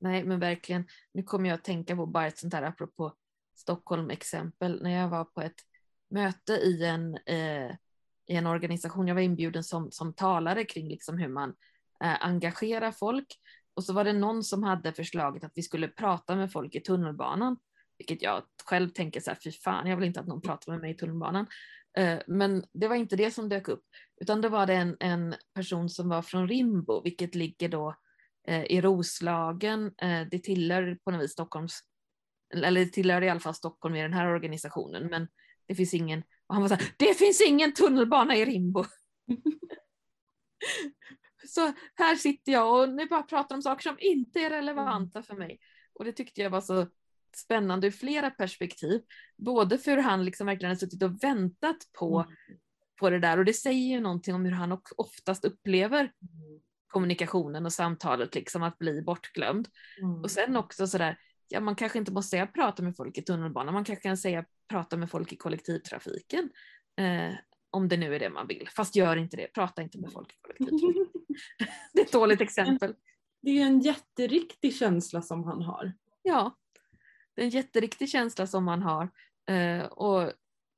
Nej, 0.01 0.25
men 0.25 0.41
verkligen. 0.41 0.85
Nu 1.13 1.23
kommer 1.23 1.49
jag 1.49 1.55
att 1.57 1.65
tänka 1.65 1.97
på 1.97 2.07
bara 2.07 2.27
ett 2.27 2.39
sånt 2.39 2.55
här 2.55 2.63
apropå 2.63 3.15
Stockholm-exempel. 3.55 4.83
När 4.83 4.91
jag 4.91 5.09
var 5.09 5.25
på 5.25 5.41
ett 5.41 5.61
möte 6.11 6.53
i 6.53 6.85
en, 6.85 7.17
eh, 7.17 7.77
i 8.27 8.37
en 8.37 8.47
organisation, 8.47 9.09
jag 9.09 9.15
var 9.15 9.23
inbjuden 9.23 9.65
som, 9.65 9.91
som 9.91 10.13
talare 10.15 10.65
kring 10.65 10.89
liksom 10.89 11.19
hur 11.19 11.29
man 11.29 11.55
eh, 12.05 12.27
engagerar 12.27 12.93
folk. 12.93 13.27
Och 13.75 13.85
så 13.85 13.93
var 13.93 14.05
det 14.05 14.13
någon 14.13 14.43
som 14.45 14.63
hade 14.63 14.93
förslaget 14.93 15.45
att 15.45 15.53
vi 15.55 15.63
skulle 15.63 15.89
prata 15.89 16.37
med 16.37 16.53
folk 16.53 16.75
i 16.75 16.81
tunnelbanan. 16.81 17.57
Vilket 17.99 18.23
jag 18.23 18.43
själv 18.65 18.89
tänker 18.89 19.21
så 19.21 19.31
här, 19.31 19.39
fy 19.45 19.53
fan, 19.53 19.87
jag 19.87 19.97
vill 19.97 20.07
inte 20.07 20.21
att 20.21 20.27
någon 20.27 20.43
pratar 20.43 20.73
med 20.73 20.81
mig 20.81 20.91
i 20.91 20.95
tunnelbanan. 20.95 21.47
Eh, 21.99 22.19
men 22.27 22.65
det 22.73 22.89
var 22.89 22.97
inte 22.97 23.17
det 23.17 23.31
som 23.31 23.49
dök 23.49 23.69
upp, 23.69 23.85
utan 24.21 24.41
det 24.41 24.49
var 24.49 24.67
det 24.67 24.75
en, 24.75 24.97
en 25.01 25.35
person 25.55 25.89
som 25.89 26.09
var 26.09 26.23
från 26.23 26.49
Rimbo, 26.49 27.03
vilket 27.03 27.35
ligger 27.35 27.69
då 27.69 27.95
eh, 28.49 28.65
i 28.65 28.81
Roslagen. 28.81 29.95
Eh, 30.03 30.23
det 30.31 30.39
tillhör 30.39 30.99
på 31.05 31.11
något 31.11 31.23
vis 31.23 31.33
Stockholms, 31.33 31.81
eller 32.55 32.85
det 32.85 32.93
tillhör 32.93 33.23
i 33.23 33.29
alla 33.29 33.41
fall 33.41 33.55
Stockholm 33.55 33.97
i 33.97 34.03
den 34.03 34.13
här 34.13 34.27
organisationen, 34.27 35.07
men 35.07 35.29
det 35.67 35.75
finns 35.75 35.95
ingen, 35.95 36.23
och 36.47 36.55
han 36.55 36.63
var 36.63 36.69
så 36.69 36.75
här, 36.75 36.85
det 36.97 37.15
finns 37.15 37.41
ingen 37.41 37.73
tunnelbana 37.75 38.37
i 38.37 38.45
Rimbo. 38.45 38.85
Så 41.49 41.73
här 41.95 42.17
sitter 42.17 42.53
jag 42.53 42.81
och 42.81 42.89
nu 42.89 43.07
bara 43.07 43.23
pratar 43.23 43.55
om 43.57 43.63
saker 43.63 43.83
som 43.83 43.97
inte 44.01 44.41
är 44.41 44.51
relevanta 44.51 45.23
för 45.23 45.35
mig. 45.35 45.59
Och 45.95 46.05
det 46.05 46.13
tyckte 46.13 46.41
jag 46.41 46.51
var 46.51 46.61
så 46.61 46.87
spännande 47.37 47.87
ur 47.87 47.91
flera 47.91 48.31
perspektiv. 48.31 49.03
Både 49.37 49.79
för 49.79 49.91
hur 49.91 50.03
han 50.03 50.25
liksom 50.25 50.47
verkligen 50.47 50.71
har 50.71 50.77
suttit 50.77 51.03
och 51.03 51.25
väntat 51.25 51.77
på, 51.99 52.19
Mm. 52.19 52.59
på 53.01 53.11
det 53.11 53.19
där 53.19 53.39
och 53.39 53.45
det 53.45 53.53
säger 53.53 53.95
ju 53.95 54.01
någonting 54.01 54.35
om 54.35 54.45
hur 54.45 54.53
han 54.53 54.79
oftast 54.97 55.45
upplever 55.45 56.01
Mm. 56.01 56.61
kommunikationen 56.87 57.67
och 57.67 57.73
samtalet, 57.73 58.35
liksom 58.35 58.63
att 58.63 58.79
bli 58.79 59.03
bortglömd. 59.03 59.69
Mm. 60.03 60.21
Och 60.23 60.31
sen 60.31 60.57
också 60.57 60.87
sådär, 60.87 61.19
ja 61.53 61.61
man 61.61 61.75
kanske 61.75 61.99
inte 61.99 62.13
måste 62.13 62.31
säga 62.31 62.47
prata 62.47 62.83
med 62.83 62.97
folk 62.97 63.19
i 63.19 63.23
tunnelbanan, 63.23 63.75
man 63.75 63.85
kanske 63.85 64.03
kan 64.03 64.17
säga 64.17 64.45
prata 64.69 64.97
med 64.97 65.11
folk 65.11 65.33
i 65.33 65.37
kollektivtrafiken. 65.37 66.51
Eh, 66.97 67.35
om 67.71 67.89
det 67.89 67.97
nu 67.97 68.15
är 68.15 68.19
det 68.19 68.31
man 68.31 68.47
vill. 68.47 68.69
Fast 68.77 68.97
gör 68.97 69.17
inte 69.17 69.37
det, 69.37 69.47
prata 69.55 69.83
inte 69.83 69.99
med 69.99 70.13
folk 70.13 70.33
i 70.33 70.37
kollektivtrafiken. 70.41 71.07
Det 71.93 72.01
är 72.01 72.05
ett 72.05 72.13
dåligt 72.13 72.41
exempel. 72.41 72.95
Det 73.43 73.51
är 73.51 73.67
en 73.67 73.81
jätteriktig 73.81 74.75
känsla 74.75 75.23
som 75.23 75.45
han 75.45 75.63
har. 75.63 75.93
Ja, 76.23 76.57
det 77.35 77.43
är 77.43 77.45
en 77.45 77.51
jätteriktig 77.51 78.09
känsla 78.09 78.47
som 78.47 78.65
man 78.65 78.83
har. 78.83 79.11
Eh, 79.51 79.85
och, 79.85 80.33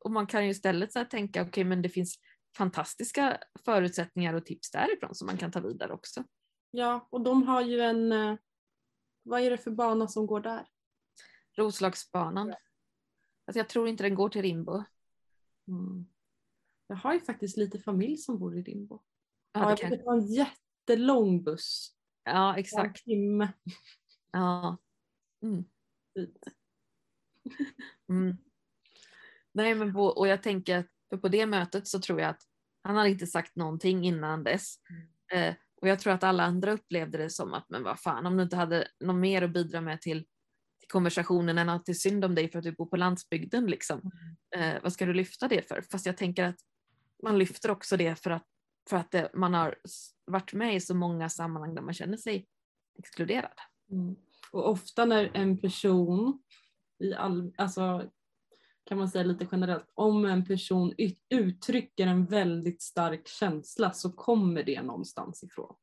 och 0.05 0.11
man 0.11 0.27
kan 0.27 0.45
ju 0.45 0.51
istället 0.51 0.93
så 0.93 1.05
tänka, 1.05 1.43
okej 1.43 1.65
men 1.65 1.83
det 1.83 1.89
finns 1.89 2.19
fantastiska 2.57 3.39
förutsättningar 3.65 4.35
och 4.35 4.47
tips 4.47 4.71
därifrån 4.71 5.15
som 5.15 5.27
man 5.27 5.37
kan 5.37 5.53
ta 5.53 5.61
vidare 5.61 5.93
också. 5.93 6.25
Ja, 6.71 7.09
och 7.11 7.21
de 7.21 7.43
har 7.43 7.61
ju 7.61 7.81
en... 7.81 8.13
Vad 9.25 9.41
är 9.41 9.51
det 9.51 9.59
för 9.59 9.71
bana 9.71 10.09
som 10.09 10.27
går 10.27 10.41
där? 10.41 10.67
Roslagsbanan. 11.57 12.49
Alltså 13.47 13.59
jag 13.59 13.69
tror 13.69 13.89
inte 13.89 14.03
den 14.03 14.15
går 14.15 14.29
till 14.29 14.43
Rimbo. 14.43 14.85
Mm. 15.69 16.07
Jag 16.87 16.97
har 16.97 17.15
ju 17.15 17.21
faktiskt 17.21 17.57
lite 17.57 17.79
familj 17.79 18.17
som 18.17 18.39
bor 18.39 18.59
i 18.59 18.63
Rimbo. 18.63 19.03
Ja, 19.53 19.61
Ja, 19.61 19.69
jag 19.69 19.79
kan... 19.79 19.89
brukar 19.91 20.05
ta 20.05 20.13
en 20.13 20.27
jättelång 20.33 21.43
buss. 21.43 21.97
ja 22.25 22.53
En 22.53 22.59
exakt. 22.59 23.05
timme 23.05 23.53
Ja. 24.33 24.77
Mm. 25.43 25.65
Mm. 28.09 28.37
Nej, 29.53 29.75
men 29.75 29.93
på, 29.93 30.05
och 30.07 30.29
jag 30.29 30.43
tänker 30.43 30.79
att 30.79 31.21
på 31.23 31.29
det 31.29 31.47
mötet 31.47 31.89
så 31.89 32.01
tror 32.01 32.21
jag 32.21 32.31
att 32.31 32.43
han 32.83 32.97
hade 32.97 33.11
inte 33.11 33.27
sagt 33.27 33.57
någonting 33.57 34.05
innan 34.05 34.45
dess. 34.45 34.77
Eh, 35.33 35.55
och 35.85 35.89
jag 35.89 35.99
tror 35.99 36.13
att 36.13 36.25
alla 36.25 36.43
andra 36.43 36.73
upplevde 36.73 37.19
det 37.19 37.31
som 37.31 37.55
att, 37.55 37.71
men 37.71 37.83
vad 37.83 38.01
fan, 38.01 38.27
om 38.27 38.37
du 38.37 38.43
inte 38.43 38.57
hade 38.57 38.89
något 39.01 39.17
mer 39.17 39.43
att 39.43 39.53
bidra 39.53 39.81
med 39.81 40.01
till, 40.01 40.25
till 40.81 40.89
konversationen 40.89 41.59
än 41.59 41.69
att 41.69 41.87
det 41.87 41.93
är 41.93 41.95
synd 41.95 42.25
om 42.25 42.35
dig 42.35 42.51
för 42.51 42.59
att 42.59 42.65
du 42.65 42.73
bor 42.73 42.87
på 42.87 42.97
landsbygden, 42.97 43.67
liksom. 43.67 44.11
Eh, 44.57 44.75
vad 44.83 44.93
ska 44.93 45.07
du 45.07 45.15
lyfta 45.15 45.49
det 45.49 45.69
för? 45.69 45.83
Fast 45.91 46.07
jag 46.07 46.17
tänker 46.17 46.45
att 46.45 46.57
man 47.23 47.39
lyfter 47.39 47.71
också 47.71 47.97
det 47.97 48.23
för 48.23 48.31
att, 48.31 48.47
för 48.91 48.97
att 48.97 49.11
det, 49.11 49.31
man 49.35 49.55
har 49.55 49.75
varit 50.25 50.53
med 50.53 50.77
i 50.77 50.81
så 50.81 50.95
många 50.95 51.29
sammanhang 51.29 51.75
där 51.75 51.83
man 51.83 51.95
känner 51.95 52.17
sig 52.17 52.47
exkluderad. 52.99 53.59
Mm. 53.91 54.17
Och 54.51 54.71
ofta 54.71 55.05
när 55.05 55.31
en 55.35 55.59
person, 55.59 56.43
i 56.99 57.15
all, 57.15 57.55
alltså, 57.57 58.11
kan 58.85 58.99
man 58.99 59.09
säga 59.09 59.25
lite 59.25 59.49
generellt, 59.53 59.91
om 59.95 60.25
en 60.25 60.45
person 60.45 60.95
uttrycker 61.29 62.07
en 62.07 62.27
väldigt 62.27 62.83
stark 62.83 63.29
känsla 63.29 63.93
så 63.93 64.13
kommer 64.13 64.63
det 64.63 64.83
någonstans 64.83 65.43
ifrån. 65.43 65.77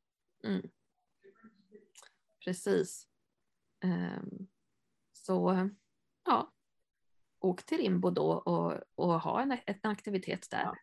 Precis. 2.45 3.07
Ehm, 3.83 4.47
så 5.13 5.69
ja, 6.25 6.51
åk 7.39 7.65
till 7.65 7.77
Rimbo 7.77 8.09
då 8.09 8.31
och, 8.31 8.81
och 8.95 9.21
ha 9.21 9.41
en, 9.41 9.51
en 9.65 9.79
aktivitet 9.81 10.47
där. 10.51 10.61
Ja. 10.63 10.75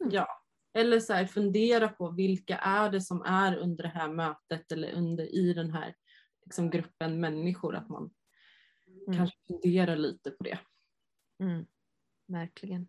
Mm. 0.00 0.14
Ja. 0.14 0.26
Eller 0.72 1.00
så 1.00 1.12
här, 1.12 1.26
fundera 1.26 1.88
på 1.88 2.10
vilka 2.10 2.58
är 2.58 2.90
det 2.90 3.00
som 3.00 3.22
är 3.22 3.56
under 3.56 3.82
det 3.84 3.88
här 3.90 4.08
mötet 4.08 4.72
eller 4.72 4.92
under 4.92 5.34
i 5.34 5.52
den 5.52 5.70
här 5.70 5.94
liksom, 6.44 6.70
gruppen 6.70 7.20
människor. 7.20 7.74
Att 7.74 7.88
man 7.88 8.10
Mm. 9.06 9.18
kanske 9.18 9.36
funderar 9.46 9.96
lite 9.96 10.30
på 10.30 10.44
det. 10.44 10.58
Mm. 11.42 11.66
Verkligen. 12.26 12.88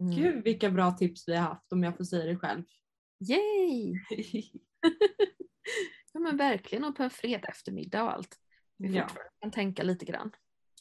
Mm. 0.00 0.16
Gud 0.16 0.44
vilka 0.44 0.70
bra 0.70 0.92
tips 0.92 1.28
vi 1.28 1.36
har 1.36 1.42
haft 1.48 1.72
om 1.72 1.82
jag 1.82 1.96
får 1.96 2.04
säga 2.04 2.24
det 2.26 2.36
själv. 2.36 2.64
Yay! 3.28 3.94
ja 6.12 6.20
men 6.20 6.36
verkligen 6.36 6.84
och 6.84 6.96
på 6.96 7.02
en 7.02 7.10
fredag 7.10 7.48
eftermiddag 7.48 8.02
och 8.02 8.12
allt. 8.12 8.36
Vi 8.76 8.96
Ja. 8.96 9.08
kan 9.40 9.50
tänka 9.50 9.82
lite 9.82 10.04
grann. 10.04 10.30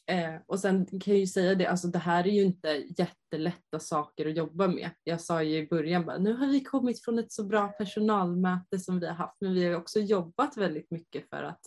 Eh, 0.05 0.35
och 0.45 0.59
sen 0.59 0.85
kan 0.85 1.13
jag 1.13 1.17
ju 1.17 1.27
säga 1.27 1.55
det, 1.55 1.65
alltså 1.65 1.87
det 1.87 1.99
här 1.99 2.27
är 2.27 2.31
ju 2.31 2.43
inte 2.43 2.69
jättelätta 2.97 3.79
saker 3.79 4.25
att 4.29 4.37
jobba 4.37 4.67
med. 4.67 4.89
Jag 5.03 5.21
sa 5.21 5.43
ju 5.43 5.57
i 5.57 5.67
början 5.67 6.05
bara, 6.05 6.17
nu 6.17 6.33
har 6.33 6.47
vi 6.47 6.63
kommit 6.63 7.03
från 7.05 7.19
ett 7.19 7.31
så 7.31 7.43
bra 7.43 7.67
personalmöte 7.67 8.79
som 8.79 8.99
vi 8.99 9.07
har 9.07 9.13
haft, 9.13 9.37
men 9.41 9.53
vi 9.53 9.65
har 9.65 9.75
också 9.75 9.99
jobbat 9.99 10.57
väldigt 10.57 10.91
mycket 10.91 11.29
för 11.29 11.43
att 11.43 11.61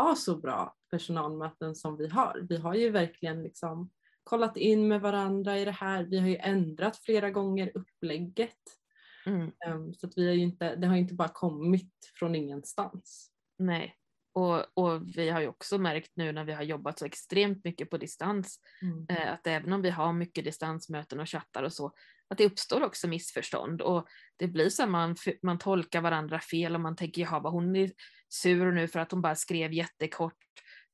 ha 0.00 0.16
så 0.16 0.36
bra 0.36 0.74
personalmöten 0.90 1.74
som 1.74 1.96
vi 1.96 2.08
har. 2.08 2.46
Vi 2.48 2.56
har 2.56 2.74
ju 2.74 2.90
verkligen 2.90 3.42
liksom 3.42 3.90
kollat 4.24 4.56
in 4.56 4.88
med 4.88 5.00
varandra 5.00 5.58
i 5.58 5.64
det 5.64 5.70
här. 5.70 6.04
Vi 6.04 6.18
har 6.18 6.28
ju 6.28 6.36
ändrat 6.36 6.96
flera 6.96 7.30
gånger 7.30 7.70
upplägget. 7.74 8.56
Mm. 9.26 9.42
Eh, 9.46 9.92
så 9.92 10.06
att 10.06 10.18
vi 10.18 10.26
har 10.26 10.34
ju 10.34 10.40
inte, 10.40 10.76
det 10.76 10.86
har 10.86 10.96
inte 10.96 11.14
bara 11.14 11.28
kommit 11.28 12.12
från 12.14 12.34
ingenstans. 12.34 13.30
Nej. 13.58 13.96
Och, 14.32 14.64
och 14.74 15.02
vi 15.16 15.30
har 15.30 15.40
ju 15.40 15.48
också 15.48 15.78
märkt 15.78 16.12
nu 16.14 16.32
när 16.32 16.44
vi 16.44 16.52
har 16.52 16.62
jobbat 16.62 16.98
så 16.98 17.04
extremt 17.04 17.64
mycket 17.64 17.90
på 17.90 17.98
distans 17.98 18.60
eh, 19.08 19.32
att 19.32 19.46
även 19.46 19.72
om 19.72 19.82
vi 19.82 19.90
har 19.90 20.12
mycket 20.12 20.44
distansmöten 20.44 21.20
och 21.20 21.28
chattar 21.28 21.62
och 21.62 21.72
så, 21.72 21.92
att 22.28 22.38
det 22.38 22.44
uppstår 22.46 22.82
också 22.82 23.08
missförstånd 23.08 23.82
och 23.82 24.08
det 24.36 24.48
blir 24.48 24.68
så 24.68 24.82
att 24.82 24.88
man, 24.88 25.16
man 25.42 25.58
tolkar 25.58 26.00
varandra 26.00 26.40
fel 26.40 26.74
och 26.74 26.80
man 26.80 26.96
tänker 26.96 27.22
jaha, 27.22 27.40
vad 27.40 27.52
hon 27.52 27.76
är 27.76 27.92
sur 28.28 28.72
nu 28.72 28.88
för 28.88 28.98
att 29.00 29.10
hon 29.10 29.22
bara 29.22 29.34
skrev 29.36 29.72
jättekort. 29.72 30.36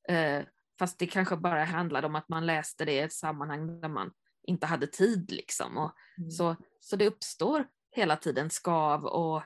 Eh, 0.09 0.43
fast 0.79 0.99
det 0.99 1.07
kanske 1.07 1.37
bara 1.37 1.65
handlade 1.65 2.07
om 2.07 2.15
att 2.15 2.29
man 2.29 2.47
läste 2.47 2.85
det 2.85 2.93
i 2.93 2.99
ett 2.99 3.13
sammanhang 3.13 3.81
där 3.81 3.89
man 3.89 4.13
inte 4.47 4.67
hade 4.67 4.87
tid 4.87 5.33
liksom. 5.33 5.79
Och, 5.79 5.93
Mm. 6.19 6.31
så, 6.31 6.57
så 6.81 6.97
det 6.97 7.07
uppstår 7.07 7.67
hela 7.91 8.17
tiden 8.17 8.51
skav 8.51 9.05
och, 9.05 9.43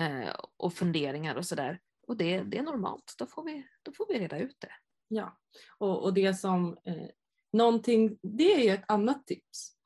eh, 0.00 0.34
och 0.56 0.74
funderingar 0.74 1.34
och 1.34 1.46
sådär. 1.46 1.80
Och 2.06 2.16
det, 2.16 2.42
det 2.42 2.58
är 2.58 2.62
normalt, 2.62 3.14
då 3.18 3.26
får, 3.26 3.44
vi, 3.44 3.66
då 3.82 3.92
får 3.92 4.06
vi 4.08 4.18
reda 4.18 4.38
ut 4.38 4.56
det. 4.60 4.72
Ja, 5.08 5.38
och, 5.78 6.02
och 6.02 6.14
det 6.14 6.34
som 6.34 6.78
eh, 6.84 7.08
någonting, 7.52 8.18
det 8.22 8.54
är 8.54 8.64
ju 8.64 8.70
ett 8.70 8.84
annat 8.88 9.26
tips. 9.26 9.76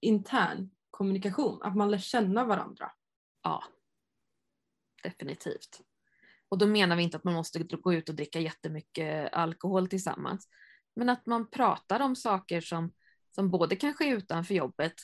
Intern 0.00 0.70
kommunikation, 0.90 1.62
att 1.62 1.76
man 1.76 1.90
lär 1.90 1.98
känna 1.98 2.44
varandra. 2.44 2.92
Ja, 3.42 3.64
definitivt. 5.02 5.80
Och 6.48 6.58
då 6.58 6.66
menar 6.66 6.96
vi 6.96 7.02
inte 7.02 7.16
att 7.16 7.24
man 7.24 7.34
måste 7.34 7.58
gå 7.58 7.92
ut 7.94 8.08
och 8.08 8.14
dricka 8.14 8.40
jättemycket 8.40 9.32
alkohol 9.32 9.88
tillsammans. 9.88 10.48
Men 10.96 11.08
att 11.08 11.26
man 11.26 11.50
pratar 11.50 12.00
om 12.00 12.16
saker 12.16 12.60
som, 12.60 12.92
som 13.34 13.50
både 13.50 13.76
kanske 13.76 14.08
är 14.08 14.16
utanför 14.16 14.54
jobbet 14.54 14.94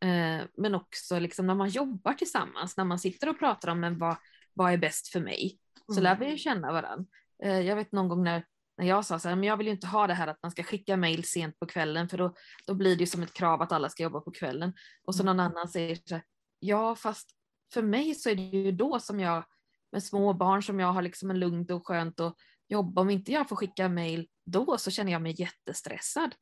eh, 0.00 0.46
men 0.56 0.74
också 0.74 1.18
liksom 1.18 1.46
när 1.46 1.54
man 1.54 1.68
jobbar 1.68 2.14
tillsammans, 2.14 2.76
när 2.76 2.84
man 2.84 2.98
sitter 2.98 3.28
och 3.28 3.38
pratar 3.38 3.68
om 3.68 3.80
men 3.80 3.98
vad, 3.98 4.16
vad 4.54 4.72
är 4.72 4.76
bäst 4.78 5.08
för 5.08 5.20
mig, 5.20 5.58
så 5.86 5.92
Mm. 6.00 6.02
lär 6.04 6.16
vi 6.16 6.30
ju 6.30 6.38
känna 6.38 6.72
varandra. 6.72 7.04
Eh, 7.42 7.60
jag 7.60 7.76
vet 7.76 7.92
någon 7.92 8.08
gång 8.08 8.24
när, 8.24 8.46
när 8.78 8.86
jag 8.86 9.04
sa 9.04 9.18
så 9.18 9.28
här, 9.28 9.36
men 9.36 9.44
jag 9.44 9.56
vill 9.56 9.68
inte 9.68 9.86
ha 9.86 10.06
det 10.06 10.14
här 10.14 10.26
att 10.26 10.42
man 10.42 10.50
ska 10.50 10.62
skicka 10.62 10.96
mejl 10.96 11.24
sent 11.24 11.58
på 11.58 11.66
kvällen 11.66 12.08
för 12.08 12.18
då, 12.18 12.34
då 12.66 12.74
blir 12.74 12.96
det 12.96 13.06
som 13.06 13.22
ett 13.22 13.32
krav 13.34 13.62
att 13.62 13.72
alla 13.72 13.88
ska 13.88 14.02
jobba 14.02 14.20
på 14.20 14.30
kvällen. 14.30 14.72
Och 15.04 15.14
så 15.14 15.22
Mm. 15.22 15.36
någon 15.36 15.46
annan 15.46 15.68
säger 15.68 15.98
så 16.04 16.14
här, 16.14 16.24
ja 16.58 16.94
fast 16.96 17.30
för 17.74 17.82
mig 17.82 18.14
så 18.14 18.30
är 18.30 18.34
det 18.34 18.42
ju 18.42 18.72
då 18.72 19.00
som 19.00 19.20
jag 19.20 19.44
med 19.92 20.02
små 20.02 20.32
barn 20.32 20.62
som 20.62 20.80
jag 20.80 20.92
har 20.92 21.02
liksom 21.02 21.30
en 21.30 21.40
lugnt 21.40 21.70
och 21.70 21.86
skönt 21.86 22.20
att 22.20 22.34
jobba. 22.68 23.00
Om 23.00 23.10
inte 23.10 23.32
jag 23.32 23.48
får 23.48 23.56
skicka 23.56 23.88
mejl 23.88 24.28
då 24.46 24.78
så 24.78 24.90
känner 24.90 25.12
jag 25.12 25.22
mig 25.22 25.34
jättestressad. 25.40 26.34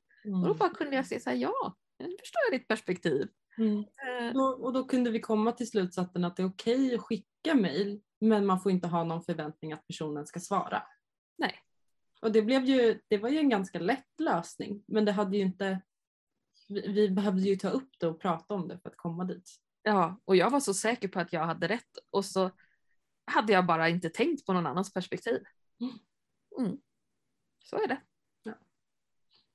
Och 0.42 0.48
då 0.48 0.54
bara 0.54 0.70
kunde 0.70 0.96
jag 0.96 1.06
säga 1.06 1.20
så 1.20 1.30
här, 1.30 1.36
ja, 1.36 1.76
nu 1.98 2.04
förstår 2.20 2.40
jag 2.50 2.60
ditt 2.60 2.68
perspektiv. 2.68 3.28
Mm. 3.58 3.78
Eh, 3.78 4.32
Då, 4.34 4.42
och 4.42 4.72
då 4.72 4.84
kunde 4.84 5.10
vi 5.10 5.20
komma 5.20 5.52
till 5.52 5.68
slutsatsen 5.70 6.24
att 6.24 6.36
det 6.36 6.42
är 6.42 6.48
okej 6.48 6.94
att 6.94 7.00
skicka 7.00 7.54
mejl 7.54 8.00
men 8.20 8.46
man 8.46 8.60
får 8.60 8.72
inte 8.72 8.88
ha 8.88 9.04
någon 9.04 9.22
förväntning 9.22 9.72
att 9.72 9.86
personen 9.86 10.26
ska 10.26 10.40
svara. 10.40 10.82
Och 12.26 12.32
det, 12.32 12.42
blev 12.42 12.64
ju, 12.64 13.00
det 13.08 13.18
var 13.18 13.28
ju 13.28 13.38
en 13.38 13.48
ganska 13.48 13.78
lätt 13.78 14.20
lösning 14.20 14.84
men 14.86 15.04
det 15.04 15.12
hade 15.12 15.36
ju 15.36 15.42
inte 15.42 15.80
vi, 16.68 16.92
vi 16.92 17.10
behövde 17.10 17.42
ju 17.42 17.56
ta 17.56 17.68
upp 17.68 17.90
det 17.98 18.06
och 18.06 18.20
prata 18.20 18.54
om 18.54 18.68
det 18.68 18.78
för 18.78 18.90
att 18.90 18.96
komma 18.96 19.24
dit. 19.24 19.50
Ja, 19.82 20.20
och 20.24 20.36
jag 20.36 20.50
var 20.50 20.60
så 20.60 20.74
säker 20.74 21.08
på 21.08 21.20
att 21.20 21.32
jag 21.32 21.46
hade 21.46 21.68
rätt 21.68 21.98
och 22.10 22.24
så 22.24 22.50
hade 23.24 23.52
jag 23.52 23.66
bara 23.66 23.88
inte 23.88 24.10
tänkt 24.10 24.46
på 24.46 24.52
någon 24.52 24.66
annans 24.66 24.92
perspektiv. 24.92 25.44
Mm. 26.58 26.80
Så 27.58 27.76
är 27.76 27.88
det. 27.88 28.00
Ja. 28.42 28.54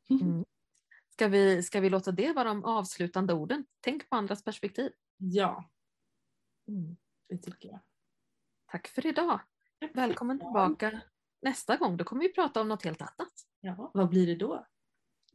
Mm. 0.09 0.45
Ska, 1.09 1.27
vi, 1.27 1.63
ska 1.63 1.79
vi 1.79 1.89
låta 1.89 2.11
det 2.11 2.33
vara 2.33 2.47
de 2.47 2.65
avslutande 2.65 3.33
orden? 3.33 3.65
Tänk 3.81 4.09
på 4.09 4.15
andras 4.15 4.43
perspektiv. 4.43 4.91
Ja, 5.17 5.69
Mm. 6.67 6.97
det 7.27 7.37
tycker 7.37 7.69
jag. 7.69 7.79
Tack 8.65 8.87
för 8.87 9.05
idag. 9.05 9.39
Välkommen 9.93 10.39
tillbaka 10.39 11.01
nästa 11.41 11.77
gång 11.77 11.97
då 11.97 12.03
kommer 12.03 12.21
vi 12.21 12.33
prata 12.33 12.61
om 12.61 12.67
något 12.67 12.83
helt 12.83 13.01
annat. 13.01 13.33
Ja, 13.61 13.91
vad 13.93 14.09
blir 14.09 14.27
det 14.27 14.35
då? 14.35 14.65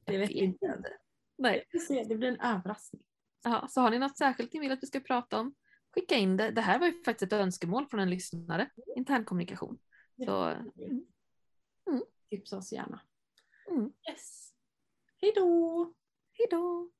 Det 0.04 0.18
vet 0.18 0.30
vi 0.30 0.34
inte. 0.34 0.66
inte. 0.66 0.96
Nej. 1.38 1.64
Det 2.08 2.16
blir 2.16 2.28
en 2.28 2.40
överraskning. 2.40 3.02
Ja, 3.44 3.68
så 3.70 3.80
har 3.80 3.90
ni 3.90 3.98
något 3.98 4.16
särskilt 4.16 4.52
ni 4.52 4.60
vill 4.60 4.72
att 4.72 4.82
vi 4.82 4.86
ska 4.86 5.00
prata 5.00 5.40
om, 5.40 5.54
skicka 5.94 6.14
in 6.14 6.36
det. 6.36 6.50
Det 6.50 6.60
här 6.60 6.78
var 6.78 6.86
ju 6.86 7.02
faktiskt 7.04 7.32
ett 7.32 7.40
önskemål 7.40 7.86
från 7.86 8.00
en 8.00 8.10
lyssnare, 8.10 8.70
intern 8.96 9.24
kommunikation. 9.24 9.78
Så, 10.24 10.44
mm. 10.44 11.06
Mm. 11.90 12.02
Tipsa 12.30 12.56
oss 12.56 12.72
gärna. 12.72 13.00
Mm. 13.70 13.92
Yes. 14.10 14.52
Hej 15.16 15.32
då! 15.36 15.92
Hej 16.32 16.46
då! 16.50 16.90